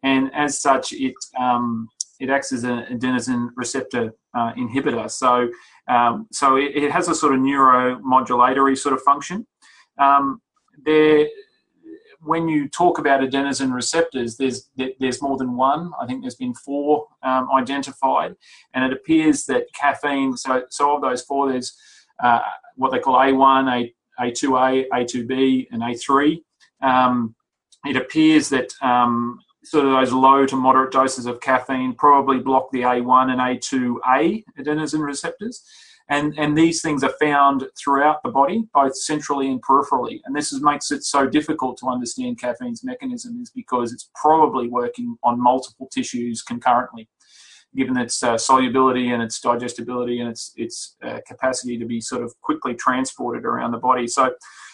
and 0.04 0.32
as 0.34 0.62
such, 0.62 0.94
it 0.94 1.14
um, 1.40 1.90
it 2.20 2.30
acts 2.30 2.52
as 2.52 2.64
an 2.64 2.86
adenosine 2.92 3.50
receptor 3.56 4.14
uh, 4.34 4.54
inhibitor. 4.54 5.10
So 5.10 5.50
um, 5.88 6.28
so 6.32 6.56
it, 6.58 6.76
it, 6.76 6.92
has 6.92 7.08
a 7.08 7.16
sort 7.16 7.34
of 7.34 7.40
neuromodulatory 7.40 8.78
sort 8.78 8.94
of 8.94 9.02
function. 9.02 9.46
Um, 9.98 10.42
there, 10.84 11.28
when 12.22 12.48
you 12.48 12.70
talk 12.70 13.00
about 13.00 13.22
adenosine 13.22 13.74
receptors, 13.74 14.38
there's 14.38 14.70
there's 15.00 15.22
more 15.22 15.38
than 15.38 15.58
one. 15.58 15.92
I 16.00 16.06
think 16.06 16.22
there's 16.22 16.36
been 16.36 16.54
four 16.54 17.08
um, 17.24 17.50
identified, 17.54 18.36
and 18.74 18.86
it 18.86 18.94
appears 18.94 19.46
that 19.46 19.66
caffeine. 19.74 20.38
So 20.38 20.64
so 20.70 20.96
of 20.96 21.02
those 21.02 21.24
four, 21.24 21.52
there's 21.52 21.76
uh, 22.24 22.42
what 22.76 22.92
they 22.92 23.00
call 23.00 23.16
A1, 23.16 23.72
A 23.72 23.94
A2A, 24.22 24.88
A2B, 24.90 25.68
and 25.72 25.82
A3. 25.82 26.42
Um, 26.82 27.36
it 27.86 27.96
appears 27.96 28.50
that 28.50 28.72
um, 28.82 29.40
sort 29.72 29.86
of 29.86 29.92
those 29.94 30.12
low 30.12 30.46
to 30.46 30.58
moderate 30.58 30.92
doses 30.92 31.26
of 31.26 31.40
caffeine 31.40 31.94
probably 31.94 32.40
block 32.40 32.70
the 32.74 32.82
A1 32.82 33.32
and 33.32 33.40
A2A 33.40 34.44
adenosine 34.60 35.02
receptors. 35.02 35.64
And, 36.10 36.38
and 36.38 36.58
these 36.58 36.82
things 36.82 37.06
are 37.06 37.14
found 37.22 37.66
throughout 37.82 38.22
the 38.22 38.32
body, 38.32 38.66
both 38.74 38.98
centrally 38.98 39.50
and 39.50 39.64
peripherally. 39.64 40.20
And 40.26 40.36
this 40.36 40.52
is, 40.52 40.62
makes 40.62 40.92
it 40.92 41.06
so 41.06 41.26
difficult 41.26 41.78
to 41.78 41.88
understand 41.88 42.38
caffeine's 42.38 42.84
mechanism, 42.84 43.42
is 43.42 43.50
because 43.50 43.94
it's 43.94 44.10
probably 44.14 44.68
working 44.68 45.16
on 45.24 45.42
multiple 45.42 45.88
tissues 45.90 46.42
concurrently, 46.42 47.08
given 47.74 47.96
its 47.96 48.22
uh, 48.22 48.38
solubility 48.38 49.12
and 49.12 49.24
its 49.24 49.40
digestibility 49.40 50.20
and 50.20 50.30
its 50.30 50.52
its 50.58 50.98
uh, 51.02 51.20
capacity 51.26 51.78
to 51.78 51.86
be 51.86 52.02
sort 52.02 52.24
of 52.24 52.34
quickly 52.42 52.74
transported 52.74 53.46
around 53.46 53.72
the 53.72 53.78
body. 53.78 54.06
So, 54.06 54.34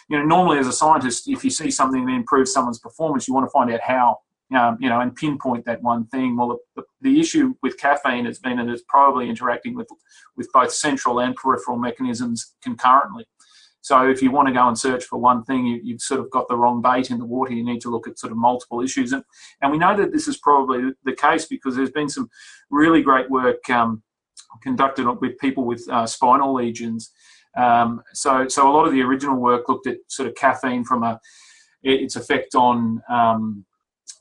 you 0.10 0.18
know, 0.18 0.26
normally 0.26 0.58
as 0.58 0.66
a 0.66 0.74
scientist, 0.74 1.30
if 1.30 1.44
you 1.44 1.52
see 1.52 1.70
something 1.70 2.04
that 2.08 2.14
improves 2.14 2.52
someone's 2.52 2.80
performance, 2.80 3.28
you 3.28 3.36
want 3.36 3.46
to 3.46 3.52
find 3.52 3.72
out 3.72 3.82
how 3.82 4.22
um, 4.56 4.78
you 4.80 4.90
know, 4.90 5.02
and 5.02 5.16
pinpoint 5.16 5.66
that 5.66 5.82
one 5.82 6.08
thing. 6.08 6.38
Well, 6.38 6.60
the, 6.76 6.84
the, 7.02 7.20
issue 7.20 7.54
with 7.62 7.78
caffeine 7.78 8.26
has 8.26 8.40
been 8.40 8.58
that 8.58 8.70
it's 8.70 8.84
probably 8.88 9.30
interacting 9.30 9.76
with 9.76 9.88
with 10.38 10.50
both 10.54 10.72
central 10.72 11.20
and 11.20 11.36
peripheral 11.36 11.78
mechanisms 11.78 12.56
concurrently. 12.64 13.26
So 13.82 14.10
if 14.10 14.22
you 14.22 14.32
want 14.32 14.48
to 14.48 14.54
go 14.54 14.68
and 14.68 14.78
search 14.78 15.06
for 15.06 15.18
one 15.18 15.44
thing, 15.44 15.66
you, 15.66 15.94
have 15.94 16.02
sort 16.02 16.20
of 16.20 16.30
got 16.32 16.48
the 16.48 16.58
wrong 16.58 16.82
bait 16.82 17.12
in 17.12 17.20
the 17.20 17.26
water. 17.26 17.54
You 17.54 17.64
need 17.64 17.82
to 17.82 17.90
look 17.90 18.08
at 18.08 18.20
sort 18.20 18.32
of 18.32 18.38
multiple 18.38 18.82
issues, 18.82 19.12
and 19.12 19.24
and 19.62 19.72
we 19.72 19.78
know 19.78 19.96
that 19.98 20.12
this 20.12 20.28
is 20.28 20.38
probably 20.38 20.92
the 21.04 21.16
case 21.16 21.46
because 21.46 21.76
there's 21.76 21.92
been 21.92 22.10
some 22.10 22.30
really 22.70 23.02
great 23.02 23.30
work 23.30 23.70
um, 23.70 24.02
conducted 24.62 25.08
with 25.22 25.38
people 25.40 25.66
with 25.66 25.86
uh, 25.90 26.06
spinal 26.06 26.54
lesions. 26.54 27.12
Um, 27.58 28.02
so 28.14 28.48
so 28.48 28.70
a 28.70 28.74
lot 28.74 28.88
of 28.88 28.94
the 28.94 29.02
original 29.02 29.38
work 29.38 29.68
looked 29.68 29.88
at 29.88 29.98
sort 30.08 30.30
of 30.30 30.36
caffeine 30.36 30.86
from 30.86 31.04
a 31.04 31.20
its 31.84 32.16
effect 32.16 32.56
on 32.56 33.02
um, 33.10 33.66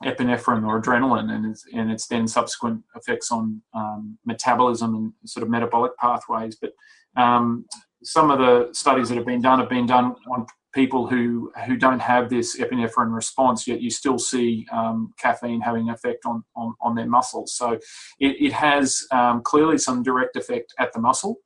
epinephrine 0.03 0.67
or 0.67 0.81
adrenaline 0.81 1.31
and 1.31 1.45
its, 1.45 1.65
and 1.73 1.91
its 1.91 2.07
then 2.07 2.27
subsequent 2.27 2.83
effects 2.95 3.31
on 3.31 3.61
um, 3.73 4.17
metabolism 4.25 4.95
and 4.95 5.13
sort 5.25 5.43
of 5.43 5.49
metabolic 5.49 5.95
pathways. 5.97 6.57
But 6.59 6.73
um, 7.15 7.65
some 8.03 8.29
of 8.31 8.39
the 8.39 8.69
studies 8.73 9.09
that 9.09 9.15
have 9.15 9.25
been 9.25 9.41
done 9.41 9.59
have 9.59 9.69
been 9.69 9.87
done 9.87 10.15
on 10.31 10.45
people 10.73 11.07
who 11.07 11.51
who 11.65 11.75
don't 11.75 11.99
have 11.99 12.29
this 12.29 12.57
epinephrine 12.59 13.13
response 13.13 13.67
yet 13.67 13.81
you 13.81 13.89
still 13.89 14.19
see 14.19 14.65
um, 14.71 15.11
caffeine 15.17 15.61
having 15.61 15.89
an 15.89 15.95
effect 15.95 16.25
on, 16.25 16.43
on, 16.55 16.73
on 16.81 16.93
their 16.93 17.07
muscles 17.07 17.53
so 17.55 17.71
it, 18.19 18.35
it 18.39 18.53
has 18.53 19.07
um, 19.11 19.41
clearly 19.41 19.77
some 19.77 20.03
direct 20.03 20.35
effect 20.35 20.73
at 20.77 20.93
the 20.93 20.99
muscle 20.99 21.37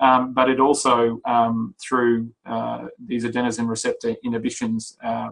um, 0.00 0.32
but 0.32 0.48
it 0.48 0.58
also 0.58 1.20
um, 1.26 1.74
through 1.80 2.30
uh, 2.46 2.86
these 3.06 3.24
adenosine 3.24 3.68
receptor 3.68 4.16
inhibitions 4.24 4.96
uh, 5.04 5.28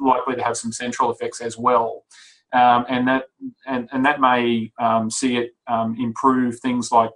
likely 0.00 0.36
to 0.36 0.42
have 0.42 0.56
some 0.56 0.72
central 0.72 1.10
effects 1.10 1.40
as 1.40 1.58
well. 1.58 2.04
Um, 2.52 2.84
and 2.88 3.08
that 3.08 3.24
and, 3.66 3.88
and 3.92 4.04
that 4.04 4.20
may 4.20 4.72
um, 4.78 5.10
see 5.10 5.36
it 5.36 5.52
um, 5.68 5.96
improve 5.98 6.60
things 6.60 6.92
like 6.92 7.10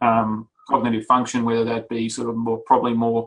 um, 0.00 0.48
cognitive 0.68 1.04
function, 1.06 1.44
whether 1.44 1.64
that 1.64 1.88
be 1.88 2.08
sort 2.08 2.30
of 2.30 2.36
more 2.36 2.58
probably 2.66 2.94
more 2.94 3.26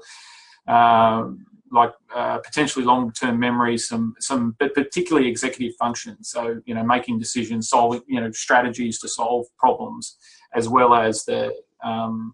uh, 0.68 1.28
like 1.72 1.94
uh, 2.16 2.40
potentially 2.40 2.86
long-term 2.86 3.40
memory, 3.40 3.78
some 3.78 4.16
some 4.20 4.56
but 4.58 4.74
particularly 4.74 5.28
executive 5.28 5.76
function. 5.76 6.24
So 6.24 6.62
you 6.66 6.74
know, 6.74 6.84
making 6.84 7.20
decisions, 7.20 7.70
solving 7.70 8.02
you 8.08 8.20
know 8.20 8.32
strategies 8.32 9.00
to 9.02 9.08
solve 9.08 9.46
problems, 9.60 10.18
as 10.56 10.68
well 10.68 10.96
as 10.96 11.24
the 11.26 11.54
um, 11.84 12.34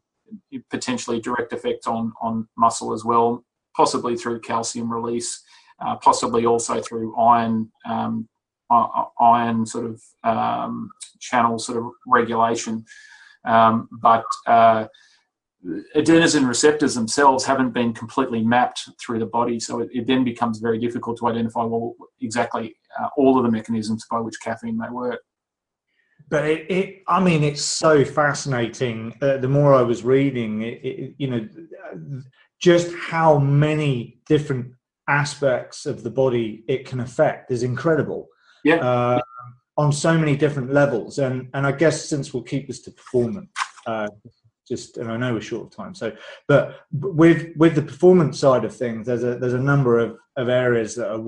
potentially 0.69 1.19
direct 1.19 1.51
effect 1.51 1.87
on 1.87 2.13
on 2.21 2.47
muscle 2.57 2.93
as 2.93 3.03
well, 3.03 3.43
possibly 3.75 4.15
through 4.15 4.39
calcium 4.39 4.91
release 4.91 5.43
uh, 5.85 5.95
possibly 5.97 6.45
also 6.45 6.81
through 6.81 7.15
iron 7.15 7.69
um, 7.85 8.27
iron 9.19 9.65
sort 9.65 9.85
of 9.85 10.01
um, 10.23 10.89
channel 11.19 11.59
sort 11.59 11.77
of 11.77 11.91
regulation. 12.07 12.83
Um, 13.45 13.89
but 14.01 14.25
uh, 14.47 14.87
adenosine 15.95 16.47
receptors 16.47 16.95
themselves 16.95 17.45
haven't 17.45 17.71
been 17.71 17.93
completely 17.93 18.41
mapped 18.41 18.89
through 18.99 19.19
the 19.19 19.25
body, 19.25 19.59
so 19.59 19.81
it, 19.81 19.89
it 19.93 20.07
then 20.07 20.23
becomes 20.23 20.59
very 20.59 20.79
difficult 20.79 21.17
to 21.19 21.27
identify 21.27 21.63
well 21.63 21.93
exactly 22.21 22.75
uh, 22.99 23.09
all 23.17 23.37
of 23.37 23.43
the 23.43 23.51
mechanisms 23.51 24.05
by 24.09 24.19
which 24.19 24.35
caffeine 24.41 24.77
may 24.77 24.89
work. 24.89 25.21
But 26.29 26.45
it, 26.45 26.71
it 26.71 27.03
I 27.07 27.19
mean, 27.19 27.43
it's 27.43 27.61
so 27.61 28.03
fascinating. 28.03 29.15
Uh, 29.21 29.37
the 29.37 29.47
more 29.47 29.73
I 29.73 29.81
was 29.81 30.03
reading, 30.03 30.61
it, 30.63 31.13
you 31.17 31.27
know, 31.27 31.47
just 32.59 32.93
how 32.95 33.37
many 33.37 34.19
different 34.25 34.73
aspects 35.07 35.85
of 35.85 36.03
the 36.03 36.09
body 36.09 36.63
it 36.67 36.85
can 36.85 36.99
affect 36.99 37.51
is 37.51 37.63
incredible. 37.63 38.27
Yeah. 38.63 38.75
Uh, 38.75 39.21
on 39.77 39.91
so 39.91 40.17
many 40.17 40.35
different 40.35 40.71
levels. 40.71 41.19
And 41.19 41.49
and 41.53 41.65
I 41.65 41.71
guess 41.71 42.05
since 42.05 42.33
we'll 42.33 42.43
keep 42.43 42.67
this 42.67 42.81
to 42.83 42.91
performance, 42.91 43.49
uh, 43.85 44.07
just 44.67 44.97
and 44.97 45.11
I 45.11 45.17
know 45.17 45.33
we're 45.33 45.41
short 45.41 45.67
of 45.67 45.75
time. 45.75 45.95
So, 45.95 46.11
but 46.47 46.81
with 46.91 47.55
with 47.57 47.75
the 47.75 47.81
performance 47.81 48.39
side 48.39 48.65
of 48.65 48.75
things, 48.75 49.07
there's 49.07 49.23
a 49.23 49.37
there's 49.37 49.53
a 49.53 49.59
number 49.59 49.99
of, 49.99 50.17
of 50.37 50.49
areas 50.49 50.95
that 50.95 51.11
are, 51.11 51.19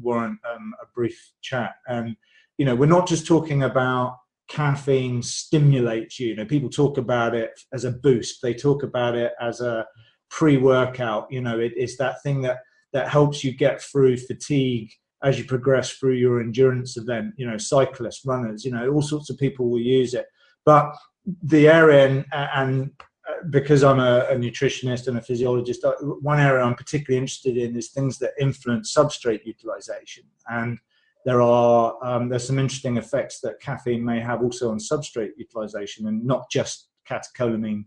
warrant 0.00 0.38
um, 0.50 0.74
a 0.82 0.86
brief 0.94 1.32
chat. 1.42 1.74
And 1.86 2.16
you 2.58 2.64
know, 2.64 2.74
we're 2.74 2.86
not 2.86 3.08
just 3.08 3.26
talking 3.26 3.62
about 3.62 4.18
caffeine 4.48 5.22
stimulates 5.22 6.18
you. 6.18 6.28
You 6.28 6.36
know, 6.36 6.44
people 6.44 6.68
talk 6.68 6.98
about 6.98 7.34
it 7.34 7.52
as 7.72 7.84
a 7.84 7.92
boost. 7.92 8.42
They 8.42 8.52
talk 8.52 8.82
about 8.82 9.14
it 9.14 9.32
as 9.40 9.60
a 9.60 9.86
pre-workout. 10.30 11.28
You 11.30 11.40
know, 11.40 11.58
it, 11.58 11.72
it's 11.76 11.96
that 11.98 12.22
thing 12.22 12.42
that 12.42 12.58
that 12.92 13.08
helps 13.08 13.42
you 13.42 13.52
get 13.52 13.80
through 13.80 14.16
fatigue 14.16 14.90
as 15.22 15.38
you 15.38 15.44
progress 15.44 15.90
through 15.90 16.14
your 16.14 16.40
endurance 16.40 16.96
event. 16.96 17.34
You 17.36 17.48
know, 17.48 17.58
cyclists, 17.58 18.24
runners, 18.26 18.64
you 18.64 18.72
know, 18.72 18.90
all 18.90 19.02
sorts 19.02 19.30
of 19.30 19.38
people 19.38 19.70
will 19.70 19.80
use 19.80 20.14
it. 20.14 20.26
But 20.64 20.94
the 21.42 21.68
area 21.68 22.06
and, 22.06 22.24
and 22.32 22.90
uh, 23.28 23.34
because 23.50 23.84
I'm 23.84 24.00
a, 24.00 24.26
a, 24.30 24.34
nutritionist 24.34 25.06
and 25.06 25.16
a 25.16 25.22
physiologist, 25.22 25.84
one 26.00 26.40
area 26.40 26.64
I'm 26.64 26.74
particularly 26.74 27.18
interested 27.18 27.56
in 27.56 27.76
is 27.76 27.90
things 27.90 28.18
that 28.18 28.32
influence 28.40 28.92
substrate 28.92 29.44
utilization. 29.44 30.24
And 30.48 30.78
there 31.24 31.40
are 31.40 31.96
um, 32.02 32.28
there's 32.28 32.46
some 32.46 32.58
interesting 32.58 32.96
effects 32.96 33.40
that 33.40 33.60
caffeine 33.60 34.04
may 34.04 34.20
have 34.20 34.42
also 34.42 34.70
on 34.70 34.78
substrate 34.78 35.30
utilization, 35.36 36.08
and 36.08 36.24
not 36.24 36.50
just 36.50 36.88
catecholamine, 37.08 37.84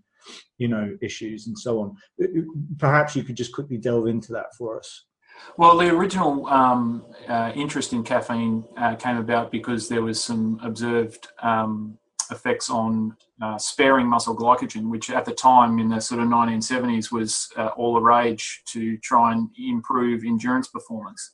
you 0.58 0.68
know, 0.68 0.96
issues 1.02 1.48
and 1.48 1.58
so 1.58 1.80
on. 1.82 1.96
Perhaps 2.78 3.16
you 3.16 3.24
could 3.24 3.36
just 3.36 3.54
quickly 3.54 3.78
delve 3.78 4.08
into 4.08 4.32
that 4.34 4.54
for 4.58 4.78
us. 4.78 5.06
Well, 5.58 5.78
the 5.78 5.90
original 5.90 6.48
um, 6.48 7.06
uh, 7.28 7.52
interest 7.56 7.94
in 7.94 8.04
caffeine 8.04 8.64
uh, 8.78 8.96
came 8.96 9.18
about 9.18 9.52
because 9.52 9.90
there 9.90 10.02
was 10.02 10.24
some 10.24 10.60
observed 10.64 11.28
um, 11.42 11.98
effects 12.32 12.70
on 12.70 13.16
uh, 13.42 13.58
sparing 13.58 14.08
muscle 14.08 14.36
glycogen, 14.36 14.90
which 14.90 15.10
at 15.10 15.26
the 15.26 15.34
time 15.34 15.80
in 15.80 15.90
the 15.90 16.00
sort 16.00 16.22
of 16.22 16.28
1970s 16.28 17.12
was 17.12 17.50
uh, 17.58 17.68
all 17.78 17.94
the 17.94 18.02
rage 18.02 18.64
to 18.68 18.98
try 19.00 19.34
and 19.34 19.50
improve 19.58 20.24
endurance 20.24 20.68
performance. 20.68 21.32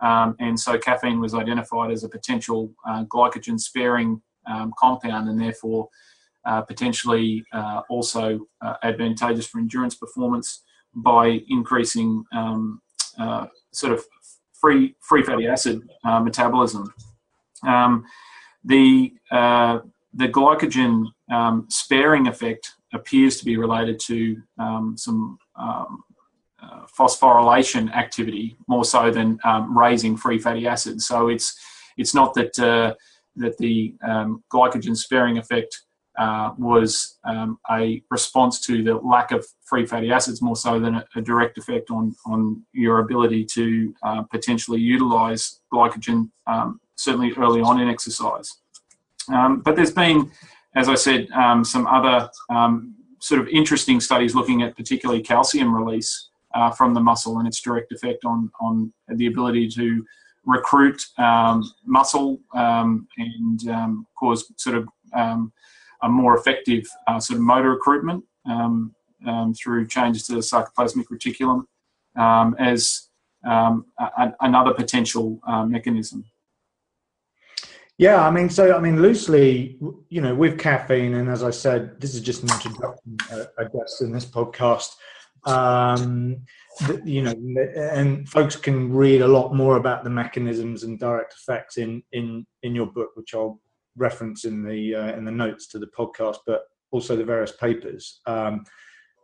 Um, 0.00 0.36
and 0.40 0.58
so 0.58 0.78
caffeine 0.78 1.20
was 1.20 1.34
identified 1.34 1.90
as 1.90 2.04
a 2.04 2.08
potential 2.08 2.72
uh, 2.86 3.04
glycogen 3.04 3.58
sparing 3.58 4.20
um, 4.46 4.72
compound 4.78 5.28
and 5.28 5.40
therefore 5.40 5.88
uh, 6.46 6.62
potentially 6.62 7.44
uh, 7.52 7.82
also 7.88 8.46
uh, 8.60 8.74
advantageous 8.82 9.46
for 9.46 9.58
endurance 9.58 9.94
performance 9.94 10.62
by 10.94 11.40
increasing 11.48 12.24
um, 12.32 12.80
sort 13.72 13.92
of 13.92 14.04
free 14.54 14.94
free 15.00 15.22
fatty 15.22 15.46
acid 15.46 15.82
metabolism. 16.22 16.92
Um, 17.66 18.04
the 18.64 19.12
the 19.30 20.28
glycogen 20.28 21.06
um, 21.30 21.66
sparing 21.68 22.26
effect 22.26 22.72
appears 22.94 23.36
to 23.38 23.44
be 23.44 23.56
related 23.56 24.00
to 24.00 24.40
um, 24.58 24.96
some 24.96 25.38
um, 25.56 26.02
uh, 26.62 26.86
phosphorylation 26.98 27.92
activity 27.94 28.56
more 28.66 28.84
so 28.84 29.10
than 29.10 29.38
um, 29.44 29.76
raising 29.76 30.16
free 30.16 30.38
fatty 30.38 30.66
acids. 30.66 31.06
So 31.06 31.28
it's 31.28 31.58
it's 31.96 32.14
not 32.14 32.34
that 32.34 32.58
uh, 32.58 32.94
that 33.36 33.58
the 33.58 33.94
um, 34.02 34.42
glycogen 34.52 34.96
sparing 34.96 35.38
effect 35.38 35.82
uh, 36.18 36.52
was 36.58 37.18
um, 37.24 37.58
a 37.70 38.02
response 38.10 38.60
to 38.66 38.82
the 38.82 38.94
lack 38.94 39.32
of 39.32 39.44
free 39.64 39.84
fatty 39.86 40.10
acids 40.10 40.40
more 40.40 40.56
so 40.56 40.78
than 40.80 40.96
a, 40.96 41.04
a 41.16 41.20
direct 41.20 41.58
effect 41.58 41.90
on 41.90 42.14
on 42.26 42.62
your 42.72 43.00
ability 43.00 43.44
to 43.44 43.94
uh, 44.02 44.22
potentially 44.22 44.80
utilize 44.80 45.60
glycogen 45.72 46.30
certainly 46.96 47.32
early 47.36 47.60
on 47.60 47.80
in 47.80 47.88
exercise. 47.88 48.58
Um, 49.32 49.60
but 49.60 49.76
there's 49.76 49.92
been, 49.92 50.30
as 50.74 50.88
I 50.88 50.94
said, 50.94 51.28
um, 51.30 51.64
some 51.64 51.86
other 51.86 52.28
um, 52.50 52.94
sort 53.20 53.40
of 53.40 53.48
interesting 53.48 54.00
studies 54.00 54.34
looking 54.34 54.62
at 54.62 54.76
particularly 54.76 55.22
calcium 55.22 55.74
release 55.74 56.30
uh, 56.54 56.70
from 56.70 56.94
the 56.94 57.00
muscle 57.00 57.38
and 57.38 57.46
its 57.46 57.60
direct 57.60 57.92
effect 57.92 58.24
on, 58.24 58.50
on 58.60 58.92
the 59.08 59.26
ability 59.26 59.68
to 59.68 60.04
recruit 60.44 61.04
um, 61.18 61.62
muscle 61.84 62.38
um, 62.54 63.06
and 63.18 63.68
um, 63.68 64.06
cause 64.18 64.52
sort 64.56 64.76
of 64.76 64.88
a 66.02 66.08
more 66.08 66.36
effective 66.36 66.84
uh, 67.06 67.18
sort 67.18 67.38
of 67.38 67.44
motor 67.44 67.70
recruitment 67.70 68.24
through 69.56 69.86
changes 69.86 70.26
to 70.26 70.34
the 70.34 70.40
sarcoplasmic 70.40 71.06
reticulum 71.12 71.64
as 72.58 73.08
a, 73.44 74.32
another 74.40 74.74
potential 74.74 75.40
uh, 75.46 75.64
mechanism. 75.64 76.24
Yeah, 77.98 78.26
I 78.26 78.30
mean, 78.30 78.50
so 78.50 78.76
I 78.76 78.80
mean, 78.80 79.00
loosely, 79.00 79.78
you 80.10 80.20
know, 80.20 80.34
with 80.34 80.58
caffeine, 80.58 81.14
and 81.14 81.30
as 81.30 81.42
I 81.42 81.50
said, 81.50 81.98
this 81.98 82.14
is 82.14 82.20
just 82.20 82.42
an 82.42 82.50
introduction, 82.50 83.16
uh, 83.32 83.44
I 83.58 83.64
guess, 83.64 84.02
in 84.02 84.12
this 84.12 84.26
podcast. 84.26 84.90
Um, 85.46 86.44
you 87.04 87.22
know, 87.22 87.32
and 87.74 88.28
folks 88.28 88.54
can 88.54 88.92
read 88.92 89.22
a 89.22 89.28
lot 89.28 89.54
more 89.54 89.76
about 89.76 90.04
the 90.04 90.10
mechanisms 90.10 90.82
and 90.82 90.98
direct 90.98 91.32
effects 91.32 91.78
in 91.78 92.02
in 92.12 92.46
in 92.62 92.74
your 92.74 92.86
book, 92.86 93.12
which 93.14 93.34
I'll 93.34 93.60
reference 93.96 94.44
in 94.44 94.62
the 94.62 94.94
uh, 94.94 95.16
in 95.16 95.24
the 95.24 95.30
notes 95.30 95.66
to 95.68 95.78
the 95.78 95.86
podcast, 95.86 96.38
but 96.46 96.62
also 96.90 97.16
the 97.16 97.24
various 97.24 97.52
papers, 97.52 98.20
um, 98.26 98.64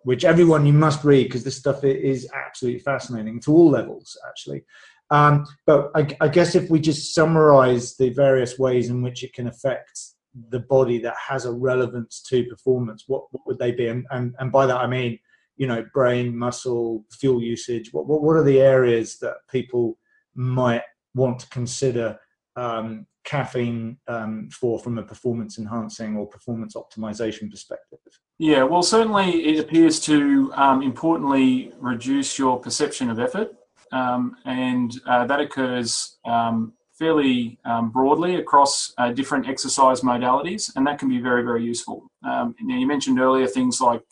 which 0.05 0.25
everyone 0.25 0.67
you 0.67 0.73
must 0.73 1.05
read 1.05 1.25
because 1.25 1.45
this 1.45 1.57
stuff 1.57 1.85
is 1.85 2.29
absolutely 2.35 2.81
fascinating 2.81 3.41
to 3.41 3.53
all 3.53 3.71
levels, 3.71 4.17
actually. 4.29 4.65
Um, 5.11 5.47
but 5.67 5.91
I, 5.95 6.07
I, 6.23 6.29
guess 6.29 6.55
if 6.55 6.71
we 6.71 6.81
just 6.81 7.15
summarize 7.15 7.97
the 7.97 8.09
various 8.11 8.59
ways 8.59 8.89
in 8.89 9.03
which 9.03 9.23
it 9.23 9.35
can 9.35 9.47
affect 9.47 10.01
the 10.49 10.61
body 10.61 10.99
that 11.01 11.15
has 11.29 11.45
a 11.45 11.53
relevance 11.53 12.23
to 12.31 12.47
performance, 12.47 13.05
what, 13.09 13.25
what 13.31 13.47
would 13.47 13.59
they 13.59 13.73
be? 13.73 13.89
And, 13.89 14.07
and, 14.11 14.35
and 14.39 14.51
by 14.51 14.65
that 14.65 14.79
I 14.79 14.87
mean, 14.87 15.19
you 15.57 15.67
know, 15.67 15.85
brain, 15.93 16.35
muscle, 16.35 17.05
fuel 17.11 17.43
usage. 17.43 17.93
What, 17.93 18.07
what, 18.07 18.23
what 18.23 18.37
are 18.37 18.43
the 18.43 18.61
areas 18.61 19.19
that 19.19 19.35
people 19.51 19.99
might 20.35 20.83
want 21.15 21.41
to 21.41 21.49
consider 21.51 22.19
um, 22.57 23.07
caffeine 23.25 23.99
um, 24.09 24.49
for 24.51 24.79
from 24.79 24.99
a 24.99 25.03
performance 25.03 25.59
enhancing 25.59 26.17
or 26.17 26.27
performance 26.27 26.75
optimization 26.75 27.51
perspective? 27.51 27.99
Yeah, 28.39 28.65
well, 28.65 28.83
certainly 28.83 29.45
it 29.45 29.61
appears 29.61 30.01
to 30.01 30.53
um, 30.55 30.83
importantly 30.83 31.73
reduce 31.79 32.39
your 32.39 32.59
perception 32.59 33.11
of 33.11 33.21
effort 33.21 33.55
um, 33.93 34.37
and 34.47 34.93
uh, 35.07 35.27
that 35.27 35.41
occurs 35.41 36.19
um, 36.25 36.73
fairly 36.99 37.59
um, 37.65 37.91
broadly 37.91 38.37
across 38.37 38.93
uh, 38.99 39.13
different 39.13 39.49
exercise 39.49 40.01
modalities, 40.01 40.71
and 40.77 40.87
that 40.87 40.99
can 40.99 41.09
be 41.09 41.19
very, 41.19 41.43
very 41.43 41.63
useful. 41.63 42.11
Um, 42.25 42.55
you, 42.59 42.77
you, 42.79 42.87
mentioned 42.87 43.21
earlier 43.21 43.47
things 43.47 43.81
like 43.81 44.03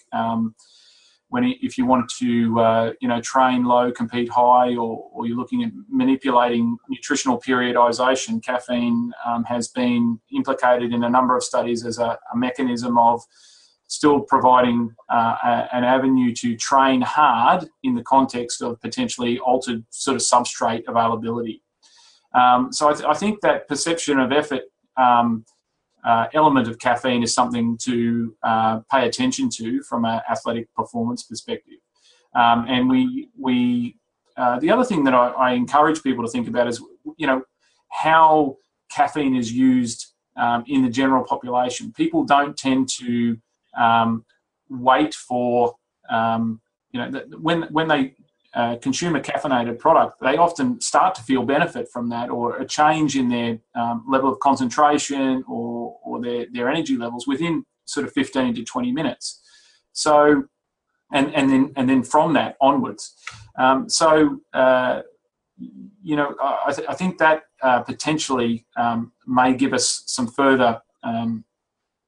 when 1.31 1.45
if 1.62 1.78
you 1.78 1.87
want 1.87 2.11
to, 2.18 2.61
uh, 2.61 2.93
you 3.01 3.09
know, 3.09 3.20
train 3.20 3.64
low, 3.64 3.91
compete 3.93 4.28
high, 4.28 4.74
or, 4.74 5.09
or, 5.12 5.26
you're 5.26 5.37
looking 5.37 5.62
at 5.62 5.70
manipulating 5.89 6.76
nutritional 6.89 7.41
periodization, 7.41 8.45
caffeine 8.45 9.12
um, 9.24 9.45
has 9.45 9.68
been 9.68 10.20
implicated 10.35 10.93
in 10.93 11.05
a 11.05 11.09
number 11.09 11.37
of 11.37 11.45
studies 11.45 11.87
as 11.87 11.99
a, 11.99 12.18
a 12.33 12.37
mechanism 12.37 12.99
of 12.99 13.22
still 13.87 14.20
providing 14.20 14.93
uh, 15.09 15.37
a, 15.43 15.68
an 15.72 15.85
avenue 15.85 16.35
to 16.35 16.57
train 16.57 17.01
hard 17.01 17.68
in 17.85 17.95
the 17.95 18.03
context 18.03 18.61
of 18.61 18.81
potentially 18.81 19.39
altered 19.39 19.85
sort 19.91 20.16
of 20.16 20.22
substrate 20.22 20.83
availability. 20.89 21.62
Um, 22.35 22.72
so 22.72 22.89
I, 22.89 22.93
th- 22.93 23.05
I, 23.05 23.14
think 23.14 23.41
that 23.43 23.66
perception 23.68 24.18
of 24.20 24.31
effort 24.31 24.62
um, 24.97 25.45
uh, 26.05 26.26
element 26.34 26.68
of 26.68 26.78
caffeine 26.78 27.22
is 27.22 27.34
something 27.34 27.76
to 27.82 28.34
uh, 28.42 28.80
pay 28.90 29.07
attention 29.07 29.48
to 29.51 29.82
from 29.82 30.05
an 30.05 30.20
athletic 30.30 30.72
performance 30.74 31.22
perspective. 31.22 31.78
Um, 32.34 32.66
and 32.68 32.88
we 32.88 33.28
we 33.38 33.96
uh, 34.36 34.59
the 34.61 34.70
other 34.70 34.84
thing 34.84 35.05
that 35.05 35.14
I, 35.14 35.28
I, 35.28 35.53
encourage 35.53 36.03
people 36.03 36.24
to 36.24 36.30
think 36.30 36.48
about 36.48 36.68
is 36.68 36.82
you 37.16 37.26
know 37.26 37.42
how 37.90 38.57
caffeine 38.90 39.34
is 39.34 39.53
used 39.53 40.14
um, 40.36 40.64
in 40.68 40.82
the 40.82 40.88
general 40.88 41.24
population. 41.24 41.92
People 41.92 42.24
don't 42.24 42.57
tend 42.57 42.88
to 43.01 43.36
um, 43.76 44.24
wait 44.68 45.14
for 45.14 45.74
um, 46.09 46.61
you 46.92 47.01
know 47.01 47.22
when 47.38 47.62
when 47.64 47.88
they 47.88 48.14
uh, 48.55 48.76
consume 48.76 49.16
a 49.16 49.20
caffeinated 49.20 49.78
product, 49.78 50.20
they 50.20 50.36
often 50.36 50.80
start 50.80 51.14
to 51.14 51.22
feel 51.22 51.44
benefit 51.44 51.88
from 51.92 52.09
that, 52.09 52.30
or 52.30 52.57
a 52.57 52.66
change 52.66 53.16
in 53.16 53.28
their 53.28 53.59
um, 53.74 54.05
level 54.09 54.32
of 54.32 54.38
concentration 54.40 55.44
or 55.48 55.96
or 56.05 56.20
their 56.20 56.46
their 56.53 56.68
energy 56.68 56.96
levels 56.96 57.26
within 57.26 57.64
sort 57.84 58.07
of 58.07 58.12
15 58.12 58.55
to 58.55 58.64
20 58.64 58.92
minutes. 58.92 59.40
So, 59.92 60.44
and 61.12 61.34
and 61.34 61.51
then 61.51 61.72
and 61.76 61.88
then 61.88 62.03
from 62.03 62.32
that 62.34 62.57
onwards. 62.61 63.14
Um, 63.59 63.88
so. 63.88 64.40
Uh, 64.53 65.03
you 66.03 66.16
know, 66.16 66.34
I, 66.42 66.72
th- 66.72 66.88
I 66.88 66.94
think 66.94 67.18
that 67.18 67.42
uh, 67.62 67.80
potentially 67.80 68.64
um, 68.78 69.12
may 69.26 69.53
give 69.53 69.74
us 69.74 70.05
some 70.07 70.26
further 70.26 70.80
um, 71.03 71.44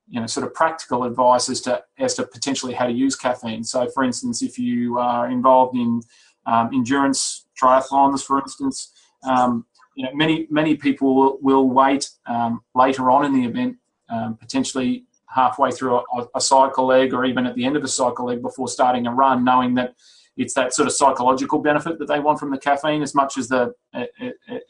you 0.08 0.20
know 0.20 0.26
sort 0.26 0.46
of 0.46 0.54
practical 0.54 1.04
advice 1.04 1.48
as 1.48 1.60
to 1.62 1.82
as 1.98 2.14
to 2.14 2.24
potentially 2.24 2.74
how 2.74 2.86
to 2.86 2.92
use 2.92 3.16
caffeine. 3.16 3.64
So, 3.64 3.88
for 3.88 4.04
instance, 4.04 4.42
if 4.42 4.58
you 4.58 4.98
are 4.98 5.28
involved 5.30 5.76
in 5.76 6.02
um, 6.46 6.70
endurance 6.72 7.46
triathlons, 7.60 8.22
for 8.24 8.38
instance, 8.40 8.92
um, 9.28 9.66
you 9.94 10.04
know, 10.04 10.10
many 10.14 10.46
many 10.50 10.76
people 10.76 11.14
will, 11.14 11.38
will 11.42 11.68
wait 11.68 12.08
um, 12.26 12.62
later 12.74 13.10
on 13.10 13.24
in 13.24 13.32
the 13.32 13.44
event, 13.44 13.76
um, 14.08 14.36
potentially 14.36 15.04
halfway 15.28 15.70
through 15.70 15.96
a, 15.96 16.26
a, 16.34 16.40
cycle 16.40 16.86
leg 16.86 17.14
or 17.14 17.24
even 17.24 17.46
at 17.46 17.54
the 17.54 17.64
end 17.64 17.74
of 17.74 17.82
a 17.82 17.88
cycle 17.88 18.26
leg 18.26 18.42
before 18.42 18.68
starting 18.68 19.06
a 19.06 19.14
run, 19.14 19.42
knowing 19.42 19.74
that 19.74 19.94
it's 20.36 20.52
that 20.52 20.74
sort 20.74 20.86
of 20.86 20.92
psychological 20.92 21.58
benefit 21.58 21.98
that 21.98 22.06
they 22.06 22.20
want 22.20 22.38
from 22.38 22.50
the 22.50 22.58
caffeine 22.58 23.02
as 23.02 23.14
much 23.14 23.38
as 23.38 23.48
the 23.48 23.72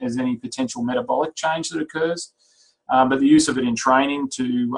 as 0.01 0.19
any 0.19 0.37
potential 0.37 0.83
metabolic 0.83 1.35
change 1.35 1.69
that 1.71 1.81
occurs. 1.81 2.33
Um, 2.89 3.09
but 3.09 3.21
the 3.21 3.27
use 3.27 3.49
of 3.49 3.59
it 3.59 3.65
in 3.65 3.77
training 3.77 4.29
to 4.35 4.77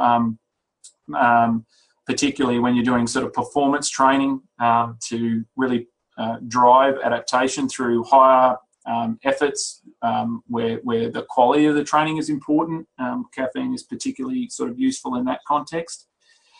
um, 1.17 1.67
particularly 2.07 2.59
when 2.59 2.75
you're 2.75 2.85
doing 2.85 3.07
sort 3.07 3.25
of 3.25 3.33
performance 3.33 3.89
training 3.89 4.43
um, 4.61 4.99
to 5.09 5.45
really 5.57 5.89
uh, 6.19 6.37
drive 6.49 6.97
adaptation 7.05 7.69
through 7.69 8.05
higher 8.05 8.57
um, 8.87 9.19
efforts 9.25 9.83
um, 10.03 10.43
where, 10.47 10.77
where 10.79 11.11
the 11.11 11.23
quality 11.29 11.67
of 11.67 11.75
the 11.75 11.85
training 11.85 12.19
is 12.19 12.29
important. 12.29 12.87
Um, 12.99 13.27
caffeine 13.35 13.75
is 13.75 13.83
particularly 13.83 14.49
sort 14.49 14.71
of 14.71 14.79
useful 14.79 15.17
in 15.17 15.25
that 15.25 15.41
context. 15.47 16.09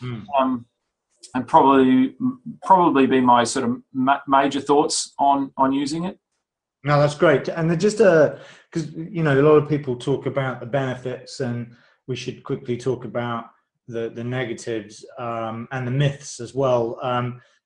Mm. 0.03 0.65
and 1.33 1.47
probably 1.47 2.15
probably 2.63 3.07
be 3.07 3.21
my 3.21 3.45
sort 3.45 3.63
of 3.65 3.81
ma- 3.93 4.19
major 4.27 4.59
thoughts 4.59 5.13
on 5.17 5.51
on 5.57 5.71
using 5.71 6.03
it. 6.03 6.19
No, 6.83 6.99
that's 6.99 7.15
great. 7.15 7.47
And 7.47 7.79
just 7.79 7.99
uh, 7.99 8.35
because 8.71 8.91
you 8.93 9.23
know 9.23 9.39
a 9.39 9.41
lot 9.41 9.55
of 9.55 9.67
people 9.67 9.95
talk 9.95 10.27
about 10.27 10.59
the 10.59 10.67
benefits, 10.67 11.39
and 11.39 11.75
we 12.07 12.15
should 12.15 12.43
quickly 12.43 12.77
talk 12.77 13.05
about 13.05 13.45
the 13.87 14.09
the 14.09 14.23
negatives 14.23 15.03
um, 15.17 15.67
and 15.71 15.87
the 15.87 15.91
myths 15.91 16.39
as 16.39 16.53
well. 16.53 16.99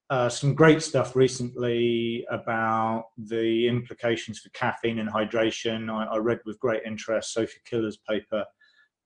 Uh, 0.10 0.28
some 0.28 0.55
great 0.55 0.82
stuff 0.82 1.16
recently 1.16 2.26
about 2.32 3.05
the 3.18 3.68
implications 3.68 4.39
for 4.39 4.49
caffeine 4.49 4.99
and 4.99 5.10
hydration. 5.10 5.91
I, 5.91 6.05
I 6.05 6.18
read 6.18 6.39
with 6.45 6.60
great 6.60 6.82
interest 6.84 7.34
Sophie 7.34 7.60
Killer's 7.64 7.97
paper 8.10 8.43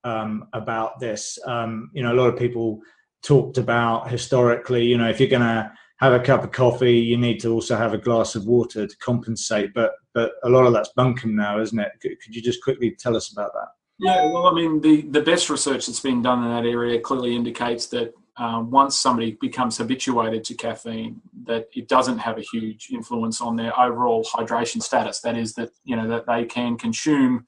um, 0.04 0.48
about 0.54 0.98
this. 1.00 1.38
Um, 1.46 1.90
you 1.92 2.02
know, 2.02 2.12
a 2.12 2.16
lot 2.16 2.28
of 2.28 2.38
people 2.38 2.80
talked 3.22 3.58
about 3.58 4.10
historically, 4.10 4.84
you 4.84 4.96
know, 4.96 5.08
if 5.08 5.20
you're 5.20 5.28
going 5.28 5.42
to 5.42 5.70
have 5.98 6.12
a 6.12 6.20
cup 6.20 6.42
of 6.42 6.52
coffee, 6.52 6.98
you 6.98 7.18
need 7.18 7.38
to 7.40 7.52
also 7.52 7.76
have 7.76 7.92
a 7.92 7.98
glass 7.98 8.34
of 8.34 8.46
water 8.46 8.86
to 8.86 8.96
compensate. 8.98 9.74
But 9.74 9.92
but 10.14 10.32
a 10.44 10.48
lot 10.48 10.66
of 10.66 10.72
that's 10.72 10.90
bunkum 10.96 11.32
now, 11.34 11.60
isn't 11.60 11.78
it? 11.78 11.92
Could, 12.00 12.20
could 12.22 12.34
you 12.34 12.40
just 12.40 12.62
quickly 12.62 12.96
tell 12.98 13.16
us 13.16 13.32
about 13.32 13.52
that? 13.52 13.68
Yeah, 13.98 14.26
well, 14.26 14.46
I 14.46 14.54
mean, 14.54 14.80
the, 14.80 15.02
the 15.02 15.20
best 15.20 15.50
research 15.50 15.86
that's 15.86 16.00
been 16.00 16.22
done 16.22 16.44
in 16.44 16.50
that 16.50 16.68
area 16.68 17.00
clearly 17.00 17.36
indicates 17.36 17.86
that 17.88 18.12
um, 18.36 18.70
once 18.70 18.98
somebody 18.98 19.36
becomes 19.40 19.78
habituated 19.78 20.42
to 20.44 20.54
caffeine, 20.54 21.20
that 21.44 21.68
it 21.72 21.88
doesn't 21.88 22.18
have 22.18 22.36
a 22.36 22.42
huge 22.42 22.88
influence 22.90 23.40
on 23.40 23.54
their 23.56 23.78
overall 23.78 24.24
hydration 24.24 24.82
status. 24.82 25.20
That 25.20 25.36
is, 25.36 25.54
that 25.54 25.70
you 25.84 25.94
know 25.94 26.08
that 26.08 26.26
they 26.26 26.44
can 26.44 26.76
consume 26.76 27.46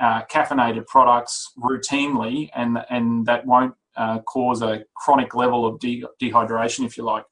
uh, 0.00 0.22
caffeinated 0.24 0.86
products 0.86 1.52
routinely, 1.58 2.48
and 2.54 2.84
and 2.88 3.26
that 3.26 3.44
won't 3.44 3.74
uh, 3.96 4.20
cause 4.20 4.62
a 4.62 4.84
chronic 4.94 5.34
level 5.34 5.66
of 5.66 5.78
de- 5.78 6.04
dehydration, 6.20 6.86
if 6.86 6.96
you 6.96 7.04
like. 7.04 7.24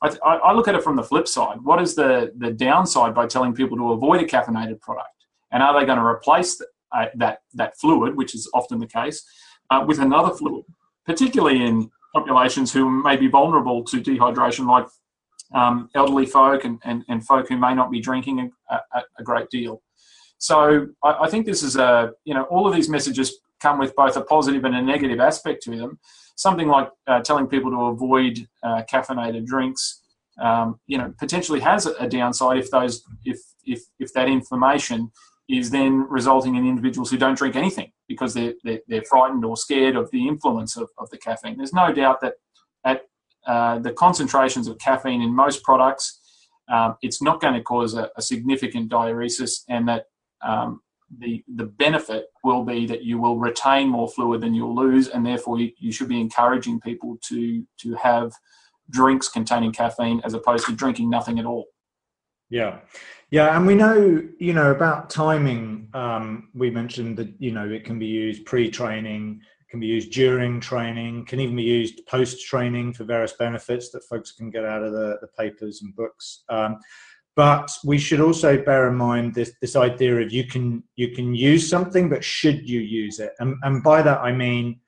I, 0.00 0.16
I, 0.24 0.52
look 0.52 0.68
at 0.68 0.76
it 0.76 0.84
from 0.84 0.94
the 0.94 1.02
flip 1.02 1.26
side. 1.26 1.58
What 1.62 1.82
is 1.82 1.96
the 1.96 2.32
the 2.38 2.52
downside 2.52 3.14
by 3.14 3.26
telling 3.26 3.52
people 3.52 3.76
to 3.78 3.92
avoid 3.92 4.22
a 4.22 4.24
caffeinated 4.24 4.80
product? 4.80 5.08
And 5.50 5.60
are 5.60 5.78
they 5.78 5.84
going 5.84 5.98
to 5.98 6.04
replace 6.04 6.56
the, 6.56 6.66
uh, 6.92 7.06
that 7.16 7.40
that 7.54 7.76
fluid, 7.78 8.16
which 8.16 8.34
is 8.34 8.48
often 8.54 8.78
the 8.78 8.86
case, 8.86 9.24
uh, 9.70 9.84
with 9.86 9.98
another 9.98 10.32
fluid, 10.34 10.64
particularly 11.04 11.64
in 11.64 11.90
populations 12.14 12.72
who 12.72 12.88
may 12.88 13.16
be 13.16 13.28
vulnerable 13.28 13.84
to 13.84 14.00
dehydration, 14.00 14.66
like 14.66 14.86
um, 15.54 15.88
elderly 15.94 16.26
folk 16.26 16.64
and, 16.64 16.78
and, 16.84 17.04
and 17.08 17.26
folk 17.26 17.48
who 17.48 17.56
may 17.56 17.74
not 17.74 17.90
be 17.90 18.00
drinking 18.00 18.50
a, 18.70 18.74
a, 18.74 19.02
a 19.18 19.22
great 19.22 19.48
deal. 19.50 19.82
So 20.38 20.88
I, 21.02 21.14
I, 21.22 21.30
think 21.30 21.46
this 21.46 21.62
is 21.62 21.76
a, 21.76 22.12
you 22.24 22.34
know, 22.34 22.44
all 22.44 22.66
of 22.66 22.74
these 22.74 22.88
messages 22.88 23.38
come 23.60 23.78
with 23.78 23.94
both 23.96 24.16
a 24.16 24.22
positive 24.22 24.64
and 24.64 24.76
a 24.76 24.82
negative 24.82 25.20
aspect 25.20 25.62
to 25.64 25.76
them. 25.76 25.98
Something 26.36 26.68
like 26.68 26.90
uh, 27.06 27.20
telling 27.20 27.48
people 27.48 27.70
to 27.70 27.86
avoid 27.86 28.46
uh, 28.62 28.82
caffeinated 28.90 29.46
drinks, 29.46 30.02
um, 30.40 30.78
you 30.86 30.96
know, 30.96 31.12
potentially 31.18 31.60
has 31.60 31.86
a 31.86 32.08
downside 32.08 32.58
if 32.58 32.70
those, 32.70 33.02
if, 33.24 33.40
if, 33.64 33.82
if 33.98 34.12
that 34.12 34.28
information 34.28 35.10
is 35.48 35.70
then 35.70 36.06
resulting 36.10 36.56
in 36.56 36.66
individuals 36.66 37.10
who 37.10 37.16
don't 37.16 37.38
drink 37.38 37.56
anything 37.56 37.90
because 38.06 38.34
they're, 38.34 38.54
they're, 38.64 38.80
they're 38.86 39.02
frightened 39.02 39.44
or 39.44 39.56
scared 39.56 39.96
of 39.96 40.10
the 40.10 40.28
influence 40.28 40.76
of, 40.76 40.90
of 40.98 41.08
the 41.10 41.16
caffeine. 41.16 41.56
There's 41.56 41.72
no 41.72 41.92
doubt 41.92 42.20
that 42.20 42.34
at 42.84 43.02
uh, 43.46 43.78
the 43.78 43.92
concentrations 43.92 44.68
of 44.68 44.78
caffeine 44.78 45.22
in 45.22 45.34
most 45.34 45.62
products, 45.62 46.20
um, 46.68 46.96
it's 47.00 47.22
not 47.22 47.40
going 47.40 47.54
to 47.54 47.62
cause 47.62 47.94
a, 47.94 48.10
a 48.16 48.22
significant 48.22 48.90
diuresis, 48.90 49.62
and 49.68 49.88
that 49.88 50.04
um, 50.42 50.82
the 51.18 51.42
the 51.56 51.64
benefit 51.64 52.26
will 52.44 52.62
be 52.62 52.84
that 52.86 53.02
you 53.02 53.18
will 53.18 53.38
retain 53.38 53.88
more 53.88 54.08
fluid 54.08 54.42
than 54.42 54.54
you'll 54.54 54.76
lose, 54.76 55.08
and 55.08 55.24
therefore 55.24 55.58
you, 55.58 55.72
you 55.78 55.90
should 55.90 56.08
be 56.08 56.20
encouraging 56.20 56.78
people 56.80 57.16
to 57.22 57.66
to 57.78 57.94
have 57.94 58.32
drinks 58.90 59.28
containing 59.28 59.72
caffeine 59.72 60.20
as 60.24 60.34
opposed 60.34 60.66
to 60.66 60.72
drinking 60.72 61.08
nothing 61.08 61.38
at 61.38 61.46
all. 61.46 61.66
Yeah. 62.50 62.78
Yeah, 63.30 63.56
and 63.56 63.66
we 63.66 63.74
know, 63.74 64.22
you 64.38 64.54
know, 64.54 64.70
about 64.70 65.10
timing. 65.10 65.88
Um, 65.92 66.48
we 66.54 66.70
mentioned 66.70 67.18
that, 67.18 67.32
you 67.38 67.52
know, 67.52 67.68
it 67.68 67.84
can 67.84 67.98
be 67.98 68.06
used 68.06 68.46
pre-training, 68.46 69.42
can 69.70 69.80
be 69.80 69.86
used 69.86 70.12
during 70.12 70.60
training, 70.60 71.26
can 71.26 71.40
even 71.40 71.56
be 71.56 71.62
used 71.62 72.06
post-training 72.06 72.94
for 72.94 73.04
various 73.04 73.34
benefits 73.34 73.90
that 73.90 74.04
folks 74.04 74.32
can 74.32 74.50
get 74.50 74.64
out 74.64 74.82
of 74.82 74.92
the, 74.92 75.18
the 75.20 75.28
papers 75.38 75.82
and 75.82 75.94
books. 75.94 76.44
Um, 76.48 76.78
but 77.36 77.70
we 77.84 77.98
should 77.98 78.20
also 78.20 78.60
bear 78.60 78.88
in 78.88 78.96
mind 78.96 79.32
this 79.32 79.52
this 79.60 79.76
idea 79.76 80.16
of 80.16 80.32
you 80.32 80.44
can 80.44 80.82
you 80.96 81.10
can 81.10 81.34
use 81.36 81.70
something, 81.70 82.08
but 82.08 82.24
should 82.24 82.68
you 82.68 82.80
use 82.80 83.20
it? 83.20 83.30
And, 83.38 83.54
and 83.62 83.80
by 83.80 84.02
that 84.02 84.18
I 84.18 84.32
mean 84.32 84.80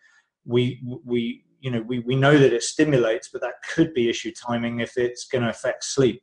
we 0.44 0.82
we 1.04 1.44
you 1.60 1.70
know 1.70 1.82
we, 1.82 2.00
we 2.00 2.16
know 2.16 2.36
that 2.36 2.52
it 2.52 2.64
stimulates, 2.64 3.28
but 3.32 3.40
that 3.42 3.62
could 3.72 3.94
be 3.94 4.10
issue 4.10 4.32
timing 4.32 4.80
if 4.80 4.96
it's 4.96 5.28
going 5.28 5.44
to 5.44 5.50
affect 5.50 5.84
sleep 5.84 6.20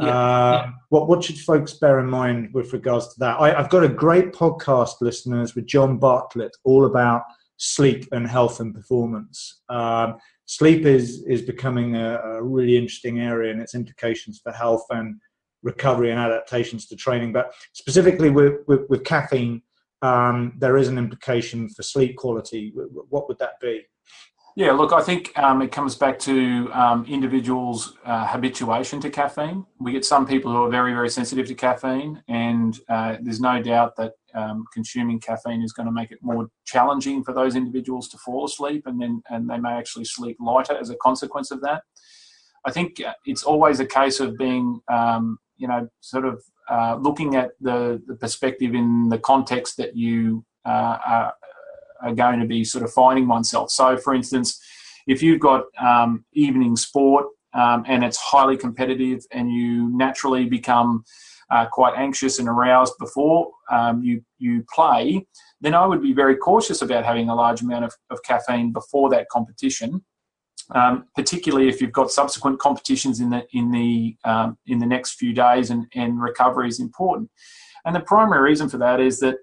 yeah. 0.00 0.18
Uh, 0.18 0.70
what 0.88 1.08
what 1.08 1.22
should 1.22 1.38
folks 1.38 1.74
bear 1.74 2.00
in 2.00 2.06
mind 2.06 2.52
with 2.54 2.72
regards 2.72 3.08
to 3.08 3.20
that? 3.20 3.40
I, 3.40 3.50
have 3.50 3.70
got 3.70 3.84
a 3.84 3.88
great 3.88 4.32
podcast, 4.32 5.00
listeners, 5.00 5.54
with 5.54 5.66
John 5.66 5.98
Bartlett, 5.98 6.56
all 6.64 6.86
about 6.86 7.22
sleep 7.58 8.08
and 8.12 8.26
health 8.26 8.60
and 8.60 8.74
performance. 8.74 9.62
Um, 9.68 10.16
sleep 10.46 10.86
is 10.86 11.22
is 11.26 11.42
becoming 11.42 11.96
a, 11.96 12.18
a, 12.18 12.42
really 12.42 12.76
interesting 12.76 13.20
area 13.20 13.52
and 13.52 13.60
its 13.60 13.74
implications 13.74 14.40
for 14.42 14.52
health 14.52 14.84
and 14.90 15.20
recovery 15.62 16.10
and 16.10 16.18
adaptations 16.18 16.86
to 16.86 16.96
training. 16.96 17.32
But 17.32 17.52
specifically 17.72 18.30
with 18.30 18.60
with, 18.66 18.88
with 18.88 19.04
caffeine, 19.04 19.62
um, 20.02 20.54
there 20.58 20.78
is 20.78 20.88
an 20.88 20.98
implication 20.98 21.68
for 21.68 21.82
sleep 21.82 22.16
quality. 22.16 22.72
What 22.74 23.28
would 23.28 23.38
that 23.38 23.60
be? 23.60 23.82
Yeah, 24.56 24.72
look, 24.72 24.92
I 24.92 25.00
think 25.00 25.36
um, 25.38 25.62
it 25.62 25.70
comes 25.70 25.94
back 25.94 26.18
to 26.20 26.70
um, 26.72 27.06
individuals' 27.08 27.96
uh, 28.04 28.26
habituation 28.26 29.00
to 29.00 29.10
caffeine. 29.10 29.64
We 29.78 29.92
get 29.92 30.04
some 30.04 30.26
people 30.26 30.50
who 30.52 30.64
are 30.64 30.70
very, 30.70 30.92
very 30.92 31.08
sensitive 31.08 31.46
to 31.46 31.54
caffeine, 31.54 32.22
and 32.28 32.78
uh, 32.88 33.16
there's 33.22 33.40
no 33.40 33.62
doubt 33.62 33.96
that 33.96 34.12
um, 34.34 34.64
consuming 34.74 35.20
caffeine 35.20 35.62
is 35.62 35.72
going 35.72 35.86
to 35.86 35.92
make 35.92 36.10
it 36.10 36.18
more 36.20 36.48
challenging 36.64 37.22
for 37.22 37.32
those 37.32 37.54
individuals 37.54 38.08
to 38.08 38.18
fall 38.18 38.44
asleep, 38.44 38.86
and 38.86 39.00
then 39.00 39.22
and 39.30 39.48
they 39.48 39.58
may 39.58 39.72
actually 39.72 40.04
sleep 40.04 40.36
lighter 40.40 40.76
as 40.76 40.90
a 40.90 40.96
consequence 40.96 41.50
of 41.50 41.60
that. 41.62 41.82
I 42.64 42.72
think 42.72 43.00
uh, 43.04 43.14
it's 43.24 43.44
always 43.44 43.80
a 43.80 43.86
case 43.86 44.20
of 44.20 44.36
being, 44.36 44.80
um, 44.92 45.38
you 45.58 45.68
know, 45.68 45.88
sort 46.00 46.24
of 46.26 46.42
uh, 46.68 46.96
looking 47.00 47.36
at 47.36 47.52
the, 47.60 48.02
the 48.06 48.16
perspective 48.16 48.74
in 48.74 49.08
the 49.08 49.18
context 49.18 49.76
that 49.78 49.96
you 49.96 50.44
uh, 50.66 50.98
are 51.06 51.34
are 52.02 52.14
going 52.14 52.40
to 52.40 52.46
be 52.46 52.64
sort 52.64 52.84
of 52.84 52.92
finding 52.92 53.28
oneself. 53.28 53.70
So, 53.70 53.96
for 53.96 54.14
instance, 54.14 54.60
if 55.06 55.22
you've 55.22 55.40
got 55.40 55.64
um, 55.80 56.24
evening 56.32 56.76
sport 56.76 57.26
um, 57.54 57.84
and 57.86 58.04
it's 58.04 58.16
highly 58.16 58.56
competitive 58.56 59.24
and 59.32 59.50
you 59.50 59.88
naturally 59.96 60.44
become 60.44 61.04
uh, 61.50 61.66
quite 61.66 61.94
anxious 61.96 62.38
and 62.38 62.48
aroused 62.48 62.94
before 62.98 63.50
um, 63.70 64.02
you, 64.02 64.22
you 64.38 64.64
play, 64.72 65.26
then 65.60 65.74
I 65.74 65.84
would 65.86 66.02
be 66.02 66.12
very 66.12 66.36
cautious 66.36 66.80
about 66.82 67.04
having 67.04 67.28
a 67.28 67.34
large 67.34 67.60
amount 67.60 67.84
of, 67.84 67.94
of 68.10 68.22
caffeine 68.22 68.72
before 68.72 69.10
that 69.10 69.28
competition. 69.28 70.04
Um, 70.72 71.06
particularly 71.16 71.68
if 71.68 71.80
you've 71.80 71.90
got 71.90 72.12
subsequent 72.12 72.60
competitions 72.60 73.18
in 73.18 73.30
the 73.30 73.44
in 73.52 73.72
the 73.72 74.16
um, 74.24 74.56
in 74.68 74.78
the 74.78 74.86
next 74.86 75.14
few 75.14 75.32
days, 75.32 75.70
and, 75.70 75.86
and 75.96 76.22
recovery 76.22 76.68
is 76.68 76.78
important. 76.78 77.28
And 77.84 77.96
the 77.96 78.00
primary 78.00 78.42
reason 78.42 78.68
for 78.68 78.78
that 78.78 79.00
is 79.00 79.18
that 79.18 79.38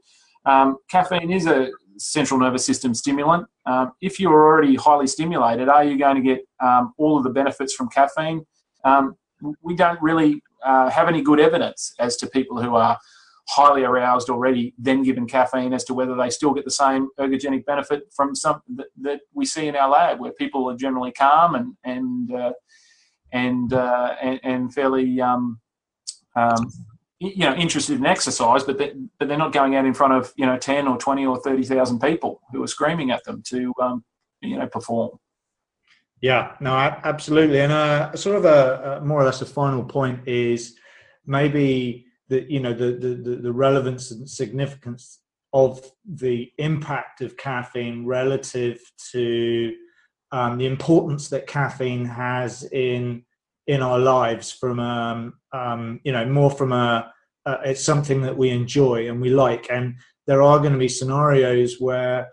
um, 0.46 0.78
caffeine 0.90 1.32
is 1.32 1.46
a 1.46 1.70
central 1.98 2.40
nervous 2.40 2.66
system 2.66 2.94
stimulant. 2.94 3.48
Um, 3.66 3.94
if 4.02 4.20
you're 4.20 4.34
already 4.34 4.76
highly 4.76 5.08
stimulated, 5.08 5.70
are 5.70 5.84
you 5.84 5.98
going 5.98 6.16
to 6.16 6.22
get 6.22 6.42
um, 6.64 6.94
all 6.98 7.18
of 7.18 7.24
the 7.24 7.30
benefits 7.30 7.74
from 7.74 7.90
caffeine? 7.90 8.46
Um, 8.84 9.16
we 9.62 9.76
don't 9.76 10.02
really 10.02 10.42
uh, 10.64 10.90
have 10.90 11.08
any 11.08 11.22
good 11.22 11.40
evidence 11.40 11.94
as 12.00 12.18
to 12.18 12.28
people 12.28 12.62
who 12.62 12.76
are 12.76 12.98
highly 13.50 13.84
aroused 13.84 14.30
already, 14.30 14.74
then 14.78 15.04
given 15.04 15.26
caffeine, 15.26 15.74
as 15.74 15.84
to 15.86 15.94
whether 15.94 16.16
they 16.16 16.30
still 16.30 16.54
get 16.54 16.66
the 16.66 16.72
same 16.72 17.08
ergogenic 17.20 17.66
benefit 17.66 18.04
from 18.14 18.36
some 18.36 18.62
that, 18.76 18.88
that 19.00 19.22
we 19.34 19.46
see 19.46 19.68
in 19.68 19.76
our 19.76 19.90
lab, 19.90 20.20
where 20.20 20.34
people 20.34 20.70
are 20.70 20.76
generally 20.76 21.12
calm 21.12 21.56
and 21.56 21.76
and 21.84 22.34
uh, 22.34 22.52
and, 23.32 23.74
uh, 23.74 24.16
and, 24.22 24.40
and 24.44 24.74
fairly 24.74 25.20
um, 25.20 25.60
um, 26.36 26.72
you 27.20 27.46
know 27.46 27.56
interested 27.56 27.98
in 27.98 28.06
exercise, 28.06 28.64
but 28.64 28.78
they, 28.78 28.94
but 29.20 29.28
they're 29.28 29.38
not 29.38 29.54
going 29.54 29.76
out 29.76 29.86
in 29.86 29.94
front 29.94 30.14
of 30.14 30.34
you 30.36 30.46
know 30.46 30.58
ten 30.58 30.88
or 30.88 30.98
twenty 30.98 31.26
or 31.26 31.40
thirty 31.42 31.64
thousand 31.64 32.00
people 32.00 32.42
who 32.52 32.64
are 32.64 32.68
screaming 32.68 33.12
at 33.12 33.24
them 33.24 33.42
to 33.48 33.74
um, 33.82 34.04
you 34.42 34.58
know 34.58 34.68
perform. 34.68 35.18
Yeah, 36.22 36.56
no, 36.60 36.76
absolutely, 36.76 37.60
and 37.60 37.72
uh, 37.72 38.16
sort 38.16 38.38
of 38.38 38.46
a, 38.46 39.00
a, 39.00 39.06
more 39.06 39.22
or 39.22 39.26
less 39.26 39.42
a 39.42 39.46
final 39.46 39.84
point 39.84 40.28
is 40.28 40.76
maybe 41.26 42.06
the 42.30 42.46
you 42.52 42.60
know 42.60 42.74
the, 42.74 42.94
the 42.94 43.36
the 43.42 43.54
relevance 43.54 44.12
and 44.12 44.30
significance 44.30 45.20
of 45.54 45.82
the 46.06 46.52
impact 46.58 47.22
of 47.22 47.38
caffeine 47.38 48.06
relative 48.06 48.80
to 49.12 49.74
um, 50.32 50.58
the 50.58 50.66
importance 50.66 51.30
that 51.30 51.48
caffeine 51.48 52.06
has 52.06 52.64
in 52.72 53.24
in 53.68 53.82
our 53.82 54.00
lives 54.00 54.52
from 54.52 54.80
um, 54.80 55.34
um, 55.54 56.00
you 56.04 56.12
know 56.12 56.26
more 56.26 56.52
from 56.52 56.72
a 56.72 57.12
it's 57.64 57.84
something 57.84 58.22
that 58.22 58.38
we 58.38 58.50
enjoy 58.50 59.08
and 59.08 59.22
we 59.22 59.30
like. 59.30 59.68
And 59.70 59.96
there 60.26 60.42
are 60.42 60.60
going 60.60 60.74
to 60.74 60.78
be 60.78 60.90
scenarios 60.90 61.80
where 61.80 62.30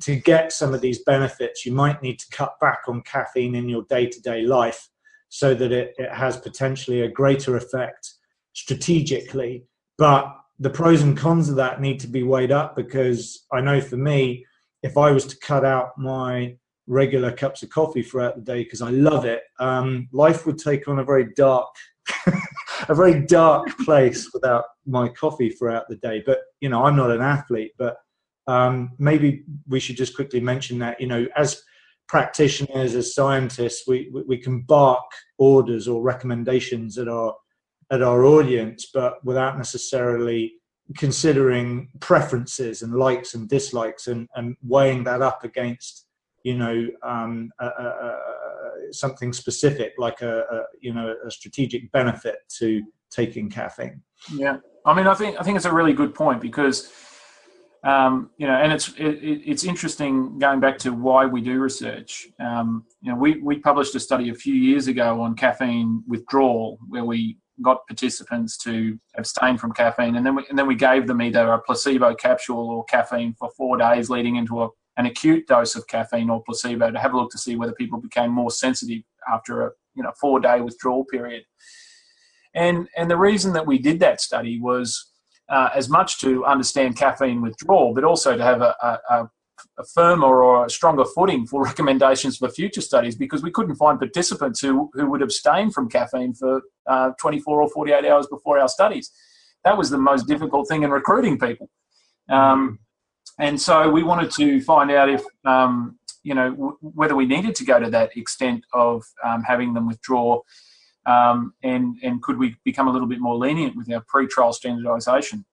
to 0.00 0.14
get 0.14 0.52
some 0.52 0.72
of 0.72 0.80
these 0.80 1.02
benefits 1.02 1.66
you 1.66 1.72
might 1.72 2.00
need 2.00 2.20
to 2.20 2.30
cut 2.30 2.54
back 2.60 2.82
on 2.86 3.02
caffeine 3.02 3.56
in 3.56 3.68
your 3.68 3.82
day-to-day 3.90 4.42
life 4.42 4.88
so 5.28 5.52
that 5.52 5.72
it, 5.72 5.94
it 5.98 6.12
has 6.12 6.36
potentially 6.36 7.00
a 7.00 7.10
greater 7.10 7.56
effect 7.56 8.12
strategically. 8.52 9.64
But 9.98 10.32
the 10.62 10.70
pros 10.70 11.02
and 11.02 11.16
cons 11.16 11.48
of 11.48 11.56
that 11.56 11.80
need 11.80 11.98
to 12.00 12.06
be 12.06 12.22
weighed 12.22 12.52
up 12.52 12.76
because 12.76 13.46
i 13.52 13.60
know 13.60 13.80
for 13.80 13.96
me 13.96 14.46
if 14.82 14.96
i 14.96 15.10
was 15.10 15.26
to 15.26 15.36
cut 15.38 15.64
out 15.64 15.98
my 15.98 16.56
regular 16.92 17.32
cups 17.32 17.62
of 17.62 17.70
coffee 17.70 18.02
throughout 18.02 18.36
the 18.36 18.42
day 18.42 18.62
because 18.62 18.82
I 18.82 18.90
love 18.90 19.24
it, 19.24 19.42
um, 19.58 20.08
life 20.12 20.46
would 20.46 20.58
take 20.58 20.86
on 20.88 20.98
a 20.98 21.04
very 21.04 21.32
dark, 21.34 21.74
a 22.88 22.94
very 22.94 23.24
dark 23.24 23.76
place 23.78 24.30
without 24.32 24.64
my 24.86 25.08
coffee 25.08 25.48
throughout 25.50 25.88
the 25.88 25.96
day. 25.96 26.22
But 26.24 26.40
you 26.60 26.68
know, 26.68 26.84
I'm 26.84 26.96
not 26.96 27.10
an 27.10 27.22
athlete, 27.22 27.72
but 27.78 27.96
um, 28.46 28.92
maybe 28.98 29.44
we 29.66 29.80
should 29.80 29.96
just 29.96 30.14
quickly 30.14 30.40
mention 30.40 30.78
that 30.80 31.00
you 31.00 31.06
know, 31.06 31.26
as 31.34 31.62
practitioners, 32.08 32.94
as 32.94 33.14
scientists, 33.14 33.84
we 33.86 34.12
we 34.26 34.36
can 34.36 34.60
bark 34.62 35.10
orders 35.38 35.88
or 35.88 36.02
recommendations 36.02 36.98
at 36.98 37.08
our 37.08 37.34
at 37.90 38.02
our 38.02 38.24
audience, 38.24 38.90
but 38.92 39.24
without 39.24 39.56
necessarily 39.56 40.54
considering 40.96 41.88
preferences 42.00 42.82
and 42.82 42.94
likes 42.94 43.34
and 43.34 43.48
dislikes 43.48 44.08
and, 44.08 44.28
and 44.34 44.56
weighing 44.62 45.04
that 45.04 45.22
up 45.22 45.44
against 45.44 46.06
you 46.44 46.56
know 46.56 46.88
um, 47.02 47.50
a, 47.60 47.66
a, 47.66 47.84
a, 47.84 48.92
something 48.92 49.32
specific 49.32 49.92
like 49.98 50.20
a, 50.22 50.64
you 50.80 50.92
know 50.92 51.14
a 51.26 51.30
strategic 51.30 51.90
benefit 51.92 52.36
to 52.58 52.82
taking 53.10 53.48
caffeine. 53.50 54.00
Yeah. 54.34 54.58
I 54.84 54.94
mean 54.94 55.06
i 55.06 55.14
think 55.14 55.36
i 55.38 55.44
think 55.44 55.56
it's 55.56 55.66
a 55.66 55.72
really 55.72 55.92
good 55.92 56.14
point 56.14 56.40
because 56.40 56.90
um, 57.84 58.30
you 58.36 58.46
know 58.46 58.54
and 58.54 58.72
it's 58.72 58.88
it, 58.90 59.18
it's 59.24 59.64
interesting 59.64 60.38
going 60.38 60.60
back 60.60 60.78
to 60.78 60.92
why 60.92 61.26
we 61.26 61.40
do 61.40 61.58
research. 61.58 62.28
Um, 62.38 62.84
you 63.00 63.10
know 63.10 63.18
we, 63.18 63.40
we 63.40 63.58
published 63.58 63.94
a 63.94 64.00
study 64.00 64.30
a 64.30 64.34
few 64.34 64.54
years 64.54 64.86
ago 64.86 65.20
on 65.20 65.34
caffeine 65.34 66.02
withdrawal 66.06 66.78
where 66.88 67.04
we 67.04 67.38
got 67.60 67.86
participants 67.86 68.56
to 68.56 68.98
abstain 69.16 69.58
from 69.58 69.72
caffeine 69.72 70.16
and 70.16 70.24
then 70.24 70.34
we, 70.34 70.44
and 70.48 70.58
then 70.58 70.66
we 70.66 70.74
gave 70.74 71.06
them 71.06 71.20
either 71.20 71.52
a 71.52 71.60
placebo 71.60 72.14
capsule 72.14 72.70
or 72.70 72.84
caffeine 72.84 73.34
for 73.38 73.50
four 73.56 73.76
days 73.76 74.08
leading 74.08 74.36
into 74.36 74.62
a 74.62 74.68
an 74.96 75.06
acute 75.06 75.46
dose 75.46 75.74
of 75.74 75.86
caffeine 75.86 76.30
or 76.30 76.42
placebo 76.42 76.90
to 76.90 76.98
have 76.98 77.14
a 77.14 77.16
look 77.16 77.30
to 77.30 77.38
see 77.38 77.56
whether 77.56 77.72
people 77.72 78.00
became 78.00 78.30
more 78.30 78.50
sensitive 78.50 79.02
after 79.32 79.66
a 79.66 79.70
you 79.94 80.02
know 80.02 80.12
four 80.20 80.40
day 80.40 80.60
withdrawal 80.60 81.04
period. 81.04 81.44
And 82.54 82.88
and 82.96 83.10
the 83.10 83.16
reason 83.16 83.52
that 83.54 83.66
we 83.66 83.78
did 83.78 84.00
that 84.00 84.20
study 84.20 84.60
was 84.60 85.12
uh, 85.48 85.70
as 85.74 85.88
much 85.88 86.18
to 86.20 86.44
understand 86.44 86.96
caffeine 86.96 87.40
withdrawal, 87.40 87.94
but 87.94 88.04
also 88.04 88.36
to 88.36 88.42
have 88.42 88.62
a, 88.62 88.74
a, 89.10 89.28
a 89.78 89.84
firmer 89.94 90.42
or 90.42 90.66
a 90.66 90.70
stronger 90.70 91.04
footing 91.04 91.46
for 91.46 91.62
recommendations 91.70 92.38
for 92.38 92.48
future 92.48 92.80
studies 92.80 93.16
because 93.16 93.42
we 93.42 93.50
couldn't 93.50 93.76
find 93.76 93.98
participants 93.98 94.60
who, 94.60 94.90
who 94.94 95.10
would 95.10 95.22
abstain 95.22 95.70
from 95.70 95.88
caffeine 95.88 96.34
for 96.34 96.62
uh, 96.88 97.10
24 97.20 97.62
or 97.62 97.68
48 97.70 98.04
hours 98.04 98.26
before 98.28 98.58
our 98.58 98.68
studies. 98.68 99.10
That 99.64 99.76
was 99.76 99.90
the 99.90 99.98
most 99.98 100.26
difficult 100.26 100.68
thing 100.68 100.82
in 100.82 100.90
recruiting 100.90 101.38
people. 101.38 101.68
Um, 102.28 102.78
and 103.38 103.60
so 103.60 103.88
we 103.90 104.02
wanted 104.02 104.30
to 104.32 104.60
find 104.62 104.90
out 104.90 105.08
if 105.08 105.22
um, 105.44 105.98
you 106.22 106.34
know 106.34 106.50
w- 106.50 106.76
whether 106.80 107.16
we 107.16 107.26
needed 107.26 107.54
to 107.56 107.64
go 107.64 107.78
to 107.80 107.90
that 107.90 108.16
extent 108.16 108.64
of 108.72 109.04
um, 109.24 109.42
having 109.42 109.74
them 109.74 109.86
withdraw, 109.86 110.40
um, 111.06 111.54
and 111.62 111.96
and 112.02 112.22
could 112.22 112.38
we 112.38 112.56
become 112.64 112.88
a 112.88 112.92
little 112.92 113.08
bit 113.08 113.20
more 113.20 113.36
lenient 113.36 113.76
with 113.76 113.92
our 113.92 114.04
pre-trial 114.08 114.52
standardisation. 114.52 115.44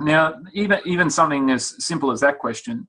Now, 0.00 0.34
even 0.52 0.80
even 0.84 1.10
something 1.10 1.50
as 1.50 1.82
simple 1.84 2.10
as 2.10 2.20
that 2.20 2.38
question 2.38 2.88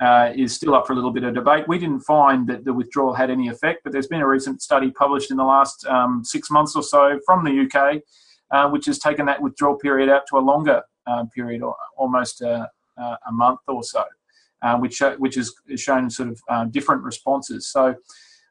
uh, 0.00 0.32
is 0.34 0.54
still 0.54 0.74
up 0.74 0.86
for 0.86 0.92
a 0.92 0.96
little 0.96 1.10
bit 1.10 1.24
of 1.24 1.34
debate. 1.34 1.66
We 1.66 1.78
didn't 1.78 2.00
find 2.00 2.46
that 2.48 2.64
the 2.64 2.72
withdrawal 2.72 3.14
had 3.14 3.30
any 3.30 3.48
effect, 3.48 3.80
but 3.84 3.92
there's 3.92 4.06
been 4.06 4.20
a 4.20 4.28
recent 4.28 4.62
study 4.62 4.90
published 4.90 5.30
in 5.30 5.36
the 5.36 5.44
last 5.44 5.84
um, 5.86 6.22
six 6.24 6.50
months 6.50 6.76
or 6.76 6.82
so 6.82 7.18
from 7.26 7.44
the 7.44 7.66
UK, 7.66 8.00
uh, 8.50 8.70
which 8.70 8.86
has 8.86 8.98
taken 8.98 9.26
that 9.26 9.42
withdrawal 9.42 9.76
period 9.76 10.08
out 10.08 10.22
to 10.30 10.38
a 10.38 10.40
longer 10.40 10.82
uh, 11.06 11.24
period, 11.34 11.62
or 11.62 11.74
almost 11.96 12.42
uh, 13.00 13.16
a 13.28 13.32
month 13.32 13.60
or 13.68 13.82
so, 13.82 14.04
uh, 14.62 14.76
which 14.78 15.02
which 15.18 15.36
has 15.36 15.52
shown 15.76 16.10
sort 16.10 16.28
of 16.30 16.40
uh, 16.48 16.64
different 16.64 17.02
responses. 17.02 17.68
So 17.68 17.94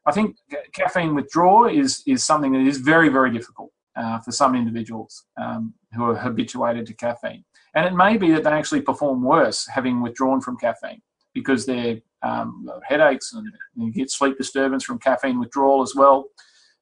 I 0.06 0.12
think 0.12 0.36
caffeine 0.72 1.14
withdrawal 1.14 1.66
is 1.66 2.02
is 2.06 2.24
something 2.24 2.52
that 2.52 2.66
is 2.66 2.78
very 2.78 3.08
very 3.08 3.30
difficult 3.30 3.70
uh, 3.96 4.18
for 4.20 4.32
some 4.32 4.54
individuals 4.54 5.24
um, 5.40 5.74
who 5.94 6.04
are 6.04 6.16
habituated 6.16 6.86
to 6.86 6.94
caffeine, 6.94 7.44
and 7.74 7.86
it 7.86 7.94
may 7.94 8.16
be 8.16 8.30
that 8.32 8.44
they 8.44 8.50
actually 8.50 8.82
perform 8.82 9.22
worse 9.22 9.66
having 9.66 10.02
withdrawn 10.02 10.40
from 10.40 10.56
caffeine 10.56 11.02
because 11.34 11.66
their 11.66 11.98
um, 12.22 12.68
headaches 12.82 13.32
and 13.32 13.46
you 13.76 13.92
get 13.92 14.10
sleep 14.10 14.36
disturbance 14.36 14.84
from 14.84 14.98
caffeine 14.98 15.38
withdrawal 15.38 15.82
as 15.82 15.94
well. 15.94 16.24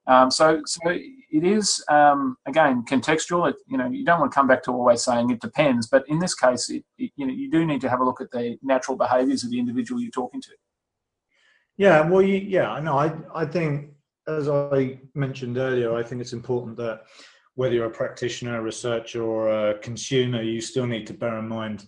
Um, 0.07 0.31
so, 0.31 0.63
so 0.67 0.81
it 0.89 1.45
is 1.45 1.85
um, 1.89 2.37
again 2.47 2.85
contextual. 2.89 3.51
It, 3.51 3.57
you 3.67 3.77
know, 3.77 3.89
you 3.91 4.05
don't 4.05 4.21
want 4.21 4.33
to 4.33 4.35
come 4.35 4.47
back 4.47 4.63
to 4.65 4.73
always 4.73 5.03
saying 5.03 5.31
it 5.31 5.41
depends, 5.41 5.89
but 5.89 6.05
in 6.09 6.19
this 6.19 6.35
case, 6.35 6.71
it, 6.71 6.85
it, 6.99 7.11
you 7.17 7.27
know, 7.27 7.33
you 7.33 7.51
do 7.51 7.65
need 7.65 7.81
to 7.81 7.89
have 7.89 8.01
a 8.01 8.05
look 8.05 8.21
at 8.21 8.31
the 8.31 8.57
natural 8.63 8.97
behaviours 8.97 9.45
of 9.45 9.51
the 9.51 9.59
individual 9.59 10.01
you're 10.01 10.11
talking 10.11 10.41
to. 10.43 10.51
Yeah, 11.77 12.09
well, 12.09 12.23
you, 12.23 12.37
yeah, 12.37 12.79
no, 12.81 12.97
I, 12.99 13.13
I 13.35 13.45
think 13.45 13.91
as 14.27 14.49
I 14.49 14.99
mentioned 15.15 15.59
earlier, 15.59 15.95
I 15.95 16.03
think 16.03 16.21
it's 16.21 16.33
important 16.33 16.77
that 16.79 17.03
whether 17.55 17.75
you're 17.75 17.87
a 17.87 17.91
practitioner, 17.91 18.59
a 18.59 18.63
researcher, 18.63 19.23
or 19.23 19.71
a 19.71 19.79
consumer, 19.79 20.43
you 20.43 20.61
still 20.61 20.87
need 20.87 21.07
to 21.07 21.15
bear 21.15 21.39
in 21.39 21.49
mind 21.49 21.87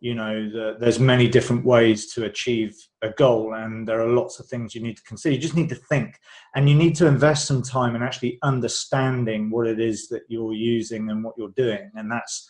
you 0.00 0.14
know 0.14 0.48
the, 0.50 0.76
there's 0.78 0.98
many 0.98 1.28
different 1.28 1.64
ways 1.64 2.12
to 2.12 2.24
achieve 2.24 2.76
a 3.02 3.10
goal 3.10 3.54
and 3.54 3.86
there 3.86 4.00
are 4.00 4.12
lots 4.12 4.38
of 4.38 4.46
things 4.46 4.74
you 4.74 4.82
need 4.82 4.96
to 4.96 5.02
consider. 5.02 5.34
You 5.34 5.40
just 5.40 5.56
need 5.56 5.68
to 5.70 5.74
think 5.74 6.18
and 6.54 6.68
you 6.68 6.74
need 6.74 6.94
to 6.96 7.06
invest 7.06 7.46
some 7.46 7.62
time 7.62 7.96
in 7.96 8.02
actually 8.02 8.38
understanding 8.42 9.50
what 9.50 9.66
it 9.66 9.80
is 9.80 10.08
that 10.08 10.22
you're 10.28 10.54
using 10.54 11.10
and 11.10 11.22
what 11.24 11.34
you're 11.36 11.50
doing 11.50 11.90
and 11.94 12.10
that's 12.10 12.48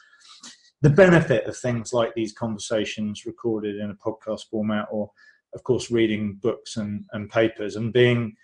the 0.81 0.91
benefit 0.91 1.47
of 1.47 1.57
things 1.57 1.93
like 1.93 2.15
these 2.15 2.33
conversations 2.33 3.27
recorded 3.27 3.77
in 3.77 3.91
a 3.91 3.95
podcast 3.95 4.43
format 4.51 4.87
or 4.91 5.11
of 5.55 5.63
course 5.65 5.91
reading 5.91 6.39
books 6.43 6.77
and, 6.77 7.05
and 7.13 7.31
papers 7.31 7.77
and 7.77 7.93
being 7.93 8.35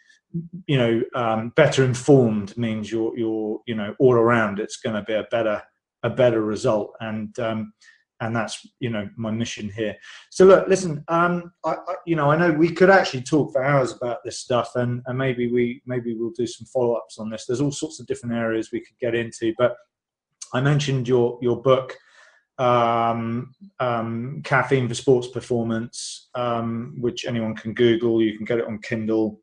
you 0.66 0.76
know 0.76 1.02
um, 1.14 1.52
better 1.54 1.84
informed 1.84 2.56
means 2.58 2.90
you're 2.90 3.16
you're 3.16 3.60
you 3.66 3.74
know 3.74 3.94
all 4.00 4.14
around 4.14 4.58
it's 4.58 4.78
going 4.78 4.96
to 4.96 5.02
be 5.02 5.12
a 5.12 5.26
better 5.30 5.62
a 6.04 6.10
better 6.10 6.42
result. 6.42 6.92
And 7.00 7.36
um, 7.40 7.72
and 8.20 8.34
that's 8.34 8.66
you 8.80 8.90
know 8.90 9.08
my 9.16 9.30
mission 9.30 9.68
here. 9.70 9.96
So 10.30 10.44
look 10.44 10.68
listen 10.68 11.04
um 11.08 11.52
I, 11.64 11.72
I, 11.72 11.94
you 12.06 12.16
know 12.16 12.30
i 12.30 12.36
know 12.36 12.52
we 12.52 12.70
could 12.70 12.90
actually 12.90 13.22
talk 13.22 13.52
for 13.52 13.64
hours 13.64 13.92
about 13.92 14.18
this 14.24 14.38
stuff 14.38 14.76
and, 14.76 15.02
and 15.06 15.18
maybe 15.18 15.50
we 15.50 15.82
maybe 15.86 16.14
we'll 16.14 16.30
do 16.30 16.46
some 16.46 16.66
follow-ups 16.66 17.18
on 17.18 17.30
this. 17.30 17.46
There's 17.46 17.60
all 17.60 17.72
sorts 17.72 18.00
of 18.00 18.06
different 18.06 18.34
areas 18.34 18.70
we 18.72 18.80
could 18.80 18.98
get 19.00 19.14
into 19.14 19.54
but 19.58 19.76
i 20.52 20.60
mentioned 20.60 21.08
your 21.08 21.38
your 21.42 21.60
book 21.60 21.96
um, 22.58 23.52
um, 23.80 24.40
caffeine 24.44 24.88
for 24.88 24.94
sports 24.94 25.28
performance 25.28 26.28
um, 26.34 26.94
which 27.00 27.26
anyone 27.26 27.54
can 27.54 27.74
google. 27.74 28.22
You 28.22 28.36
can 28.36 28.44
get 28.44 28.58
it 28.58 28.66
on 28.66 28.78
kindle 28.78 29.40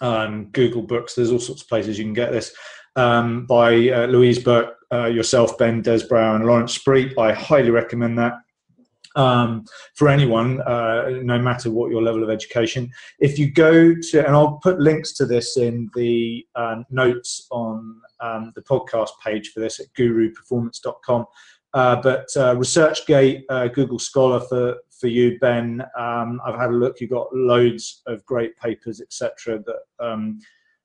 um, 0.00 0.50
google 0.50 0.82
books. 0.82 1.14
There's 1.14 1.30
all 1.30 1.38
sorts 1.38 1.62
of 1.62 1.68
places 1.68 1.98
you 1.98 2.04
can 2.04 2.12
get 2.12 2.32
this 2.32 2.54
um, 2.96 3.46
by 3.46 3.88
uh, 3.90 4.06
Louise 4.06 4.38
Burke, 4.38 4.76
uh, 4.94 5.06
yourself, 5.06 5.58
Ben 5.58 5.82
Desbrow, 5.82 6.36
and 6.36 6.46
Lawrence 6.46 6.78
Spriet. 6.78 7.18
I 7.18 7.32
highly 7.32 7.70
recommend 7.70 8.18
that 8.18 8.34
um, 9.16 9.64
for 9.94 10.08
anyone, 10.08 10.60
uh, 10.62 11.10
no 11.22 11.38
matter 11.38 11.70
what 11.70 11.90
your 11.90 12.02
level 12.02 12.22
of 12.22 12.30
education. 12.30 12.90
If 13.18 13.38
you 13.38 13.50
go 13.50 13.94
to, 13.94 14.26
and 14.26 14.34
I'll 14.34 14.58
put 14.62 14.80
links 14.80 15.12
to 15.14 15.26
this 15.26 15.56
in 15.56 15.90
the 15.94 16.46
um, 16.54 16.84
notes 16.90 17.46
on 17.50 18.00
um, 18.20 18.52
the 18.54 18.62
podcast 18.62 19.10
page 19.24 19.50
for 19.52 19.60
this 19.60 19.80
at 19.80 19.86
guruperformance.com. 19.98 21.26
Uh, 21.72 21.96
but 22.00 22.28
uh, 22.36 22.54
ResearchGate, 22.54 23.42
uh, 23.48 23.66
Google 23.68 23.98
Scholar 23.98 24.40
for, 24.40 24.76
for 25.00 25.08
you, 25.08 25.38
Ben. 25.40 25.82
Um, 25.98 26.40
I've 26.46 26.58
had 26.58 26.70
a 26.70 26.74
look. 26.74 27.00
You've 27.00 27.10
got 27.10 27.34
loads 27.34 28.02
of 28.06 28.24
great 28.26 28.56
papers, 28.58 29.00
etc. 29.00 29.60
That 29.66 30.04
um, 30.04 30.38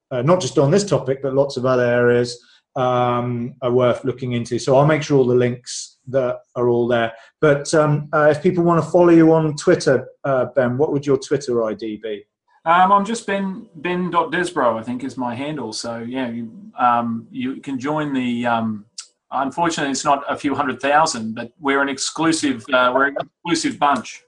uh, 0.10 0.24
not 0.24 0.42
just 0.42 0.58
on 0.58 0.72
this 0.72 0.84
topic, 0.84 1.22
but 1.22 1.36
lots 1.36 1.58
of 1.58 1.68
other 1.68 1.86
areas. 1.86 2.44
Um, 2.76 3.56
are 3.62 3.72
worth 3.72 4.06
looking 4.06 4.34
into. 4.34 4.58
So 4.60 4.78
I'll 4.78 4.86
make 4.86 5.04
sure 5.04 5.18
all 5.18 5.26
the 5.26 5.36
links 5.36 5.98
that 6.08 6.40
are 6.56 6.70
all 6.70 6.88
there. 6.88 7.12
But 7.42 7.74
um, 7.74 8.10
uh, 8.14 8.28
if 8.30 8.42
people 8.42 8.64
want 8.64 8.82
to 8.84 8.90
follow 8.90 9.10
you 9.10 9.34
on 9.34 9.56
Twitter, 9.56 10.08
uh, 10.24 10.46
Ben, 10.56 10.78
what 10.78 10.92
would 10.94 11.06
your 11.06 11.18
Twitter 11.18 11.64
ID 11.66 11.98
be? 11.98 12.26
Um, 12.66 12.92
I'm 12.92 13.06
just 13.06 13.26
Ben 13.26 13.68
Ben 13.76 14.12
Desbrow, 14.12 14.80
I 14.80 14.84
think 14.84 15.04
is 15.04 15.18
my 15.18 15.34
handle. 15.34 15.74
So 15.74 16.00
yeah, 16.00 16.30
you, 16.30 16.52
um, 16.78 17.28
you 17.32 17.62
can 17.62 17.80
join 17.80 18.14
the. 18.14 18.46
Um, 18.46 18.86
unfortunately, 19.32 19.92
it's 19.92 20.06
not 20.06 20.24
a 20.30 20.36
few 20.38 20.54
hundred 20.54 20.82
thousand, 20.82 21.36
but 21.36 21.52
we're 21.60 21.82
an 21.82 21.90
exclusive. 21.90 22.66
Uh, 22.72 22.92
we're 22.94 23.08
an 23.08 23.18
exclusive 23.20 23.80
bunch. 23.80 24.24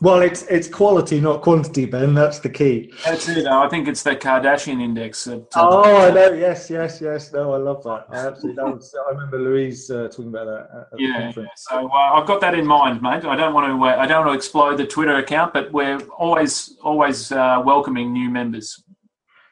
Well, 0.00 0.22
it's 0.22 0.42
it's 0.44 0.68
quality, 0.68 1.20
not 1.20 1.42
quantity, 1.42 1.86
Ben. 1.86 2.14
That's 2.14 2.38
the 2.38 2.48
key. 2.48 2.92
That's 3.04 3.28
it. 3.28 3.46
I 3.46 3.68
think 3.68 3.88
it's 3.88 4.02
the 4.02 4.14
Kardashian 4.14 4.80
index. 4.80 5.24
That, 5.24 5.40
uh, 5.56 5.68
oh, 5.68 6.08
I 6.08 6.10
know. 6.10 6.32
Yes, 6.32 6.70
yes, 6.70 7.00
yes. 7.00 7.32
No, 7.32 7.52
I 7.52 7.56
love 7.56 7.82
that. 7.84 8.06
I 8.10 8.28
absolutely. 8.28 8.62
That 8.62 8.74
was, 8.74 8.94
I 8.94 9.10
remember 9.10 9.38
Louise 9.38 9.90
uh, 9.90 10.08
talking 10.08 10.28
about 10.28 10.46
that. 10.46 10.88
yeah. 10.98 11.32
yeah. 11.36 11.46
So 11.56 11.88
uh, 11.88 12.12
I've 12.14 12.26
got 12.26 12.40
that 12.42 12.54
in 12.54 12.66
mind, 12.66 13.02
mate. 13.02 13.24
I 13.24 13.36
don't 13.36 13.54
want 13.54 13.66
to. 13.66 13.84
Uh, 13.84 14.00
I 14.00 14.06
don't 14.06 14.24
want 14.24 14.34
to 14.34 14.36
explode 14.36 14.76
the 14.76 14.86
Twitter 14.86 15.16
account, 15.16 15.52
but 15.52 15.72
we're 15.72 15.98
always 16.18 16.76
always 16.82 17.32
uh, 17.32 17.60
welcoming 17.64 18.12
new 18.12 18.30
members. 18.30 18.84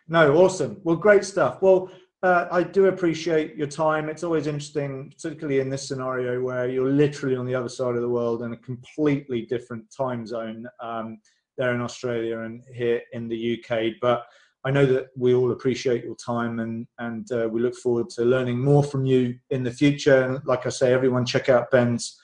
No, 0.09 0.37
awesome. 0.37 0.81
Well, 0.83 0.97
great 0.97 1.24
stuff. 1.24 1.62
Well, 1.62 1.91
uh, 2.22 2.46
I 2.50 2.62
do 2.62 2.86
appreciate 2.86 3.56
your 3.56 3.66
time. 3.66 4.08
It's 4.08 4.22
always 4.22 4.46
interesting, 4.46 5.10
particularly 5.10 5.60
in 5.60 5.70
this 5.70 5.88
scenario 5.88 6.42
where 6.42 6.68
you're 6.68 6.90
literally 6.90 7.36
on 7.36 7.46
the 7.46 7.54
other 7.54 7.68
side 7.68 7.94
of 7.94 8.02
the 8.02 8.08
world 8.08 8.42
in 8.42 8.52
a 8.52 8.58
completely 8.58 9.42
different 9.42 9.84
time 9.96 10.26
zone 10.26 10.66
um, 10.80 11.18
there 11.56 11.74
in 11.74 11.80
Australia 11.80 12.40
and 12.40 12.62
here 12.74 13.00
in 13.12 13.26
the 13.28 13.58
UK. 13.58 13.94
But 14.02 14.26
I 14.64 14.70
know 14.70 14.84
that 14.84 15.06
we 15.16 15.32
all 15.32 15.52
appreciate 15.52 16.04
your 16.04 16.16
time 16.16 16.60
and, 16.60 16.86
and 16.98 17.30
uh, 17.32 17.48
we 17.50 17.62
look 17.62 17.74
forward 17.74 18.10
to 18.10 18.24
learning 18.24 18.60
more 18.60 18.84
from 18.84 19.06
you 19.06 19.38
in 19.48 19.62
the 19.62 19.70
future. 19.70 20.22
And 20.22 20.44
like 20.44 20.66
I 20.66 20.70
say, 20.70 20.92
everyone 20.92 21.24
check 21.24 21.48
out 21.48 21.70
Ben's 21.70 22.20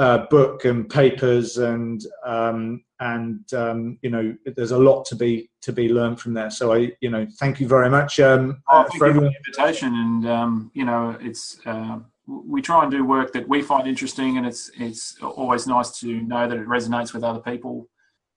uh, 0.00 0.26
book 0.30 0.64
and 0.64 0.88
papers 0.88 1.58
and 1.58 2.06
um, 2.24 2.82
and 3.00 3.52
um, 3.52 3.98
you 4.00 4.08
know 4.08 4.34
there's 4.56 4.70
a 4.70 4.78
lot 4.78 5.04
to 5.04 5.14
be 5.14 5.50
to 5.60 5.74
be 5.74 5.90
learned 5.90 6.18
from 6.18 6.32
there. 6.32 6.48
So 6.48 6.72
I 6.72 6.92
you 7.02 7.10
know 7.10 7.26
thank 7.38 7.60
you 7.60 7.68
very 7.68 7.90
much 7.90 8.18
um, 8.18 8.62
oh, 8.70 8.86
for, 8.96 9.08
everyone. 9.08 9.30
the 9.30 9.36
invitation 9.36 9.94
and 9.94 10.26
um, 10.26 10.70
you 10.72 10.86
know 10.86 11.18
it's 11.20 11.60
uh, 11.66 11.98
we 12.26 12.62
try 12.62 12.82
and 12.82 12.90
do 12.90 13.04
work 13.04 13.34
that 13.34 13.46
we 13.46 13.60
find 13.60 13.86
interesting 13.86 14.38
and 14.38 14.46
it's 14.46 14.70
it's 14.78 15.18
always 15.20 15.66
nice 15.66 16.00
to 16.00 16.22
know 16.22 16.48
that 16.48 16.56
it 16.56 16.66
resonates 16.66 17.12
with 17.12 17.22
other 17.22 17.40
people. 17.40 17.86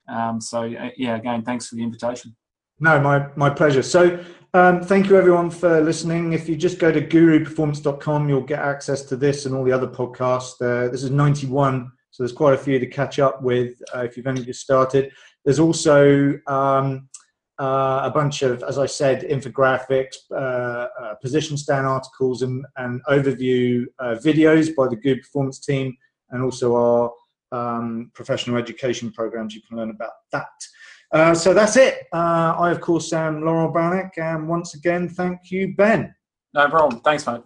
Um, 0.06 0.42
so 0.42 0.64
yeah, 0.64 1.16
again, 1.16 1.42
thanks 1.44 1.66
for 1.68 1.76
the 1.76 1.82
invitation. 1.82 2.36
No, 2.80 3.00
my, 3.00 3.28
my 3.36 3.50
pleasure. 3.50 3.82
So, 3.82 4.22
um, 4.54 4.80
thank 4.80 5.08
you 5.08 5.16
everyone 5.16 5.50
for 5.50 5.80
listening. 5.80 6.32
If 6.32 6.48
you 6.48 6.54
just 6.54 6.78
go 6.78 6.92
to 6.92 7.00
guruperformance.com, 7.00 8.28
you'll 8.28 8.40
get 8.42 8.60
access 8.60 9.02
to 9.02 9.16
this 9.16 9.46
and 9.46 9.54
all 9.54 9.64
the 9.64 9.72
other 9.72 9.88
podcasts. 9.88 10.62
Uh, 10.62 10.88
this 10.90 11.02
is 11.02 11.10
91, 11.10 11.90
so 12.10 12.22
there's 12.22 12.32
quite 12.32 12.54
a 12.54 12.58
few 12.58 12.78
to 12.78 12.86
catch 12.86 13.18
up 13.18 13.42
with 13.42 13.82
uh, 13.92 14.04
if 14.04 14.16
you've 14.16 14.28
only 14.28 14.44
just 14.44 14.60
started. 14.60 15.12
There's 15.44 15.58
also 15.58 16.38
um, 16.46 17.08
uh, 17.60 18.02
a 18.04 18.12
bunch 18.14 18.42
of, 18.42 18.62
as 18.62 18.78
I 18.78 18.86
said, 18.86 19.22
infographics, 19.22 20.14
uh, 20.30 20.86
uh, 21.00 21.14
position 21.20 21.56
stand 21.56 21.86
articles, 21.86 22.42
and, 22.42 22.64
and 22.76 23.04
overview 23.06 23.86
uh, 23.98 24.14
videos 24.22 24.72
by 24.72 24.86
the 24.86 24.96
Guru 24.96 25.20
Performance 25.20 25.58
team, 25.58 25.96
and 26.30 26.44
also 26.44 26.76
our 26.76 27.12
um, 27.50 28.12
professional 28.14 28.56
education 28.56 29.10
programs. 29.10 29.52
You 29.52 29.62
can 29.68 29.78
learn 29.78 29.90
about 29.90 30.12
that. 30.30 30.46
Uh, 31.14 31.32
so 31.32 31.54
that's 31.54 31.76
it. 31.76 32.08
Uh, 32.12 32.56
I, 32.58 32.72
of 32.72 32.80
course, 32.80 33.12
am 33.12 33.44
Laurent 33.44 33.72
Bannock, 33.72 34.18
and 34.18 34.48
once 34.48 34.74
again, 34.74 35.08
thank 35.08 35.48
you, 35.52 35.72
Ben. 35.76 36.12
No 36.54 36.68
problem. 36.68 37.00
Thanks, 37.02 37.24
mate. 37.24 37.40